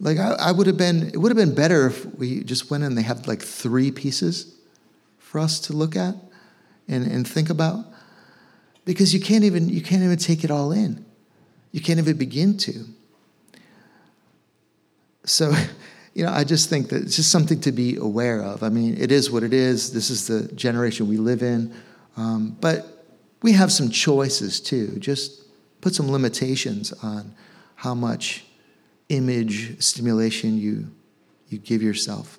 Like 0.00 0.18
I, 0.18 0.32
I 0.32 0.52
would 0.52 0.66
have 0.66 0.76
been, 0.76 1.08
it 1.08 1.16
would 1.16 1.30
have 1.30 1.36
been 1.36 1.54
better 1.54 1.86
if 1.86 2.04
we 2.14 2.42
just 2.44 2.70
went 2.70 2.84
and 2.84 2.96
they 2.96 3.02
had 3.02 3.26
like 3.26 3.42
three 3.42 3.90
pieces 3.90 4.54
for 5.18 5.38
us 5.38 5.60
to 5.60 5.72
look 5.72 5.96
at 5.96 6.14
and, 6.88 7.06
and 7.06 7.26
think 7.26 7.50
about, 7.50 7.84
because 8.84 9.12
you 9.12 9.20
can't 9.20 9.44
even 9.44 9.68
you 9.68 9.82
can't 9.82 10.02
even 10.02 10.16
take 10.16 10.44
it 10.44 10.50
all 10.50 10.72
in. 10.72 11.04
You 11.72 11.80
can't 11.80 11.98
even 11.98 12.16
begin 12.16 12.56
to. 12.58 12.84
So, 15.24 15.52
you 16.14 16.24
know, 16.24 16.32
I 16.32 16.44
just 16.44 16.68
think 16.68 16.88
that 16.88 17.02
it's 17.02 17.16
just 17.16 17.30
something 17.30 17.60
to 17.60 17.72
be 17.72 17.96
aware 17.96 18.42
of. 18.42 18.62
I 18.62 18.68
mean, 18.68 18.96
it 18.98 19.12
is 19.12 19.30
what 19.30 19.42
it 19.42 19.52
is. 19.52 19.92
This 19.92 20.10
is 20.10 20.26
the 20.26 20.52
generation 20.54 21.08
we 21.08 21.16
live 21.16 21.42
in. 21.42 21.74
Um, 22.16 22.56
but 22.60 23.04
we 23.42 23.52
have 23.52 23.70
some 23.70 23.90
choices 23.90 24.60
too. 24.60 24.98
Just 24.98 25.42
put 25.80 25.94
some 25.94 26.10
limitations 26.10 26.92
on 27.02 27.34
how 27.76 27.94
much 27.94 28.44
image 29.08 29.80
stimulation 29.82 30.58
you, 30.58 30.90
you 31.48 31.58
give 31.58 31.82
yourself. 31.82 32.38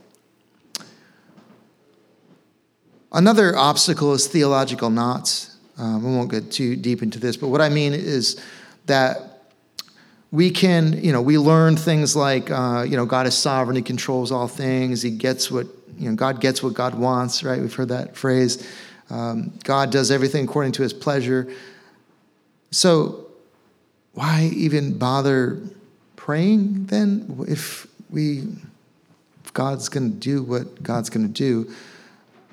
Another 3.11 3.55
obstacle 3.55 4.13
is 4.13 4.27
theological 4.27 4.89
knots. 4.89 5.57
Um, 5.77 6.03
we 6.03 6.11
won't 6.11 6.30
get 6.30 6.51
too 6.51 6.75
deep 6.75 7.01
into 7.01 7.19
this, 7.19 7.38
but 7.38 7.47
what 7.47 7.61
I 7.61 7.69
mean 7.69 7.93
is 7.93 8.39
that 8.90 9.30
we 10.32 10.52
can, 10.52 11.04
you 11.04 11.12
know, 11.12 11.22
we 11.22 11.38
learn 11.38 11.76
things 11.76 12.16
like, 12.16 12.52
uh, 12.52 12.86
you 12.88 12.96
know, 12.96 13.06
God 13.06 13.26
is 13.26 13.36
sovereign, 13.36 13.76
He 13.76 13.82
controls 13.82 14.32
all 14.32 14.48
things, 14.48 15.02
He 15.02 15.10
gets 15.10 15.50
what, 15.50 15.66
you 15.98 16.10
know, 16.10 16.16
God 16.16 16.40
gets 16.40 16.62
what 16.62 16.74
God 16.74 16.94
wants, 16.94 17.44
right? 17.44 17.60
We've 17.60 17.74
heard 17.74 17.90
that 17.90 18.16
phrase. 18.16 18.68
Um, 19.10 19.54
God 19.64 19.92
does 19.92 20.12
everything 20.12 20.44
according 20.44 20.74
to 20.74 20.84
His 20.84 20.94
pleasure. 20.94 21.52
So, 22.72 23.26
why 24.14 24.52
even 24.54 24.98
bother 24.98 25.60
praying 26.16 26.86
then 26.88 27.46
if 27.48 27.88
we 28.10 28.44
if 29.44 29.54
God's 29.54 29.90
going 29.90 30.12
to 30.12 30.18
do 30.18 30.44
what 30.44 30.84
God's 30.84 31.10
going 31.10 31.26
to 31.26 31.34
do? 31.34 31.72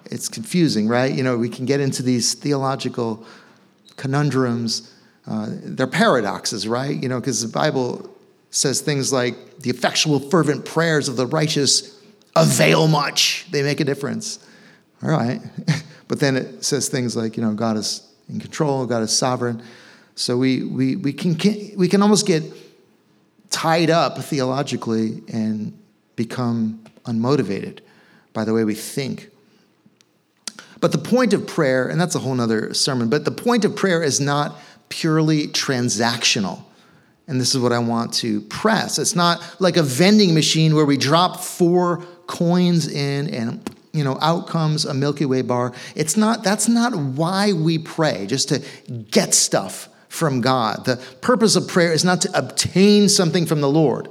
It's 0.06 0.28
confusing, 0.28 0.88
right? 0.88 1.12
You 1.12 1.22
know, 1.22 1.36
we 1.36 1.48
can 1.48 1.66
get 1.66 1.80
into 1.80 2.02
these 2.02 2.34
theological 2.34 3.26
conundrums. 3.96 4.92
Uh, 5.26 5.48
they're 5.50 5.86
paradoxes, 5.86 6.68
right? 6.68 7.02
You 7.02 7.08
know, 7.08 7.20
because 7.20 7.42
the 7.42 7.48
Bible 7.48 8.08
says 8.50 8.80
things 8.80 9.12
like 9.12 9.58
the 9.58 9.70
effectual, 9.70 10.20
fervent 10.20 10.64
prayers 10.64 11.08
of 11.08 11.16
the 11.16 11.26
righteous 11.26 12.00
avail 12.36 12.86
much. 12.86 13.46
They 13.50 13.62
make 13.62 13.80
a 13.80 13.84
difference. 13.84 14.38
All 15.02 15.10
right. 15.10 15.40
but 16.08 16.20
then 16.20 16.36
it 16.36 16.64
says 16.64 16.88
things 16.88 17.16
like, 17.16 17.36
you 17.36 17.42
know, 17.42 17.54
God 17.54 17.76
is 17.76 18.06
in 18.28 18.40
control, 18.40 18.86
God 18.86 19.02
is 19.02 19.16
sovereign. 19.16 19.62
So 20.14 20.36
we, 20.36 20.64
we, 20.64 20.96
we, 20.96 21.12
can, 21.12 21.36
we 21.76 21.88
can 21.88 22.02
almost 22.02 22.26
get 22.26 22.42
tied 23.50 23.90
up 23.90 24.18
theologically 24.18 25.22
and 25.32 25.78
become 26.16 26.84
unmotivated 27.04 27.80
by 28.32 28.44
the 28.44 28.52
way 28.52 28.64
we 28.64 28.74
think. 28.74 29.30
But 30.80 30.92
the 30.92 30.98
point 30.98 31.32
of 31.32 31.46
prayer, 31.46 31.88
and 31.88 32.00
that's 32.00 32.14
a 32.14 32.18
whole 32.18 32.38
other 32.40 32.74
sermon, 32.74 33.08
but 33.08 33.24
the 33.24 33.30
point 33.30 33.64
of 33.64 33.74
prayer 33.74 34.02
is 34.02 34.20
not 34.20 34.58
purely 34.88 35.48
transactional. 35.48 36.62
And 37.28 37.40
this 37.40 37.54
is 37.54 37.60
what 37.60 37.72
I 37.72 37.78
want 37.78 38.12
to 38.14 38.40
press. 38.42 38.98
It's 38.98 39.16
not 39.16 39.56
like 39.58 39.76
a 39.76 39.82
vending 39.82 40.34
machine 40.34 40.74
where 40.74 40.84
we 40.84 40.96
drop 40.96 41.40
four 41.40 42.04
coins 42.26 42.86
in 42.88 43.32
and 43.34 43.70
you 43.92 44.04
know 44.04 44.18
out 44.20 44.46
comes 44.48 44.84
a 44.84 44.94
Milky 44.94 45.26
Way 45.26 45.42
bar. 45.42 45.72
It's 45.94 46.16
not 46.16 46.44
that's 46.44 46.68
not 46.68 46.94
why 46.94 47.52
we 47.52 47.78
pray, 47.78 48.26
just 48.26 48.48
to 48.50 48.62
get 49.10 49.34
stuff 49.34 49.88
from 50.08 50.40
God. 50.40 50.84
The 50.84 50.96
purpose 51.20 51.56
of 51.56 51.66
prayer 51.66 51.92
is 51.92 52.04
not 52.04 52.20
to 52.22 52.38
obtain 52.38 53.08
something 53.08 53.46
from 53.46 53.60
the 53.60 53.68
Lord. 53.68 54.08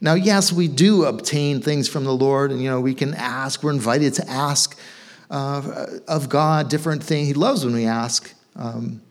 Now, 0.00 0.14
yes, 0.14 0.52
we 0.52 0.68
do 0.68 1.04
obtain 1.04 1.60
things 1.60 1.88
from 1.88 2.04
the 2.04 2.14
Lord, 2.14 2.52
and 2.52 2.62
you 2.62 2.70
know 2.70 2.80
we 2.80 2.94
can 2.94 3.14
ask. 3.14 3.62
We're 3.64 3.72
invited 3.72 4.14
to 4.14 4.28
ask 4.30 4.78
uh, 5.30 5.86
of 6.06 6.28
God 6.28 6.70
different 6.70 7.02
things. 7.02 7.26
He 7.26 7.34
loves 7.34 7.64
when 7.64 7.74
we 7.74 7.84
ask 7.84 8.32
um, 8.54 9.02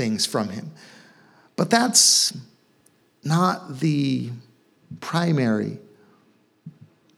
things 0.00 0.24
from 0.24 0.48
Him, 0.48 0.70
but 1.56 1.68
that's 1.68 2.34
not 3.22 3.80
the 3.80 4.30
primary 5.00 5.76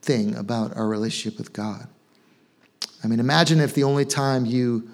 thing 0.01 0.35
about 0.35 0.75
our 0.75 0.85
relationship 0.85 1.37
with 1.37 1.53
God. 1.53 1.87
I 3.01 3.07
mean, 3.07 3.21
imagine 3.21 3.61
if 3.61 3.73
the 3.73 3.85
only 3.85 4.03
time 4.03 4.45
you 4.45 4.89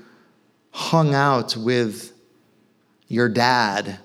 hung 0.69 1.15
out 1.15 1.57
with 1.57 2.13
your 3.07 3.27
dad 3.27 3.97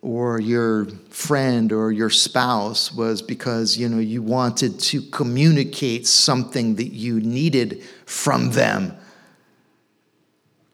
or 0.00 0.40
your 0.40 0.86
friend 1.08 1.70
or 1.70 1.92
your 1.92 2.10
spouse 2.10 2.92
was 2.92 3.22
because 3.22 3.78
you 3.78 3.88
know 3.88 4.00
you 4.00 4.22
wanted 4.22 4.80
to 4.80 5.00
communicate 5.02 6.08
something 6.08 6.74
that 6.74 6.88
you 6.88 7.20
needed 7.20 7.80
from 8.06 8.50
them 8.50 8.96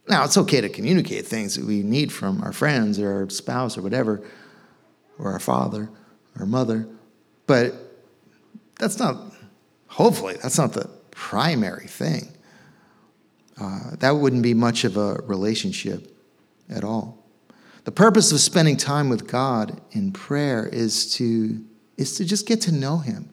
now 0.09 0.25
it's 0.25 0.37
okay 0.37 0.61
to 0.61 0.69
communicate 0.69 1.27
things 1.27 1.55
that 1.57 1.65
we 1.65 1.83
need 1.83 2.13
from 2.13 2.43
our 2.43 2.53
friends 2.53 2.99
or 2.99 3.13
our 3.13 3.31
spouse 3.31 3.77
or 3.77 3.83
whatever 3.83 4.23
or 5.19 5.33
our 5.33 5.41
father 5.41 5.91
or 6.39 6.47
mother 6.47 6.89
but 7.47 7.75
that's 8.79 8.99
not 8.99 9.33
hopefully 9.89 10.37
that's 10.43 10.59
not 10.59 10.73
the 10.73 10.89
primary 11.11 11.87
thing 11.87 12.29
uh, 13.61 13.97
that 13.99 14.13
wouldn't 14.13 14.43
be 14.43 14.55
much 14.55 14.85
of 14.85 14.97
a 14.97 15.15
relationship 15.25 16.15
at 16.71 16.85
all 16.85 17.19
the 17.89 17.93
purpose 17.93 18.33
of 18.33 18.41
spending 18.41 18.77
time 18.77 19.09
with 19.09 19.27
God 19.27 19.81
in 19.93 20.13
prayer 20.13 20.67
is 20.67 21.15
to, 21.15 21.65
is 21.97 22.19
to 22.19 22.25
just 22.27 22.47
get 22.47 22.61
to 22.61 22.71
know 22.71 22.99
Him, 22.99 23.31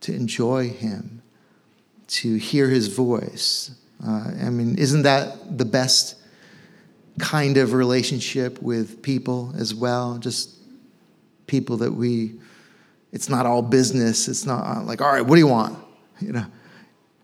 to 0.00 0.14
enjoy 0.14 0.70
Him, 0.70 1.20
to 2.06 2.36
hear 2.36 2.70
His 2.70 2.88
voice. 2.88 3.72
Uh, 4.06 4.30
I 4.46 4.50
mean, 4.50 4.78
isn't 4.78 5.02
that 5.02 5.58
the 5.58 5.64
best 5.64 6.16
kind 7.18 7.56
of 7.56 7.72
relationship 7.72 8.62
with 8.62 9.02
people 9.02 9.52
as 9.58 9.74
well? 9.74 10.18
Just 10.18 10.54
people 11.46 11.78
that 11.78 11.92
we, 11.92 12.34
it's 13.12 13.28
not 13.28 13.46
all 13.46 13.62
business. 13.62 14.28
It's 14.28 14.46
not 14.46 14.64
uh, 14.64 14.82
like, 14.82 15.00
all 15.00 15.12
right, 15.12 15.22
what 15.24 15.34
do 15.34 15.40
you 15.40 15.48
want? 15.48 15.78
You 16.20 16.32
know, 16.32 16.46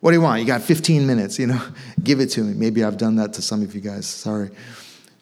what 0.01 0.11
do 0.11 0.17
you 0.17 0.21
want? 0.21 0.41
You 0.41 0.47
got 0.47 0.63
15 0.63 1.07
minutes, 1.07 1.39
you 1.39 1.47
know, 1.47 1.63
give 2.03 2.21
it 2.21 2.31
to 2.31 2.43
me. 2.43 2.55
Maybe 2.55 2.83
I've 2.83 2.97
done 2.97 3.17
that 3.17 3.35
to 3.35 3.43
some 3.43 3.63
of 3.63 3.75
you 3.75 3.81
guys. 3.81 4.07
Sorry. 4.07 4.51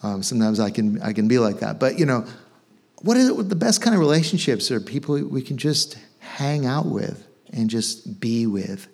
Um, 0.02 0.22
sometimes 0.22 0.60
I 0.60 0.70
can 0.70 1.00
I 1.02 1.12
can 1.12 1.28
be 1.28 1.38
like 1.38 1.60
that, 1.60 1.78
but 1.78 1.98
you 1.98 2.06
know, 2.06 2.24
what 3.02 3.18
is 3.18 3.28
it? 3.28 3.48
The 3.50 3.54
best 3.54 3.82
kind 3.82 3.94
of 3.94 4.00
relationships 4.00 4.70
are 4.70 4.80
people 4.80 5.22
we 5.24 5.42
can 5.42 5.58
just 5.58 5.98
hang 6.20 6.64
out 6.64 6.86
with 6.86 7.26
and 7.52 7.68
just 7.68 8.18
be 8.18 8.46
with, 8.46 8.88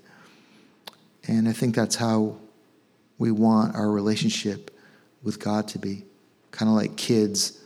and 1.28 1.48
I 1.48 1.52
think 1.52 1.76
that's 1.76 1.94
how 1.94 2.38
we 3.18 3.30
want 3.30 3.74
our 3.74 3.90
relationship 3.90 4.70
with 5.22 5.38
God 5.38 5.68
to 5.68 5.78
be, 5.78 6.04
kind 6.50 6.68
of 6.68 6.76
like 6.76 6.96
kids 6.96 7.60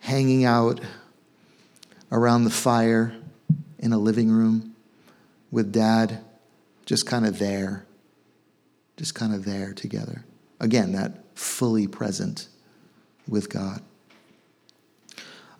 hanging 0.00 0.44
out 0.44 0.80
around 2.12 2.44
the 2.44 2.50
fire 2.50 3.14
in 3.78 3.92
a 3.92 3.98
living 3.98 4.30
room 4.30 4.74
with 5.50 5.72
dad, 5.72 6.20
just 6.86 7.06
kind 7.06 7.26
of 7.26 7.38
there, 7.38 7.86
just 8.96 9.14
kind 9.14 9.34
of 9.34 9.44
there 9.44 9.72
together. 9.72 10.24
Again, 10.60 10.92
that 10.92 11.24
fully 11.34 11.86
present 11.86 12.48
with 13.28 13.50
God. 13.50 13.82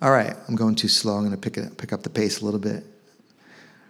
All 0.01 0.11
right, 0.11 0.35
I'm 0.47 0.55
going 0.55 0.75
too 0.75 0.87
slow. 0.87 1.15
I'm 1.15 1.25
going 1.25 1.31
to 1.31 1.37
pick, 1.37 1.57
it, 1.57 1.77
pick 1.77 1.93
up 1.93 2.03
the 2.03 2.09
pace 2.09 2.41
a 2.41 2.45
little 2.45 2.59
bit. 2.59 2.83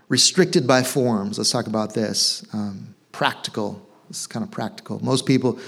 Restricted 0.07 0.67
by 0.67 0.83
forms. 0.83 1.37
Let's 1.37 1.49
talk 1.49 1.67
about 1.67 1.93
this. 1.93 2.45
Um, 2.53 2.95
practical. 3.11 3.85
This 4.07 4.21
is 4.21 4.27
kind 4.27 4.43
of 4.43 4.51
practical. 4.51 5.03
Most 5.03 5.25
people, 5.25 5.59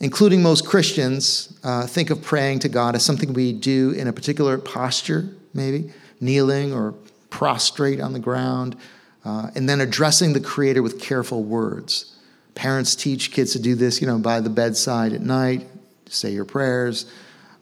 including 0.00 0.42
most 0.42 0.66
Christians, 0.66 1.58
uh, 1.62 1.86
think 1.86 2.10
of 2.10 2.22
praying 2.22 2.60
to 2.60 2.68
God 2.68 2.94
as 2.94 3.04
something 3.04 3.32
we 3.32 3.52
do 3.52 3.90
in 3.92 4.08
a 4.08 4.12
particular 4.12 4.58
posture, 4.58 5.28
maybe 5.52 5.92
kneeling 6.20 6.72
or 6.72 6.94
prostrate 7.30 8.00
on 8.00 8.12
the 8.12 8.18
ground, 8.18 8.76
uh, 9.24 9.50
and 9.54 9.68
then 9.68 9.80
addressing 9.80 10.32
the 10.32 10.40
Creator 10.40 10.82
with 10.82 11.00
careful 11.00 11.42
words. 11.42 12.16
Parents 12.54 12.94
teach 12.94 13.32
kids 13.32 13.52
to 13.52 13.58
do 13.58 13.74
this, 13.74 14.00
you 14.00 14.06
know, 14.06 14.18
by 14.18 14.40
the 14.40 14.50
bedside 14.50 15.12
at 15.12 15.20
night, 15.20 15.66
say 16.08 16.30
your 16.30 16.44
prayers. 16.44 17.06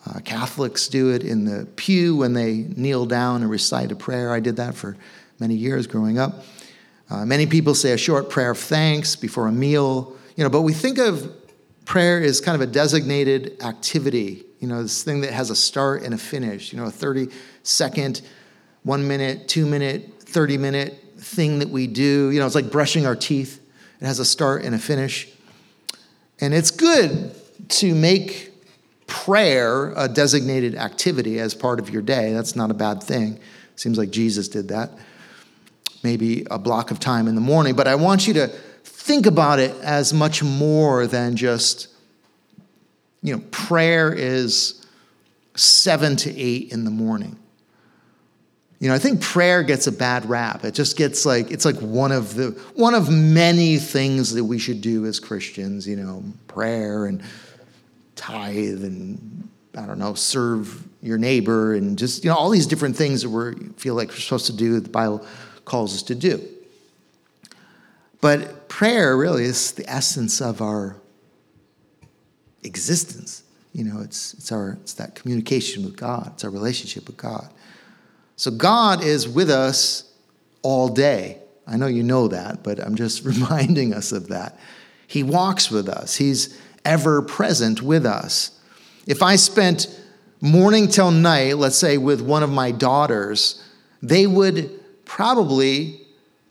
Uh, 0.04 0.18
Catholics 0.20 0.88
do 0.88 1.10
it 1.10 1.22
in 1.22 1.44
the 1.44 1.66
pew 1.76 2.16
when 2.16 2.32
they 2.32 2.66
kneel 2.76 3.06
down 3.06 3.42
and 3.42 3.50
recite 3.50 3.92
a 3.92 3.96
prayer. 3.96 4.32
I 4.32 4.40
did 4.40 4.56
that 4.56 4.74
for 4.74 4.96
many 5.38 5.54
years 5.54 5.86
growing 5.86 6.18
up. 6.18 6.44
Uh, 7.12 7.26
many 7.26 7.44
people 7.44 7.74
say 7.74 7.92
a 7.92 7.98
short 7.98 8.30
prayer 8.30 8.52
of 8.52 8.58
thanks 8.58 9.16
before 9.16 9.46
a 9.46 9.52
meal, 9.52 10.16
you 10.34 10.42
know, 10.42 10.48
but 10.48 10.62
we 10.62 10.72
think 10.72 10.96
of 10.96 11.30
prayer 11.84 12.22
as 12.22 12.40
kind 12.40 12.54
of 12.54 12.66
a 12.66 12.72
designated 12.72 13.62
activity, 13.62 14.46
you 14.60 14.66
know, 14.66 14.82
this 14.82 15.02
thing 15.02 15.20
that 15.20 15.30
has 15.30 15.50
a 15.50 15.54
start 15.54 16.02
and 16.04 16.14
a 16.14 16.16
finish, 16.16 16.72
you 16.72 16.78
know, 16.78 16.86
a 16.86 16.90
30 16.90 17.28
second, 17.64 18.22
one 18.84 19.06
minute, 19.06 19.46
two 19.46 19.66
minute, 19.66 20.22
30 20.22 20.56
minute 20.56 21.04
thing 21.18 21.58
that 21.58 21.68
we 21.68 21.86
do. 21.86 22.30
You 22.30 22.40
know, 22.40 22.46
it's 22.46 22.54
like 22.54 22.70
brushing 22.70 23.04
our 23.04 23.14
teeth. 23.14 23.60
It 24.00 24.06
has 24.06 24.18
a 24.18 24.24
start 24.24 24.64
and 24.64 24.74
a 24.74 24.78
finish. 24.78 25.28
And 26.40 26.54
it's 26.54 26.70
good 26.70 27.34
to 27.68 27.94
make 27.94 28.54
prayer 29.06 29.92
a 29.98 30.08
designated 30.08 30.76
activity 30.76 31.40
as 31.40 31.54
part 31.54 31.78
of 31.78 31.90
your 31.90 32.00
day. 32.00 32.32
That's 32.32 32.56
not 32.56 32.70
a 32.70 32.74
bad 32.74 33.02
thing. 33.02 33.38
Seems 33.76 33.98
like 33.98 34.10
Jesus 34.10 34.48
did 34.48 34.68
that. 34.68 34.92
Maybe 36.02 36.46
a 36.50 36.58
block 36.58 36.90
of 36.90 36.98
time 36.98 37.28
in 37.28 37.34
the 37.34 37.40
morning. 37.40 37.74
But 37.74 37.88
I 37.88 37.94
want 37.94 38.26
you 38.26 38.34
to 38.34 38.48
think 38.84 39.26
about 39.26 39.58
it 39.58 39.74
as 39.82 40.12
much 40.12 40.42
more 40.42 41.06
than 41.06 41.36
just, 41.36 41.88
you 43.22 43.34
know, 43.34 43.42
prayer 43.50 44.12
is 44.12 44.84
seven 45.54 46.16
to 46.16 46.36
eight 46.38 46.72
in 46.72 46.84
the 46.84 46.90
morning. 46.90 47.36
You 48.80 48.88
know, 48.88 48.94
I 48.94 48.98
think 48.98 49.20
prayer 49.20 49.62
gets 49.62 49.86
a 49.86 49.92
bad 49.92 50.28
rap. 50.28 50.64
It 50.64 50.74
just 50.74 50.96
gets 50.96 51.24
like 51.24 51.52
it's 51.52 51.64
like 51.64 51.76
one 51.76 52.10
of 52.10 52.34
the 52.34 52.50
one 52.74 52.94
of 52.94 53.08
many 53.10 53.78
things 53.78 54.34
that 54.34 54.44
we 54.44 54.58
should 54.58 54.80
do 54.80 55.06
as 55.06 55.20
Christians, 55.20 55.86
you 55.86 55.94
know, 55.94 56.24
prayer 56.48 57.06
and 57.06 57.22
tithe 58.16 58.82
and 58.82 59.48
I 59.76 59.86
don't 59.86 59.98
know, 59.98 60.14
serve 60.14 60.84
your 61.00 61.16
neighbor 61.16 61.74
and 61.74 61.96
just, 61.96 62.24
you 62.24 62.30
know, 62.30 62.36
all 62.36 62.50
these 62.50 62.66
different 62.66 62.96
things 62.96 63.22
that 63.22 63.30
we 63.30 63.68
feel 63.76 63.94
like 63.94 64.08
we're 64.08 64.16
supposed 64.16 64.46
to 64.46 64.52
do, 64.52 64.80
the 64.80 64.88
Bible 64.88 65.24
calls 65.64 65.94
us 65.94 66.02
to 66.04 66.14
do. 66.14 66.40
But 68.20 68.68
prayer 68.68 69.16
really 69.16 69.44
is 69.44 69.72
the 69.72 69.88
essence 69.90 70.40
of 70.40 70.62
our 70.62 70.96
existence. 72.62 73.42
You 73.72 73.84
know, 73.84 74.00
it's, 74.00 74.34
it's, 74.34 74.52
our, 74.52 74.78
it's 74.82 74.94
that 74.94 75.14
communication 75.14 75.84
with 75.84 75.96
God, 75.96 76.32
it's 76.34 76.44
our 76.44 76.50
relationship 76.50 77.06
with 77.06 77.16
God. 77.16 77.48
So 78.36 78.50
God 78.50 79.02
is 79.02 79.28
with 79.28 79.50
us 79.50 80.12
all 80.62 80.88
day. 80.88 81.38
I 81.66 81.76
know 81.76 81.86
you 81.86 82.02
know 82.02 82.28
that, 82.28 82.62
but 82.62 82.80
I'm 82.80 82.94
just 82.94 83.24
reminding 83.24 83.94
us 83.94 84.12
of 84.12 84.28
that. 84.28 84.58
He 85.06 85.22
walks 85.22 85.70
with 85.70 85.88
us, 85.88 86.16
He's 86.16 86.58
ever 86.84 87.22
present 87.22 87.82
with 87.82 88.06
us. 88.06 88.58
If 89.06 89.22
I 89.22 89.36
spent 89.36 89.88
morning 90.40 90.88
till 90.88 91.10
night, 91.10 91.56
let's 91.56 91.76
say, 91.76 91.98
with 91.98 92.20
one 92.20 92.42
of 92.42 92.50
my 92.50 92.70
daughters, 92.72 93.62
they 94.00 94.26
would 94.26 94.81
probably 95.12 96.00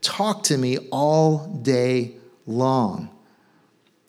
talk 0.02 0.44
to 0.44 0.56
me 0.56 0.78
all 0.92 1.48
day 1.64 2.12
long. 2.46 3.10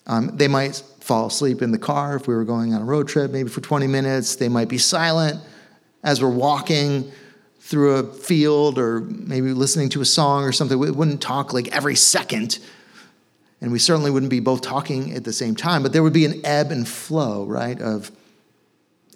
Um, 0.07 0.36
they 0.36 0.46
might 0.46 0.76
fall 1.00 1.28
asleep 1.28 1.62
in 1.62 1.72
the 1.72 1.78
car 1.78 2.16
if 2.16 2.28
we 2.28 2.34
were 2.34 2.44
going 2.44 2.74
on 2.74 2.82
a 2.82 2.84
road 2.84 3.09
trip, 3.09 3.30
maybe 3.30 3.48
for 3.48 3.62
20 3.62 3.86
minutes. 3.86 4.36
They 4.36 4.50
might 4.50 4.68
be 4.68 4.76
silent 4.76 5.40
as 6.05 6.20
we're 6.20 6.28
walking 6.28 7.11
through 7.61 7.96
a 7.96 8.03
field 8.12 8.78
or 8.78 9.00
maybe 9.00 9.55
listening 9.55 9.88
to 9.88 10.03
a 10.03 10.05
song 10.05 10.44
or 10.44 10.53
something. 10.53 10.78
We 10.78 10.90
wouldn't 10.90 11.22
talk 11.22 11.55
like 11.55 11.74
every 11.74 11.96
second. 11.96 12.59
And 13.62 13.72
we 13.72 13.78
certainly 13.78 14.11
wouldn't 14.11 14.28
be 14.28 14.40
both 14.40 14.61
talking 14.61 15.14
at 15.14 15.24
the 15.24 15.32
same 15.32 15.57
time, 15.57 15.82
but 15.82 15.94
there 15.94 16.03
would 16.03 16.12
be 16.12 16.26
an 16.26 16.44
ebb 16.44 16.70
and 16.70 16.86
flow, 16.86 17.46
right, 17.46 17.80
of 17.80 18.12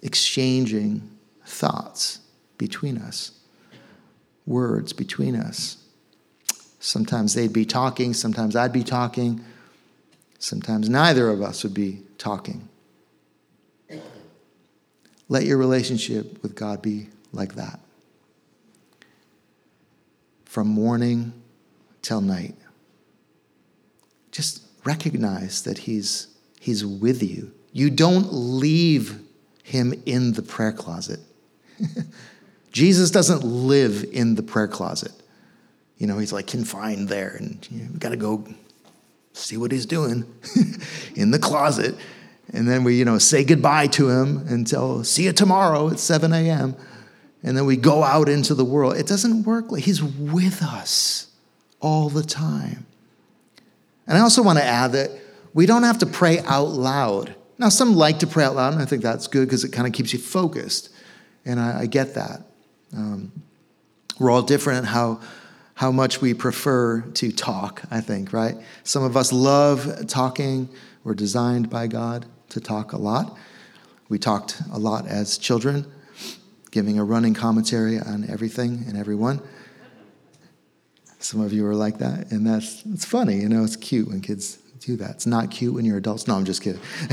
exchanging 0.01 1.07
thoughts 1.45 2.21
between 2.57 2.97
us, 2.97 3.36
words 4.47 4.93
between 4.93 5.35
us. 5.35 5.77
Sometimes 6.79 7.33
they'd 7.33 7.53
be 7.53 7.65
talking, 7.65 8.13
sometimes 8.13 8.55
I'd 8.55 8.73
be 8.73 8.83
talking, 8.83 9.43
sometimes 10.39 10.89
neither 10.89 11.29
of 11.29 11.41
us 11.41 11.63
would 11.63 11.73
be 11.73 12.01
talking. 12.17 12.69
Let 15.29 15.43
your 15.43 15.57
relationship 15.57 16.41
with 16.41 16.55
God 16.55 16.81
be 16.81 17.09
like 17.33 17.55
that. 17.55 17.81
From 20.45 20.67
morning 20.67 21.33
till 22.01 22.21
night. 22.21 22.55
Just 24.31 24.63
recognize 24.85 25.63
that 25.63 25.79
He's, 25.79 26.27
he's 26.59 26.85
with 26.85 27.21
you. 27.21 27.51
You 27.73 27.89
don't 27.89 28.31
leave 28.31 29.19
Him 29.63 29.93
in 30.05 30.33
the 30.33 30.41
prayer 30.41 30.71
closet. 30.71 31.19
Jesus 32.71 33.11
doesn't 33.11 33.43
live 33.43 34.05
in 34.11 34.35
the 34.35 34.43
prayer 34.43 34.67
closet 34.67 35.11
you 35.97 36.05
know, 36.05 36.17
he's 36.19 36.31
like 36.31 36.47
confined 36.47 37.09
there, 37.09 37.35
and 37.39 37.67
you 37.71 37.83
know, 37.83 37.89
we 37.93 37.99
got 37.99 38.09
to 38.09 38.17
go 38.17 38.43
see 39.33 39.57
what 39.57 39.71
he's 39.71 39.85
doing 39.85 40.25
in 41.15 41.31
the 41.31 41.39
closet. 41.39 41.95
And 42.53 42.67
then 42.67 42.83
we, 42.83 42.95
you 42.95 43.03
know, 43.03 43.17
say 43.17 43.43
goodbye 43.43 43.87
to 43.87 44.09
him 44.09 44.45
until 44.47 45.03
see 45.03 45.25
you 45.25 45.33
tomorrow 45.33 45.89
at 45.89 45.99
7 45.99 46.31
a.m. 46.31 46.75
And 47.43 47.57
then 47.57 47.65
we 47.65 47.75
go 47.75 48.03
out 48.03 48.29
into 48.29 48.53
the 48.53 48.63
world. 48.63 48.95
It 48.95 49.05
doesn't 49.05 49.43
work 49.43 49.71
like 49.71 49.83
he's 49.83 50.01
with 50.01 50.63
us 50.63 51.27
all 51.81 52.09
the 52.09 52.23
time. 52.23 52.85
And 54.07 54.17
I 54.17 54.21
also 54.21 54.41
want 54.41 54.59
to 54.59 54.63
add 54.63 54.93
that 54.93 55.11
we 55.53 55.65
don't 55.65 55.83
have 55.83 55.97
to 55.99 56.05
pray 56.05 56.39
out 56.39 56.69
loud. 56.69 57.35
Now, 57.57 57.69
some 57.69 57.95
like 57.95 58.19
to 58.19 58.27
pray 58.27 58.45
out 58.45 58.55
loud, 58.55 58.73
and 58.73 58.81
I 58.81 58.85
think 58.85 59.01
that's 59.03 59.27
good 59.27 59.47
because 59.47 59.63
it 59.63 59.73
kind 59.73 59.87
of 59.87 59.93
keeps 59.93 60.13
you 60.13 60.19
focused. 60.19 60.89
And 61.43 61.59
I, 61.59 61.81
I 61.81 61.85
get 61.85 62.13
that. 62.13 62.43
Um, 62.95 63.31
we're 64.19 64.31
all 64.31 64.41
different 64.41 64.85
how 64.85 65.19
how 65.75 65.91
much 65.91 66.21
we 66.21 66.33
prefer 66.33 67.01
to 67.01 67.31
talk, 67.31 67.83
I 67.91 68.01
think, 68.01 68.33
right? 68.33 68.55
Some 68.83 69.03
of 69.03 69.15
us 69.15 69.31
love 69.31 70.07
talking. 70.07 70.69
We're 71.03 71.13
designed 71.13 71.69
by 71.69 71.85
God 71.85 72.25
to 72.49 72.59
talk 72.59 72.93
a 72.93 72.97
lot. 72.97 73.37
We 74.09 74.17
talked 74.17 74.59
a 74.73 74.79
lot 74.79 75.07
as 75.07 75.37
children, 75.37 75.85
giving 76.71 76.97
a 76.97 77.03
running 77.03 77.35
commentary 77.35 77.99
on 77.99 78.27
everything 78.27 78.85
and 78.87 78.97
everyone. 78.97 79.39
Some 81.19 81.41
of 81.41 81.53
you 81.53 81.63
are 81.67 81.75
like 81.75 81.99
that, 81.99 82.31
and 82.31 82.45
that's 82.45 82.83
it's 82.85 83.05
funny, 83.05 83.35
you 83.37 83.49
know, 83.49 83.63
it's 83.63 83.75
cute 83.75 84.07
when 84.07 84.21
kids 84.21 84.57
do 84.79 84.95
that. 84.97 85.11
It's 85.11 85.27
not 85.27 85.51
cute 85.51 85.75
when 85.75 85.85
you're 85.85 85.97
adults. 85.97 86.27
No, 86.27 86.35
I'm 86.35 86.45
just 86.45 86.63
kidding. 86.63 86.81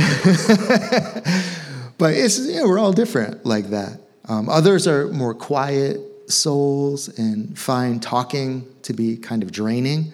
but 1.98 2.14
it's 2.14 2.38
yeah, 2.38 2.62
we're 2.64 2.78
all 2.78 2.92
different 2.92 3.44
like 3.44 3.66
that. 3.70 4.00
Um, 4.26 4.48
others 4.48 4.86
are 4.86 5.08
more 5.08 5.34
quiet, 5.34 6.00
souls 6.30 7.08
and 7.18 7.58
find 7.58 8.02
talking 8.02 8.66
to 8.82 8.92
be 8.92 9.16
kind 9.16 9.42
of 9.42 9.52
draining. 9.52 10.12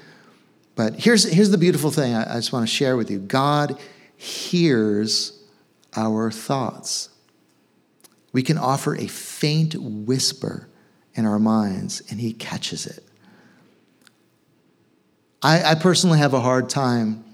But 0.74 0.94
here's, 0.94 1.24
here's 1.24 1.50
the 1.50 1.58
beautiful 1.58 1.90
thing 1.90 2.14
I, 2.14 2.32
I 2.32 2.34
just 2.36 2.52
want 2.52 2.66
to 2.66 2.72
share 2.72 2.96
with 2.96 3.10
you 3.10 3.18
God 3.18 3.78
hears 4.16 5.38
our 5.96 6.30
thoughts. 6.30 7.08
We 8.32 8.42
can 8.42 8.58
offer 8.58 8.94
a 8.94 9.06
faint 9.06 9.74
whisper 9.74 10.68
in 11.14 11.26
our 11.26 11.38
minds, 11.38 12.02
and 12.10 12.20
He 12.20 12.32
catches 12.32 12.86
it. 12.86 13.04
I, 15.42 15.72
I 15.72 15.74
personally 15.74 16.18
have 16.18 16.34
a 16.34 16.40
hard 16.40 16.68
time 16.68 17.24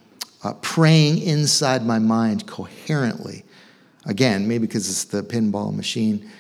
uh, 0.43 0.55
praying 0.55 1.19
inside 1.19 1.85
my 1.85 1.99
mind 1.99 2.47
coherently. 2.47 3.45
Again, 4.07 4.47
maybe 4.47 4.67
because 4.67 4.89
it's 4.89 5.05
the 5.05 5.23
pinball 5.23 5.75
machine 5.75 6.31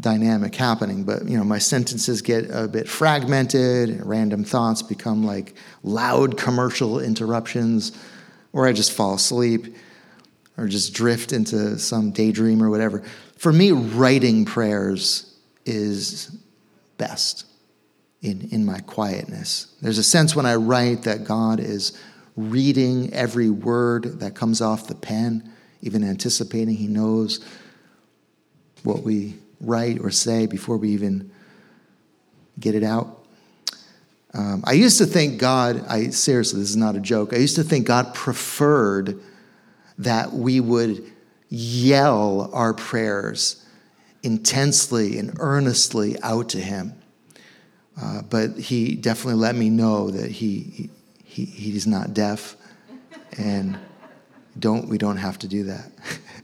dynamic 0.00 0.54
happening 0.54 1.04
but 1.04 1.28
you 1.28 1.36
know 1.36 1.44
my 1.44 1.58
sentences 1.58 2.22
get 2.22 2.48
a 2.50 2.66
bit 2.66 2.88
fragmented 2.88 4.00
random 4.04 4.42
thoughts 4.42 4.82
become 4.82 5.24
like 5.24 5.54
loud 5.82 6.38
commercial 6.38 6.98
interruptions 6.98 7.92
or 8.52 8.66
i 8.66 8.72
just 8.72 8.92
fall 8.92 9.14
asleep 9.14 9.76
or 10.60 10.68
just 10.68 10.92
drift 10.92 11.32
into 11.32 11.78
some 11.78 12.10
daydream 12.10 12.62
or 12.62 12.68
whatever. 12.68 13.02
For 13.38 13.50
me 13.50 13.72
writing 13.72 14.44
prayers 14.44 15.34
is 15.64 16.36
best 16.98 17.46
in, 18.20 18.46
in 18.50 18.66
my 18.66 18.80
quietness. 18.80 19.74
There's 19.80 19.96
a 19.96 20.02
sense 20.02 20.36
when 20.36 20.44
i 20.44 20.54
write 20.54 21.02
that 21.04 21.24
god 21.24 21.60
is 21.60 21.98
reading 22.36 23.12
every 23.14 23.48
word 23.48 24.20
that 24.20 24.34
comes 24.34 24.60
off 24.60 24.86
the 24.86 24.94
pen 24.94 25.50
even 25.82 26.04
anticipating 26.04 26.74
he 26.74 26.86
knows 26.86 27.42
what 28.82 29.02
we 29.02 29.36
write 29.60 30.00
or 30.00 30.10
say 30.10 30.46
before 30.46 30.76
we 30.76 30.90
even 30.90 31.30
get 32.58 32.74
it 32.74 32.82
out. 32.82 33.18
Um, 34.32 34.62
I 34.64 34.72
used 34.72 34.98
to 34.98 35.06
think 35.06 35.38
God, 35.38 35.84
I 35.88 36.10
seriously, 36.10 36.60
this 36.60 36.70
is 36.70 36.76
not 36.76 36.94
a 36.94 37.00
joke. 37.00 37.32
I 37.32 37.38
used 37.38 37.56
to 37.56 37.64
think 37.64 37.86
God 37.86 38.14
preferred 38.14 39.20
that 39.98 40.32
we 40.32 40.60
would 40.60 41.04
yell 41.48 42.48
our 42.52 42.72
prayers 42.72 43.64
intensely 44.22 45.18
and 45.18 45.36
earnestly 45.40 46.20
out 46.22 46.50
to 46.50 46.60
Him. 46.60 46.94
Uh, 48.00 48.22
but 48.22 48.56
He 48.56 48.94
definitely 48.94 49.40
let 49.40 49.56
me 49.56 49.68
know 49.68 50.10
that 50.10 50.30
He, 50.30 50.90
he, 51.24 51.44
He's 51.44 51.86
not 51.86 52.14
deaf, 52.14 52.56
and 53.36 53.78
don't 54.58 54.88
we 54.88 54.96
don't 54.96 55.16
have 55.16 55.38
to 55.40 55.48
do 55.48 55.64
that. 55.64 55.90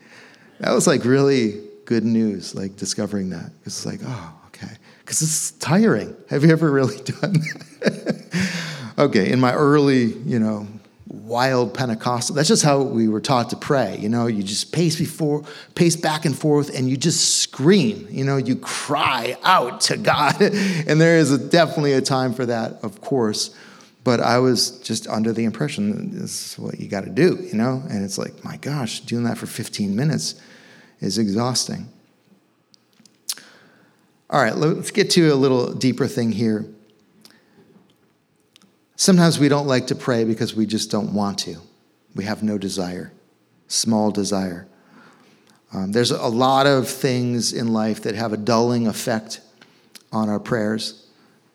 that 0.61 0.73
was 0.73 0.87
like 0.87 1.05
really 1.05 1.66
good 1.87 2.05
news, 2.05 2.55
like 2.55 2.77
discovering 2.77 3.31
that. 3.31 3.51
It's 3.65 3.87
like, 3.87 4.01
oh, 4.05 4.35
okay. 4.49 4.75
Because 4.99 5.23
it's 5.23 5.53
tiring. 5.53 6.15
Have 6.29 6.45
you 6.45 6.51
ever 6.51 6.71
really 6.71 6.97
done 7.05 7.33
that? 7.81 8.95
okay, 8.99 9.31
in 9.31 9.41
my 9.41 9.55
early, 9.55 10.05
you 10.05 10.39
know, 10.39 10.67
wild 11.07 11.73
Pentecostal, 11.73 12.35
that's 12.35 12.49
just 12.49 12.65
how 12.65 12.83
we 12.83 13.09
were 13.09 13.21
taught 13.21 13.51
to 13.51 13.57
pray. 13.57 13.97
You 13.99 14.09
know, 14.09 14.27
you 14.27 14.43
just 14.43 14.73
pace 14.73 14.97
before, 14.97 15.45
pace 15.77 15.97
back 15.97 16.25
and 16.25 16.37
forth, 16.37 16.77
and 16.77 16.91
you 16.91 16.97
just 16.97 17.39
scream. 17.41 18.09
You 18.11 18.25
know, 18.25 18.37
you 18.37 18.57
cry 18.57 19.37
out 19.45 19.81
to 19.83 19.97
God. 19.97 20.41
and 20.41 21.01
there 21.01 21.17
is 21.17 21.31
a, 21.31 21.39
definitely 21.39 21.93
a 21.93 22.01
time 22.01 22.35
for 22.35 22.47
that, 22.47 22.81
of 22.83 23.01
course. 23.01 23.55
But 24.03 24.21
I 24.21 24.39
was 24.39 24.79
just 24.81 25.09
under 25.09 25.33
the 25.33 25.45
impression 25.45 26.21
this 26.21 26.53
is 26.53 26.59
what 26.59 26.79
you 26.79 26.89
got 26.89 27.05
to 27.05 27.11
do, 27.11 27.39
you 27.43 27.55
know? 27.55 27.83
And 27.89 28.05
it's 28.05 28.19
like, 28.19 28.45
my 28.45 28.57
gosh, 28.57 29.01
doing 29.01 29.25
that 29.25 29.39
for 29.39 29.47
15 29.47 29.95
minutes 29.97 30.41
is 31.01 31.19
exhausting. 31.19 31.89
All 34.29 34.43
right, 34.43 34.57
let's 34.57 34.91
get 34.91 35.11
to 35.11 35.33
a 35.33 35.37
little 35.37 35.73
deeper 35.73 36.09
thing 36.09 36.33
here. 36.33 36.67
Sometimes 38.97 39.39
we 39.39 39.49
don't 39.49 39.67
like 39.67 39.87
to 39.89 39.95
pray 39.95 40.25
because 40.25 40.55
we 40.55 40.67
just 40.67 40.91
don't 40.91 41.13
want 41.13 41.39
to. 41.41 41.59
We 42.15 42.25
have 42.25 42.43
no 42.43 42.59
desire, 42.59 43.13
small 43.69 44.11
desire. 44.11 44.67
Um, 45.73 45.93
there's 45.93 46.11
a 46.11 46.29
lot 46.29 46.67
of 46.67 46.89
things 46.89 47.53
in 47.53 47.73
life 47.73 48.03
that 48.03 48.15
have 48.15 48.33
a 48.33 48.37
dulling 48.37 48.87
effect 48.87 49.41
on 50.13 50.29
our 50.29 50.41
prayers. 50.41 51.07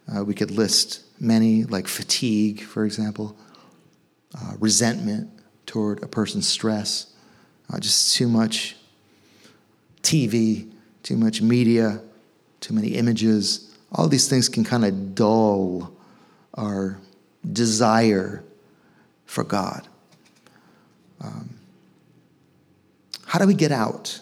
Uh, 0.08 0.24
we 0.24 0.34
could 0.34 0.52
list 0.52 1.04
many, 1.20 1.64
like 1.64 1.88
fatigue, 1.88 2.62
for 2.62 2.86
example, 2.86 3.36
uh, 4.38 4.54
resentment 4.60 5.30
toward 5.66 6.04
a 6.04 6.08
person's 6.08 6.48
stress, 6.48 7.14
uh, 7.74 7.80
just 7.80 8.16
too 8.16 8.28
much 8.28 8.76
TV, 10.02 10.72
too 11.04 11.18
much 11.18 11.42
media, 11.42 12.02
too 12.60 12.74
many 12.74 12.90
images. 12.90 13.76
All 13.92 14.08
these 14.08 14.30
things 14.30 14.50
can 14.50 14.64
kind 14.64 14.86
of 14.86 15.16
dull 15.16 15.92
our 16.54 17.00
desire 17.52 18.44
for 19.26 19.44
God. 19.44 19.88
Um, 21.22 21.50
how 23.26 23.40
do 23.40 23.48
we 23.48 23.54
get 23.54 23.72
out 23.72 24.20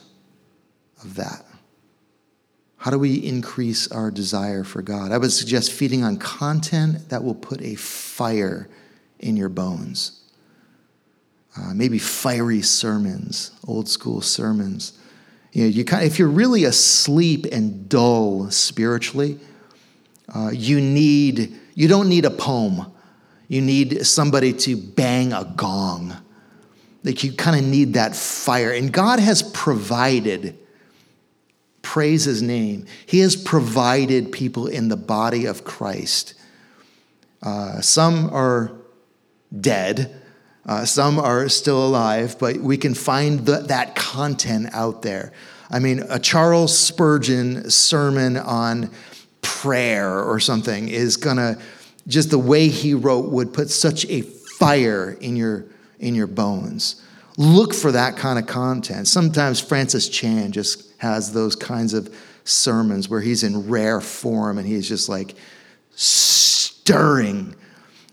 of 1.04 1.16
that? 1.16 1.46
How 2.78 2.92
do 2.92 3.00
we 3.00 3.16
increase 3.16 3.92
our 3.92 4.10
desire 4.10 4.64
for 4.64 4.82
God? 4.82 5.12
I 5.12 5.18
would 5.18 5.32
suggest 5.32 5.72
feeding 5.72 6.04
on 6.04 6.18
content 6.18 7.10
that 7.10 7.24
will 7.24 7.36
put 7.36 7.62
a 7.62 7.76
fire 7.76 8.70
in 9.20 9.36
your 9.36 9.50
bones. 9.50 10.22
Uh, 11.58 11.74
maybe 11.74 12.00
fiery 12.00 12.62
sermons, 12.62 13.52
old 13.68 13.90
school 13.90 14.22
sermons. 14.22 14.99
You 15.52 15.64
know, 15.64 15.70
you 15.70 15.84
kind 15.84 16.04
of, 16.04 16.12
if 16.12 16.20
you're 16.20 16.28
really 16.28 16.64
asleep 16.64 17.46
and 17.52 17.90
dull 17.90 18.52
spiritually, 18.52 19.40
uh, 20.34 20.52
you 20.54 20.80
need 20.80 21.58
you 21.74 21.88
don't 21.88 22.10
need 22.10 22.26
a 22.26 22.30
poem. 22.30 22.92
You 23.48 23.62
need 23.62 24.06
somebody 24.06 24.52
to 24.52 24.76
bang 24.76 25.32
a 25.34 25.46
gong. 25.56 26.16
Like 27.04 27.24
you 27.24 27.32
kind 27.32 27.58
of 27.58 27.66
need 27.66 27.94
that 27.94 28.16
fire. 28.16 28.72
And 28.72 28.92
God 28.92 29.20
has 29.20 29.42
provided, 29.42 30.60
praise 31.82 32.26
his 32.26 32.42
name, 32.42 32.86
he 33.06 33.20
has 33.20 33.36
provided 33.36 34.32
people 34.32 34.68
in 34.68 34.90
the 34.90 34.98
body 34.98 35.46
of 35.46 35.64
Christ. 35.64 36.34
Uh, 37.42 37.80
some 37.80 38.30
are 38.34 38.74
dead, 39.58 40.22
uh, 40.70 40.86
some 40.86 41.18
are 41.18 41.50
still 41.50 41.84
alive, 41.84 42.38
but 42.38 42.58
we 42.58 42.78
can 42.78 42.94
find 42.94 43.40
the, 43.40 43.58
that 43.62 43.96
content 43.96 44.70
out 44.72 45.02
there. 45.02 45.34
I 45.72 45.80
mean, 45.80 46.04
a 46.10 46.20
Charles 46.20 46.78
Spurgeon 46.78 47.72
sermon 47.72 48.38
on 48.38 48.92
prayer 49.42 50.24
or 50.24 50.40
something 50.40 50.88
is 50.88 51.18
gonna 51.18 51.58
just 52.06 52.30
the 52.30 52.38
way 52.38 52.68
he 52.68 52.94
wrote 52.94 53.32
would 53.32 53.52
put 53.52 53.72
such 53.72 54.06
a 54.10 54.22
fire 54.22 55.18
in 55.20 55.36
your 55.36 55.66
in 55.98 56.14
your 56.14 56.28
bones. 56.28 57.04
Look 57.36 57.74
for 57.74 57.92
that 57.92 58.16
kind 58.16 58.38
of 58.38 58.46
content. 58.46 59.08
Sometimes 59.08 59.60
Francis 59.60 60.08
Chan 60.08 60.52
just 60.52 60.94
has 61.00 61.34
those 61.34 61.56
kinds 61.56 61.96
of 61.96 62.16
sermons 62.44 63.10
where 63.10 63.22
he's 63.22 63.42
in 63.42 63.68
rare 63.68 64.02
form 64.02 64.60
and 64.60 64.68
he's 64.68 64.88
just 64.88 65.10
like 65.10 65.34
stirring 65.96 67.56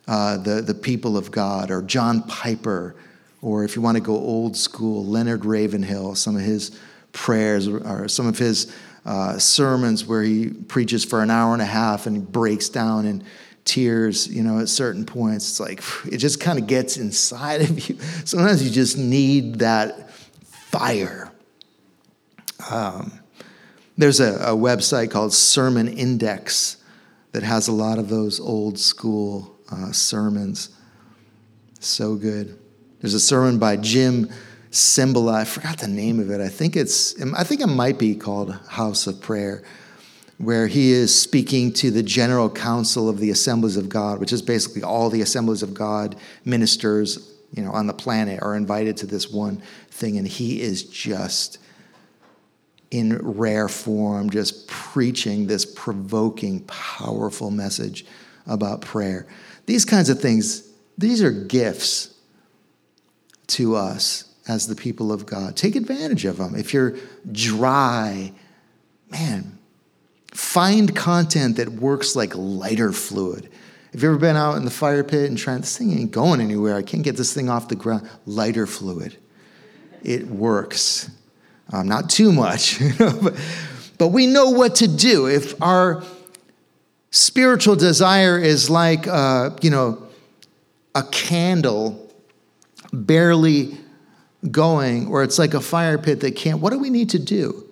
uh, 0.07 0.37
the, 0.37 0.63
the 0.63 0.75
people 0.75 1.17
of 1.17 1.31
God, 1.31 1.71
or 1.71 1.83
John 1.83 2.23
Piper, 2.23 2.95
or 3.43 3.65
if 3.65 3.77
you 3.77 3.83
want 3.83 3.97
to 3.97 4.03
go 4.03 4.15
old 4.15 4.57
school, 4.57 5.05
Leonard 5.05 5.45
Ravenhill, 5.45 6.15
some 6.15 6.37
of 6.37 6.43
his 6.43 6.79
prayers 7.13 7.67
or 7.67 8.09
some 8.09 8.27
of 8.27 8.39
his 8.39 8.73
uh, 9.05 9.39
sermons 9.39 10.05
where 10.05 10.23
he 10.23 10.49
preaches 10.49 11.05
for 11.05 11.23
an 11.23 11.31
hour 11.31 11.53
and 11.53 11.63
a 11.63 11.67
half 11.67 12.07
and 12.07 12.17
he 12.17 12.23
breaks 12.23 12.69
down 12.69 13.07
in 13.07 13.25
tears, 13.65 14.29
you 14.29 14.43
know, 14.43 14.61
at 14.61 14.69
certain 14.69 15.05
points. 15.05 15.49
It's 15.49 15.61
like 15.61 15.83
it 16.13 16.19
just 16.19 16.41
kind 16.41 16.59
of 16.59 16.67
gets 16.67 16.97
inside 16.97 17.63
of 17.63 17.89
you. 17.89 17.99
Sometimes 18.25 18.63
you 18.63 18.71
just 18.71 18.99
need 18.99 19.57
that 19.61 20.11
fire. 20.11 21.31
Um, 22.71 23.21
there's 23.97 24.21
a, 24.21 24.35
a, 24.35 24.57
website 24.57 25.11
called 25.11 25.33
Sermon 25.33 25.89
Index 25.89 26.79
that 27.33 27.43
has 27.43 27.69
a 27.69 27.73
lot 27.73 27.99
of 27.99 28.09
those 28.09 28.41
old 28.41 28.79
school 28.79 29.56
uh, 29.71 29.93
sermons. 29.93 30.71
So 31.81 32.17
good. 32.17 32.59
There's 33.01 33.15
a 33.15 33.21
sermon 33.21 33.59
by 33.59 33.77
Jim 33.77 34.31
Cymbala. 34.71 35.35
I 35.35 35.45
forgot 35.45 35.79
the 35.79 35.89
name 35.89 36.21
of 36.21 36.31
it. 36.31 36.41
I 36.41 36.49
think 36.49 36.77
it's. 36.77 37.21
I 37.23 37.45
think 37.45 37.61
it 37.61 37.69
might 37.69 37.99
be 37.99 38.15
called 38.15 38.59
House 38.69 39.07
of 39.07 39.21
Prayer 39.21 39.63
where 40.39 40.67
he 40.67 40.93
is 40.93 41.19
speaking 41.19 41.73
to 41.73 41.91
the 41.91 42.03
general 42.03 42.51
council 42.51 43.09
of 43.09 43.19
the 43.19 43.31
assemblies 43.31 43.77
of 43.77 43.89
God, 43.89 44.21
which 44.21 44.33
is 44.33 44.43
basically 44.43 44.83
all 44.83 45.09
the 45.09 45.23
assemblies 45.23 45.63
of 45.63 45.73
God 45.73 46.17
ministers, 46.45 47.35
you 47.55 47.63
know, 47.63 47.73
on 47.73 47.87
the 47.87 47.95
planet 47.95 48.43
are 48.43 48.55
invited 48.55 48.97
to 48.99 49.07
this 49.07 49.31
one 49.31 49.63
thing, 49.91 50.19
and 50.19 50.29
he 50.29 50.61
is 50.61 50.85
just 50.85 51.59
in 52.91 53.17
rare 53.19 53.69
form, 53.69 54.31
just 54.31 54.69
preaching 54.69 55.47
this 55.47 55.65
provoking, 55.65 56.61
powerful 56.65 57.51
message 57.51 58.05
about 58.47 58.81
prayer. 58.83 59.27
These 59.67 59.85
kinds 59.85 60.09
of 60.09 60.21
things, 60.21 60.69
these 60.97 61.23
are 61.23 61.31
gifts 61.31 62.15
to 63.49 63.77
us 63.77 64.33
as 64.49 64.69
the 64.69 64.77
people 64.77 65.13
of 65.13 65.27
God. 65.27 65.57
Take 65.57 65.77
advantage 65.77 66.25
of 66.25 66.39
them. 66.39 66.55
If 66.55 66.73
you're 66.73 66.97
dry, 67.33 68.33
man, 69.11 69.57
Find 70.37 70.95
content 70.95 71.57
that 71.57 71.71
works 71.71 72.15
like 72.15 72.35
lighter 72.37 72.93
fluid. 72.93 73.49
Have 73.93 74.03
you 74.03 74.11
ever 74.11 74.19
been 74.19 74.37
out 74.37 74.57
in 74.57 74.67
the 74.67 74.71
fire 74.71 75.03
pit 75.03 75.31
and 75.31 75.39
trying, 75.39 75.63
this 75.63 75.79
thing 75.79 75.99
ain't 75.99 76.11
going 76.11 76.43
anywhere. 76.43 76.77
I 76.77 76.83
can't 76.83 77.03
get 77.03 77.17
this 77.17 77.33
thing 77.33 77.49
off 77.49 77.69
the 77.69 77.75
ground. 77.75 78.07
Lighter 78.27 78.67
fluid. 78.67 79.17
It 80.03 80.27
works. 80.27 81.11
Um, 81.73 81.89
not 81.89 82.11
too 82.11 82.33
much, 82.33 82.79
but, 82.99 83.35
but 83.97 84.09
we 84.09 84.27
know 84.27 84.51
what 84.51 84.77
to 84.77 84.89
do. 84.89 85.27
If 85.27 85.61
our 85.63 86.03
spiritual 87.17 87.77
desire 87.77 88.39
is 88.39 88.69
like, 88.69 89.07
uh, 89.09 89.51
you 89.63 89.71
know, 89.71 90.07
a 90.95 91.03
candle 91.05 92.13
barely 92.93 93.79
going, 94.51 95.09
or 95.09 95.23
it's 95.23 95.39
like 95.39 95.55
a 95.55 95.61
fire 95.61 95.97
pit 95.97 96.21
that 96.21 96.37
can't, 96.37 96.61
what 96.61 96.73
do 96.73 96.79
we 96.79 96.91
need 96.91 97.11
to 97.11 97.19
do? 97.19 97.65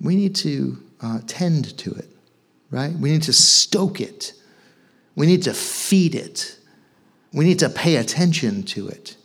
We 0.00 0.16
need 0.16 0.34
to 0.36 0.78
uh, 1.02 1.20
tend 1.26 1.76
to 1.78 1.92
it, 1.92 2.08
right? 2.70 2.92
We 2.94 3.10
need 3.10 3.22
to 3.24 3.34
stoke 3.34 4.00
it. 4.00 4.32
We 5.14 5.26
need 5.26 5.42
to 5.42 5.52
feed 5.52 6.14
it. 6.14 6.58
We 7.34 7.44
need 7.44 7.58
to 7.58 7.68
pay 7.68 7.96
attention 7.96 8.62
to 8.64 8.88
it 8.88 9.16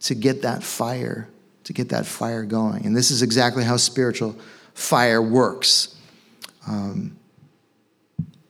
to 0.00 0.14
get 0.14 0.42
that 0.42 0.64
fire, 0.64 1.28
to 1.64 1.72
get 1.72 1.90
that 1.90 2.04
fire 2.04 2.44
going. 2.44 2.84
And 2.84 2.96
this 2.96 3.12
is 3.12 3.22
exactly 3.22 3.62
how 3.62 3.76
spiritual 3.76 4.36
fire 4.74 5.22
works. 5.22 5.96
Um, 6.66 7.16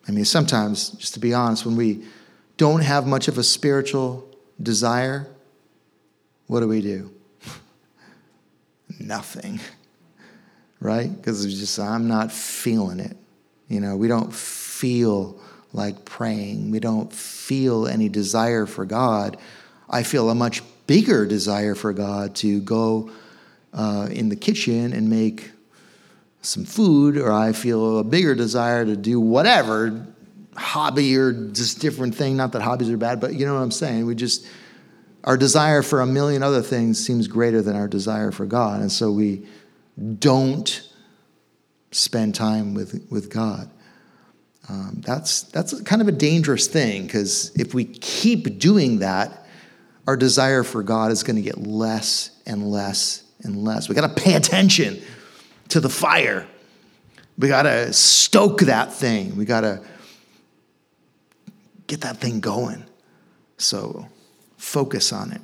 I 0.09 0.13
mean, 0.13 0.25
sometimes, 0.25 0.91
just 0.91 1.15
to 1.15 1.21
be 1.21 1.35
honest, 1.35 1.67
when 1.67 1.77
we 1.77 2.05
don't 2.57 2.83
have 2.83 3.07
much 3.07 3.29
of 3.29 3.39
a 3.39 3.43
spiritual 3.43 4.29
desire, 4.63 5.27
what 6.47 6.61
do 6.61 6.69
we 6.69 6.81
do? 6.81 7.11
Nothing 9.01 9.61
right? 10.81 11.15
Because 11.15 11.45
it's 11.45 11.59
just, 11.59 11.79
I'm 11.79 12.09
not 12.09 12.33
feeling 12.33 13.01
it. 13.01 13.17
You 13.69 13.81
know, 13.81 13.97
we 13.97 14.09
don't 14.09 14.33
feel 14.33 15.41
like 15.73 16.05
praying, 16.05 16.71
we 16.71 16.81
don't 16.81 17.13
feel 17.13 17.87
any 17.87 18.09
desire 18.09 18.67
for 18.67 18.85
God. 18.85 19.37
I 19.91 20.03
feel 20.03 20.31
a 20.31 20.35
much 20.35 20.63
bigger 20.87 21.27
desire 21.27 21.75
for 21.75 21.93
God 21.93 22.35
to 22.37 22.61
go 22.61 23.11
uh, 23.73 24.09
in 24.11 24.29
the 24.29 24.37
kitchen 24.37 24.93
and 24.93 25.11
make 25.11 25.51
some 26.47 26.65
food, 26.65 27.17
or 27.17 27.33
I 27.33 27.53
feel 27.53 27.99
a 27.99 28.05
bigger 28.05 28.35
desire 28.35 28.85
to 28.85 28.97
do 28.97 29.21
whatever 29.21 30.07
hobby 30.55 31.17
or 31.17 31.33
just 31.33 31.81
different 31.81 32.15
thing. 32.15 32.37
Not 32.37 32.53
that 32.53 32.63
hobbies 32.63 32.89
are 32.89 32.97
bad, 32.97 33.21
but 33.21 33.35
you 33.35 33.45
know 33.45 33.55
what 33.55 33.61
I'm 33.61 33.71
saying. 33.71 34.07
We 34.07 34.15
just, 34.15 34.47
our 35.25 35.37
desire 35.37 35.83
for 35.83 36.01
a 36.01 36.07
million 36.07 36.43
other 36.43 36.63
things 36.63 37.05
seems 37.05 37.29
greater 37.29 37.63
than 37.63 37.77
our 37.77 37.89
desire 37.89 38.31
for 38.31 38.47
God. 38.47 38.81
And 38.81 38.91
so 38.91 39.11
we 39.11 39.47
don't 40.19 40.89
spend 41.91 42.35
time 42.35 42.75
with, 42.75 43.07
with 43.11 43.29
God. 43.29 43.71
Um, 44.69 45.03
that's, 45.05 45.43
that's 45.43 45.81
kind 45.83 46.01
of 46.01 46.09
a 46.09 46.13
dangerous 46.13 46.67
thing 46.67 47.07
because 47.07 47.55
if 47.57 47.75
we 47.75 47.85
keep 47.85 48.59
doing 48.59 49.01
that, 49.01 49.47
our 50.07 50.17
desire 50.17 50.63
for 50.63 50.83
God 50.83 51.11
is 51.11 51.23
going 51.23 51.37
to 51.37 51.43
get 51.43 51.59
less 51.59 52.31
and 52.47 52.71
less 52.71 53.25
and 53.43 53.57
less. 53.57 53.89
We 53.89 53.95
got 53.95 54.17
to 54.17 54.23
pay 54.23 54.35
attention 54.35 55.03
to 55.69 55.81
the 55.81 55.89
fire. 55.89 56.47
We 57.39 57.49
got 57.49 57.63
to 57.63 57.93
stoke 57.93 58.61
that 58.61 58.93
thing. 58.93 59.37
We 59.37 59.45
got 59.45 59.61
to 59.63 59.83
get 61.87 62.01
that 62.03 62.19
thing 62.19 62.41
going. 62.41 62.85
So 63.59 64.09
focus 64.57 65.13
on 65.13 65.33
it. 65.33 65.41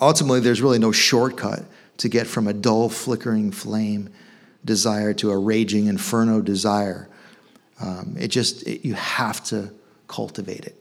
Ultimately, 0.00 0.40
there's 0.40 0.60
really 0.60 0.78
no 0.78 0.92
shortcut 0.92 1.64
to 1.98 2.08
get 2.08 2.26
from 2.26 2.48
a 2.48 2.52
dull, 2.52 2.88
flickering 2.88 3.52
flame 3.52 4.10
desire 4.64 5.14
to 5.14 5.30
a 5.30 5.38
raging 5.38 5.86
inferno 5.86 6.40
desire. 6.40 7.08
Um, 7.80 8.16
it 8.18 8.28
just, 8.28 8.66
it, 8.66 8.84
you 8.86 8.94
have 8.94 9.44
to 9.44 9.72
cultivate 10.08 10.64
it. 10.64 10.76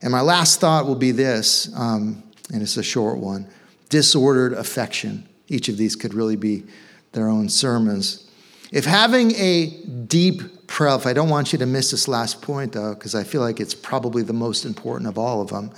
And 0.00 0.12
my 0.12 0.20
last 0.20 0.60
thought 0.60 0.86
will 0.86 0.94
be 0.94 1.10
this, 1.10 1.70
um, 1.74 2.22
and 2.52 2.62
it's 2.62 2.76
a 2.76 2.82
short 2.82 3.18
one 3.18 3.48
disordered 3.88 4.52
affection. 4.52 5.27
Each 5.48 5.68
of 5.68 5.76
these 5.76 5.96
could 5.96 6.14
really 6.14 6.36
be 6.36 6.64
their 7.12 7.28
own 7.28 7.48
sermons. 7.48 8.28
If 8.70 8.84
having 8.84 9.34
a 9.36 9.70
deep 10.06 10.66
prayer 10.66 10.90
life, 10.92 11.06
I 11.06 11.14
don't 11.14 11.30
want 11.30 11.52
you 11.52 11.58
to 11.58 11.66
miss 11.66 11.90
this 11.90 12.06
last 12.06 12.42
point 12.42 12.72
though, 12.72 12.94
because 12.94 13.14
I 13.14 13.24
feel 13.24 13.40
like 13.40 13.60
it's 13.60 13.74
probably 13.74 14.22
the 14.22 14.34
most 14.34 14.64
important 14.64 15.08
of 15.08 15.18
all 15.18 15.40
of 15.40 15.48
them. 15.48 15.70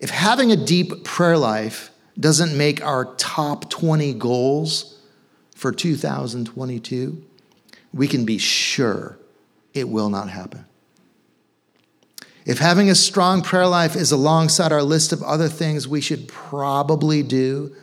If 0.00 0.10
having 0.10 0.52
a 0.52 0.56
deep 0.56 1.04
prayer 1.04 1.38
life 1.38 1.90
doesn't 2.18 2.56
make 2.56 2.84
our 2.84 3.06
top 3.16 3.70
20 3.70 4.12
goals 4.14 4.98
for 5.54 5.72
2022, 5.72 7.24
we 7.94 8.08
can 8.08 8.24
be 8.24 8.36
sure 8.36 9.16
it 9.72 9.88
will 9.88 10.10
not 10.10 10.28
happen. 10.28 10.66
If 12.44 12.58
having 12.58 12.90
a 12.90 12.94
strong 12.94 13.40
prayer 13.40 13.68
life 13.68 13.94
is 13.94 14.10
alongside 14.10 14.72
our 14.72 14.82
list 14.82 15.12
of 15.12 15.22
other 15.22 15.48
things 15.48 15.86
we 15.86 16.00
should 16.00 16.26
probably 16.28 17.22
do 17.22 17.74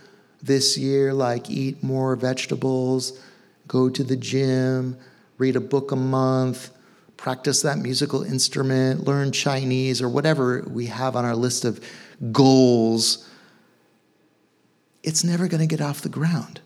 this 0.42 0.78
year, 0.78 1.14
like 1.14 1.50
eat 1.50 1.84
more 1.84 2.16
vegetables, 2.16 3.20
go 3.68 3.90
to 3.90 4.04
the 4.04 4.16
gym, 4.16 4.98
read 5.38 5.56
a 5.56 5.62
book 5.62 5.92
a 5.92 5.96
month, 5.96 6.72
practice 7.18 7.62
that 7.64 7.78
musical 7.78 8.24
instrument, 8.24 9.06
learn 9.06 9.32
Chinese, 9.32 10.02
or 10.02 10.08
whatever 10.08 10.64
we 10.70 10.86
have 10.86 11.16
on 11.16 11.26
our 11.26 11.36
list 11.36 11.66
of 11.66 11.84
goals, 12.32 13.30
it's 15.04 15.24
never 15.24 15.48
going 15.48 15.62
to 15.62 15.68
get 15.68 15.82
off 15.82 16.02
the 16.02 16.10
ground. 16.10 16.62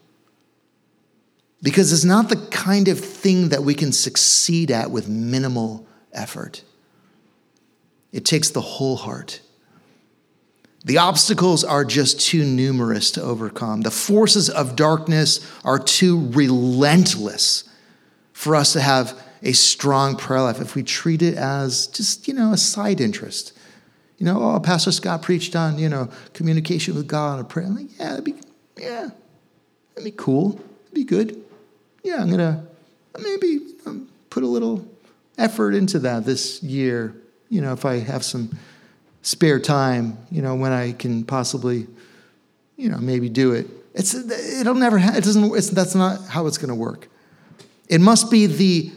Because 1.61 1.93
it's 1.93 2.03
not 2.03 2.29
the 2.29 2.35
kind 2.51 2.87
of 2.87 2.99
thing 2.99 3.49
that 3.49 3.63
we 3.63 3.73
can 3.73 3.91
succeed 3.91 4.69
at 4.69 4.91
with 4.91 5.07
minimal 5.07 5.87
effort. 6.11 6.63
It 8.11 8.25
takes 8.25 8.49
the 8.49 8.61
whole 8.61 8.97
heart. 8.97 9.41
The 10.85 10.97
obstacles 10.97 11.63
are 11.63 11.85
just 11.85 12.19
too 12.19 12.43
numerous 12.43 13.11
to 13.11 13.21
overcome. 13.21 13.81
The 13.81 13.91
forces 13.91 14.49
of 14.49 14.75
darkness 14.75 15.39
are 15.63 15.79
too 15.79 16.29
relentless 16.31 17.63
for 18.33 18.55
us 18.55 18.73
to 18.73 18.81
have 18.81 19.17
a 19.41 19.53
strong 19.53 20.15
prayer 20.17 20.41
life 20.41 20.59
if 20.59 20.75
we 20.75 20.83
treat 20.83 21.21
it 21.21 21.35
as 21.35 21.87
just, 21.87 22.27
you 22.27 22.33
know, 22.33 22.51
a 22.51 22.57
side 22.57 22.99
interest. 22.99 23.53
You 24.17 24.25
know, 24.25 24.41
oh, 24.41 24.59
Pastor 24.59 24.91
Scott 24.91 25.21
preached 25.21 25.55
on, 25.55 25.77
you 25.77 25.89
know, 25.89 26.09
communication 26.33 26.95
with 26.95 27.07
God 27.07 27.39
and 27.39 27.49
prayer. 27.49 27.65
I'm 27.65 27.75
like, 27.75 27.97
yeah, 27.97 28.09
that'd 28.09 28.25
be, 28.25 28.35
yeah, 28.77 29.09
that'd 29.95 30.03
be 30.03 30.11
cool. 30.11 30.51
That'd 30.51 30.93
be 30.93 31.03
good. 31.03 31.41
Yeah, 32.03 32.21
I'm 32.21 32.29
gonna 32.29 32.65
maybe 33.19 33.59
um, 33.85 34.09
put 34.29 34.43
a 34.43 34.47
little 34.47 34.85
effort 35.37 35.73
into 35.73 35.99
that 35.99 36.25
this 36.25 36.61
year 36.61 37.15
you 37.53 37.61
know, 37.61 37.71
if 37.71 37.85
I 37.85 37.99
have 37.99 38.23
some 38.23 38.57
spare 39.23 39.59
time, 39.59 40.17
you 40.29 40.43
know, 40.43 40.53
when 40.53 40.71
I 40.71 40.91
can 40.91 41.23
possibly, 41.23 41.87
you 42.77 42.89
know, 42.89 42.99
maybe 42.99 43.29
do 43.29 43.53
it. 43.53 43.67
It's 43.95 44.13
it'll 44.13 44.75
never. 44.75 44.99
Ha- 44.99 45.15
it 45.15 45.23
doesn't. 45.23 45.55
It's, 45.55 45.69
that's 45.69 45.95
not 45.95 46.27
how 46.27 46.45
it's 46.45 46.59
going 46.59 46.69
to 46.69 46.75
work. 46.75 47.07
It 47.89 47.99
must 48.01 48.29
be 48.29 48.45
the 48.45 48.91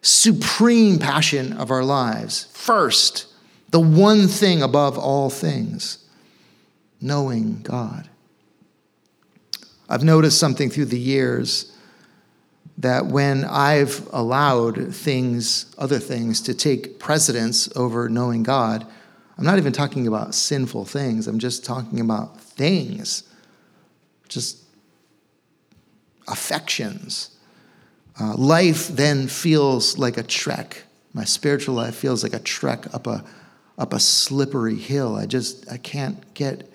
supreme 0.00 0.98
passion 0.98 1.52
of 1.52 1.70
our 1.70 1.84
lives 1.84 2.48
first, 2.52 3.26
the 3.70 3.80
one 3.80 4.26
thing 4.26 4.62
above 4.62 4.98
all 4.98 5.30
things, 5.30 5.98
knowing 7.00 7.62
God. 7.62 8.08
I've 9.88 10.04
noticed 10.04 10.38
something 10.38 10.70
through 10.70 10.86
the 10.86 10.98
years 10.98 11.76
that 12.78 13.06
when 13.06 13.44
I've 13.44 14.08
allowed 14.12 14.94
things, 14.94 15.66
other 15.76 15.98
things, 15.98 16.40
to 16.42 16.54
take 16.54 16.98
precedence 16.98 17.68
over 17.76 18.08
knowing 18.08 18.42
God, 18.42 18.86
I'm 19.38 19.44
not 19.44 19.58
even 19.58 19.72
talking 19.72 20.06
about 20.06 20.34
sinful 20.34 20.84
things, 20.84 21.26
I'm 21.26 21.38
just 21.38 21.64
talking 21.64 22.00
about 22.00 22.40
things, 22.40 23.24
just 24.28 24.62
affections. 26.28 27.30
Uh, 28.20 28.34
life 28.36 28.88
then 28.88 29.26
feels 29.26 29.96
like 29.96 30.18
a 30.18 30.22
trek. 30.22 30.84
My 31.14 31.24
spiritual 31.24 31.74
life 31.74 31.94
feels 31.94 32.22
like 32.22 32.34
a 32.34 32.38
trek 32.38 32.92
up 32.94 33.06
a, 33.06 33.24
up 33.78 33.92
a 33.92 34.00
slippery 34.00 34.76
hill. 34.76 35.16
I 35.16 35.26
just, 35.26 35.70
I 35.70 35.78
can't 35.78 36.34
get 36.34 36.70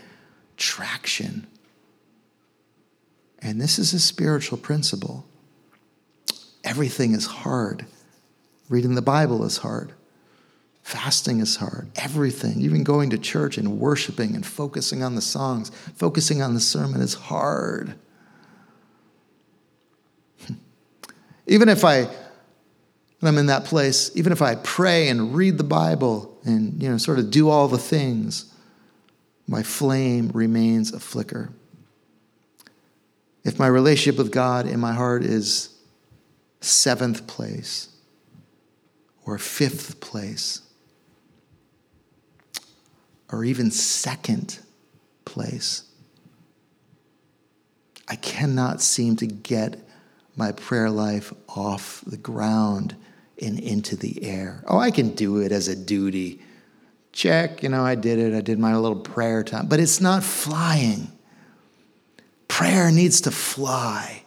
traction. 0.58 1.48
And 3.40 3.62
this 3.62 3.78
is 3.78 3.94
a 3.94 4.00
spiritual 4.00 4.58
principle. 4.58 5.26
Everything 6.64 7.14
is 7.14 7.26
hard. 7.28 7.86
Reading 8.68 8.96
the 8.96 9.02
Bible 9.02 9.44
is 9.44 9.58
hard. 9.58 9.94
Fasting 10.88 11.42
is 11.42 11.58
hard. 11.58 11.92
Everything, 11.98 12.62
even 12.62 12.86
going 12.86 13.10
to 13.10 13.18
church 13.18 13.58
and 13.58 13.78
worshiping 13.78 14.36
and 14.36 14.46
focusing 14.46 15.04
on 15.04 15.16
the 15.16 15.22
songs, 15.22 15.70
focusing 15.96 16.42
on 16.42 16.54
the 16.54 16.62
sermon 16.62 17.02
is 17.02 17.14
hard. 17.14 17.96
even 21.46 21.68
if 21.68 21.84
I, 21.84 22.04
when 22.04 22.14
I'm 23.24 23.38
in 23.38 23.48
that 23.48 23.66
place, 23.66 24.12
even 24.16 24.32
if 24.32 24.42
I 24.42 24.56
pray 24.56 25.10
and 25.10 25.36
read 25.36 25.58
the 25.58 25.66
Bible 25.66 26.40
and, 26.46 26.82
you 26.82 26.88
know, 26.88 26.98
sort 26.98 27.20
of 27.20 27.32
do 27.32 27.50
all 27.50 27.68
the 27.68 27.78
things, 27.78 28.54
my 29.46 29.64
flame 29.64 30.32
remains 30.34 30.94
a 30.94 31.02
flicker. 31.02 31.52
If 33.44 33.60
my 33.60 33.68
relationship 33.68 34.18
with 34.18 34.32
God 34.32 34.66
in 34.66 34.80
my 34.80 34.94
heart 34.94 35.26
is 35.26 35.78
seventh 36.62 37.28
place 37.28 37.90
or 39.26 39.38
fifth 39.38 40.00
place 40.00 40.62
or 43.32 43.44
even 43.44 43.72
second 43.72 44.60
place. 45.26 45.84
I 48.08 48.16
cannot 48.16 48.82
seem 48.82 49.16
to 49.18 49.28
get 49.28 49.80
my 50.36 50.52
prayer 50.52 50.90
life 50.90 51.34
off 51.50 52.04
the 52.06 52.18
ground 52.18 52.96
and 53.42 53.60
into 53.60 53.96
the 53.96 54.24
air. 54.24 54.64
Oh, 54.68 54.78
I 54.78 54.92
can 54.92 55.10
do 55.10 55.42
it 55.42 55.52
as 55.52 55.68
a 55.68 55.76
duty. 55.76 56.42
Check, 57.12 57.64
you 57.64 57.70
know, 57.70 57.84
I 57.84 57.96
did 57.96 58.20
it. 58.20 58.36
I 58.36 58.42
did 58.42 58.60
my 58.60 58.76
little 58.76 59.00
prayer 59.00 59.44
time, 59.44 59.68
but 59.68 59.80
it's 59.80 60.00
not 60.00 60.24
flying. 60.24 61.12
Prayer 62.48 62.92
needs 62.92 63.22
to 63.22 63.32
fly. 63.32 64.24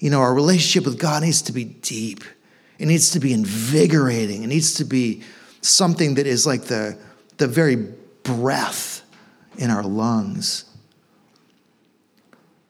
You 0.00 0.10
know, 0.10 0.20
our 0.20 0.34
relationship 0.34 0.84
with 0.84 0.98
God 0.98 1.22
needs 1.22 1.42
to 1.42 1.52
be 1.52 1.64
deep. 1.64 2.24
It 2.78 2.86
needs 2.86 3.10
to 3.12 3.20
be 3.20 3.32
invigorating. 3.32 4.42
It 4.42 4.48
needs 4.48 4.74
to 4.74 4.84
be 4.84 5.22
something 5.60 6.14
that 6.14 6.26
is 6.26 6.46
like 6.46 6.64
the, 6.64 6.98
the 7.38 7.46
very 7.46 7.76
breath 8.24 9.02
in 9.56 9.70
our 9.70 9.84
lungs. 9.84 10.64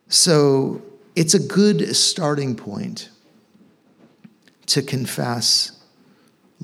So 0.08 0.82
it's 1.16 1.32
a 1.32 1.38
good 1.38 1.96
starting 1.96 2.54
point 2.54 3.08
to 4.66 4.82
confess, 4.82 5.72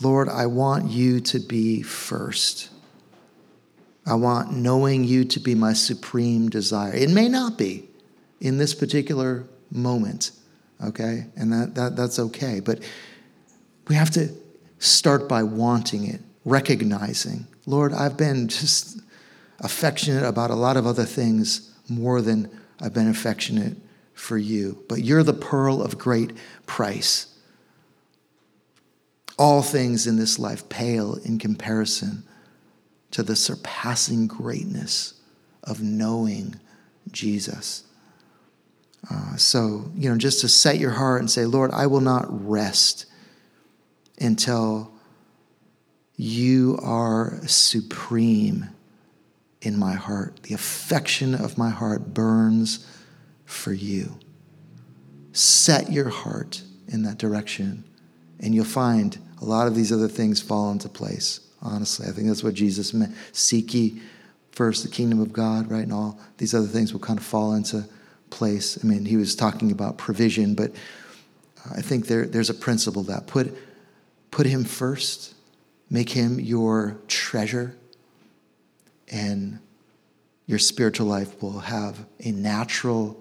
Lord, 0.00 0.28
I 0.28 0.46
want 0.46 0.90
you 0.90 1.20
to 1.20 1.38
be 1.38 1.82
first. 1.82 2.68
I 4.06 4.14
want 4.14 4.52
knowing 4.52 5.04
you 5.04 5.24
to 5.24 5.40
be 5.40 5.54
my 5.54 5.72
supreme 5.72 6.50
desire. 6.50 6.94
It 6.94 7.10
may 7.10 7.28
not 7.28 7.56
be 7.56 7.88
in 8.40 8.58
this 8.58 8.74
particular 8.74 9.46
moment 9.70 10.32
okay? 10.82 11.26
And 11.36 11.52
that, 11.52 11.74
that, 11.74 11.96
that's 11.96 12.18
okay. 12.18 12.60
But 12.60 12.80
we 13.88 13.94
have 13.94 14.10
to 14.12 14.30
start 14.78 15.28
by 15.28 15.42
wanting 15.42 16.06
it, 16.06 16.20
recognizing, 16.44 17.46
Lord, 17.66 17.92
I've 17.92 18.16
been 18.16 18.48
just 18.48 19.00
affectionate 19.60 20.24
about 20.24 20.50
a 20.50 20.54
lot 20.54 20.76
of 20.76 20.86
other 20.86 21.04
things 21.04 21.74
more 21.88 22.22
than 22.22 22.50
I've 22.80 22.94
been 22.94 23.08
affectionate 23.08 23.76
for 24.14 24.38
you. 24.38 24.84
But 24.88 25.02
you're 25.02 25.22
the 25.22 25.34
pearl 25.34 25.82
of 25.82 25.98
great 25.98 26.32
price. 26.66 27.26
All 29.38 29.62
things 29.62 30.06
in 30.06 30.16
this 30.16 30.38
life 30.38 30.68
pale 30.68 31.16
in 31.24 31.38
comparison 31.38 32.24
to 33.10 33.22
the 33.22 33.36
surpassing 33.36 34.26
greatness 34.26 35.14
of 35.64 35.82
knowing 35.82 36.60
Jesus. 37.10 37.84
Uh, 39.10 39.36
so, 39.36 39.90
you 39.96 40.10
know, 40.10 40.16
just 40.16 40.40
to 40.42 40.48
set 40.48 40.78
your 40.78 40.90
heart 40.90 41.20
and 41.20 41.30
say, 41.30 41.46
Lord, 41.46 41.70
I 41.72 41.86
will 41.86 42.00
not 42.00 42.26
rest 42.46 43.06
until 44.20 44.92
you 46.20 46.78
are 46.82 47.40
supreme 47.46 48.68
in 49.62 49.78
my 49.78 49.94
heart. 49.94 50.42
The 50.42 50.52
affection 50.52 51.34
of 51.34 51.56
my 51.56 51.70
heart 51.70 52.12
burns 52.12 52.86
for 53.46 53.72
you. 53.72 54.18
Set 55.32 55.90
your 55.90 56.10
heart 56.10 56.60
in 56.88 57.04
that 57.04 57.16
direction, 57.16 57.84
and 58.38 58.54
you'll 58.54 58.66
find 58.66 59.18
a 59.40 59.46
lot 59.46 59.66
of 59.66 59.74
these 59.74 59.90
other 59.90 60.08
things 60.08 60.42
fall 60.42 60.70
into 60.70 60.90
place. 60.90 61.40
Honestly, 61.62 62.06
I 62.06 62.10
think 62.10 62.28
that's 62.28 62.44
what 62.44 62.52
Jesus 62.52 62.92
meant. 62.92 63.14
Seek 63.32 63.72
ye 63.72 64.02
first 64.52 64.82
the 64.82 64.90
kingdom 64.90 65.20
of 65.20 65.32
God, 65.32 65.70
right? 65.70 65.84
And 65.84 65.92
all 65.92 66.20
these 66.36 66.52
other 66.52 66.66
things 66.66 66.92
will 66.92 67.00
kind 67.00 67.18
of 67.18 67.24
fall 67.24 67.54
into 67.54 67.86
place. 68.28 68.78
I 68.84 68.86
mean, 68.86 69.06
he 69.06 69.16
was 69.16 69.34
talking 69.34 69.72
about 69.72 69.96
provision, 69.96 70.54
but 70.54 70.72
uh, 71.64 71.76
I 71.76 71.80
think 71.80 72.08
there, 72.08 72.26
there's 72.26 72.50
a 72.50 72.54
principle 72.54 73.04
that 73.04 73.26
put, 73.26 73.56
put 74.30 74.44
him 74.44 74.64
first, 74.64 75.34
make 75.90 76.10
him 76.10 76.38
your 76.38 76.96
treasure, 77.08 77.76
and 79.10 79.58
your 80.46 80.58
spiritual 80.58 81.06
life 81.06 81.42
will 81.42 81.60
have 81.60 82.06
a 82.20 82.30
natural 82.30 83.20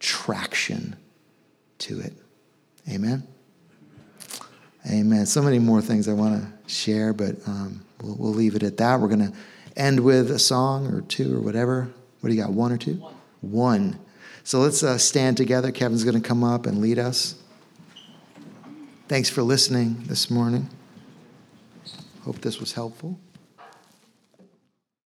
traction 0.00 0.96
to 1.78 2.00
it. 2.00 2.12
Amen. 2.88 3.26
Amen. 4.90 5.26
So 5.26 5.42
many 5.42 5.60
more 5.60 5.80
things 5.80 6.08
I 6.08 6.12
want 6.12 6.42
to 6.42 6.72
share, 6.72 7.12
but 7.12 7.36
um, 7.46 7.84
we'll, 8.02 8.16
we'll 8.16 8.32
leave 8.32 8.56
it 8.56 8.64
at 8.64 8.76
that. 8.78 9.00
We're 9.00 9.08
going 9.08 9.30
to 9.30 9.32
end 9.76 10.00
with 10.00 10.30
a 10.30 10.38
song 10.38 10.92
or 10.92 11.02
two 11.02 11.36
or 11.36 11.40
whatever 11.40 11.88
What 12.20 12.28
do 12.30 12.34
you 12.34 12.42
got? 12.42 12.52
One 12.52 12.72
or 12.72 12.76
two? 12.76 12.94
One. 12.94 13.14
One. 13.40 13.98
So 14.44 14.58
let's 14.58 14.82
uh, 14.82 14.98
stand 14.98 15.36
together. 15.36 15.70
Kevin's 15.70 16.04
going 16.04 16.20
to 16.20 16.28
come 16.28 16.42
up 16.42 16.66
and 16.66 16.80
lead 16.80 16.98
us. 16.98 17.36
Thanks 19.08 19.30
for 19.30 19.42
listening 19.42 20.04
this 20.06 20.30
morning. 20.30 20.68
Hope 22.24 22.40
this 22.40 22.60
was 22.60 22.72
helpful. 22.72 23.18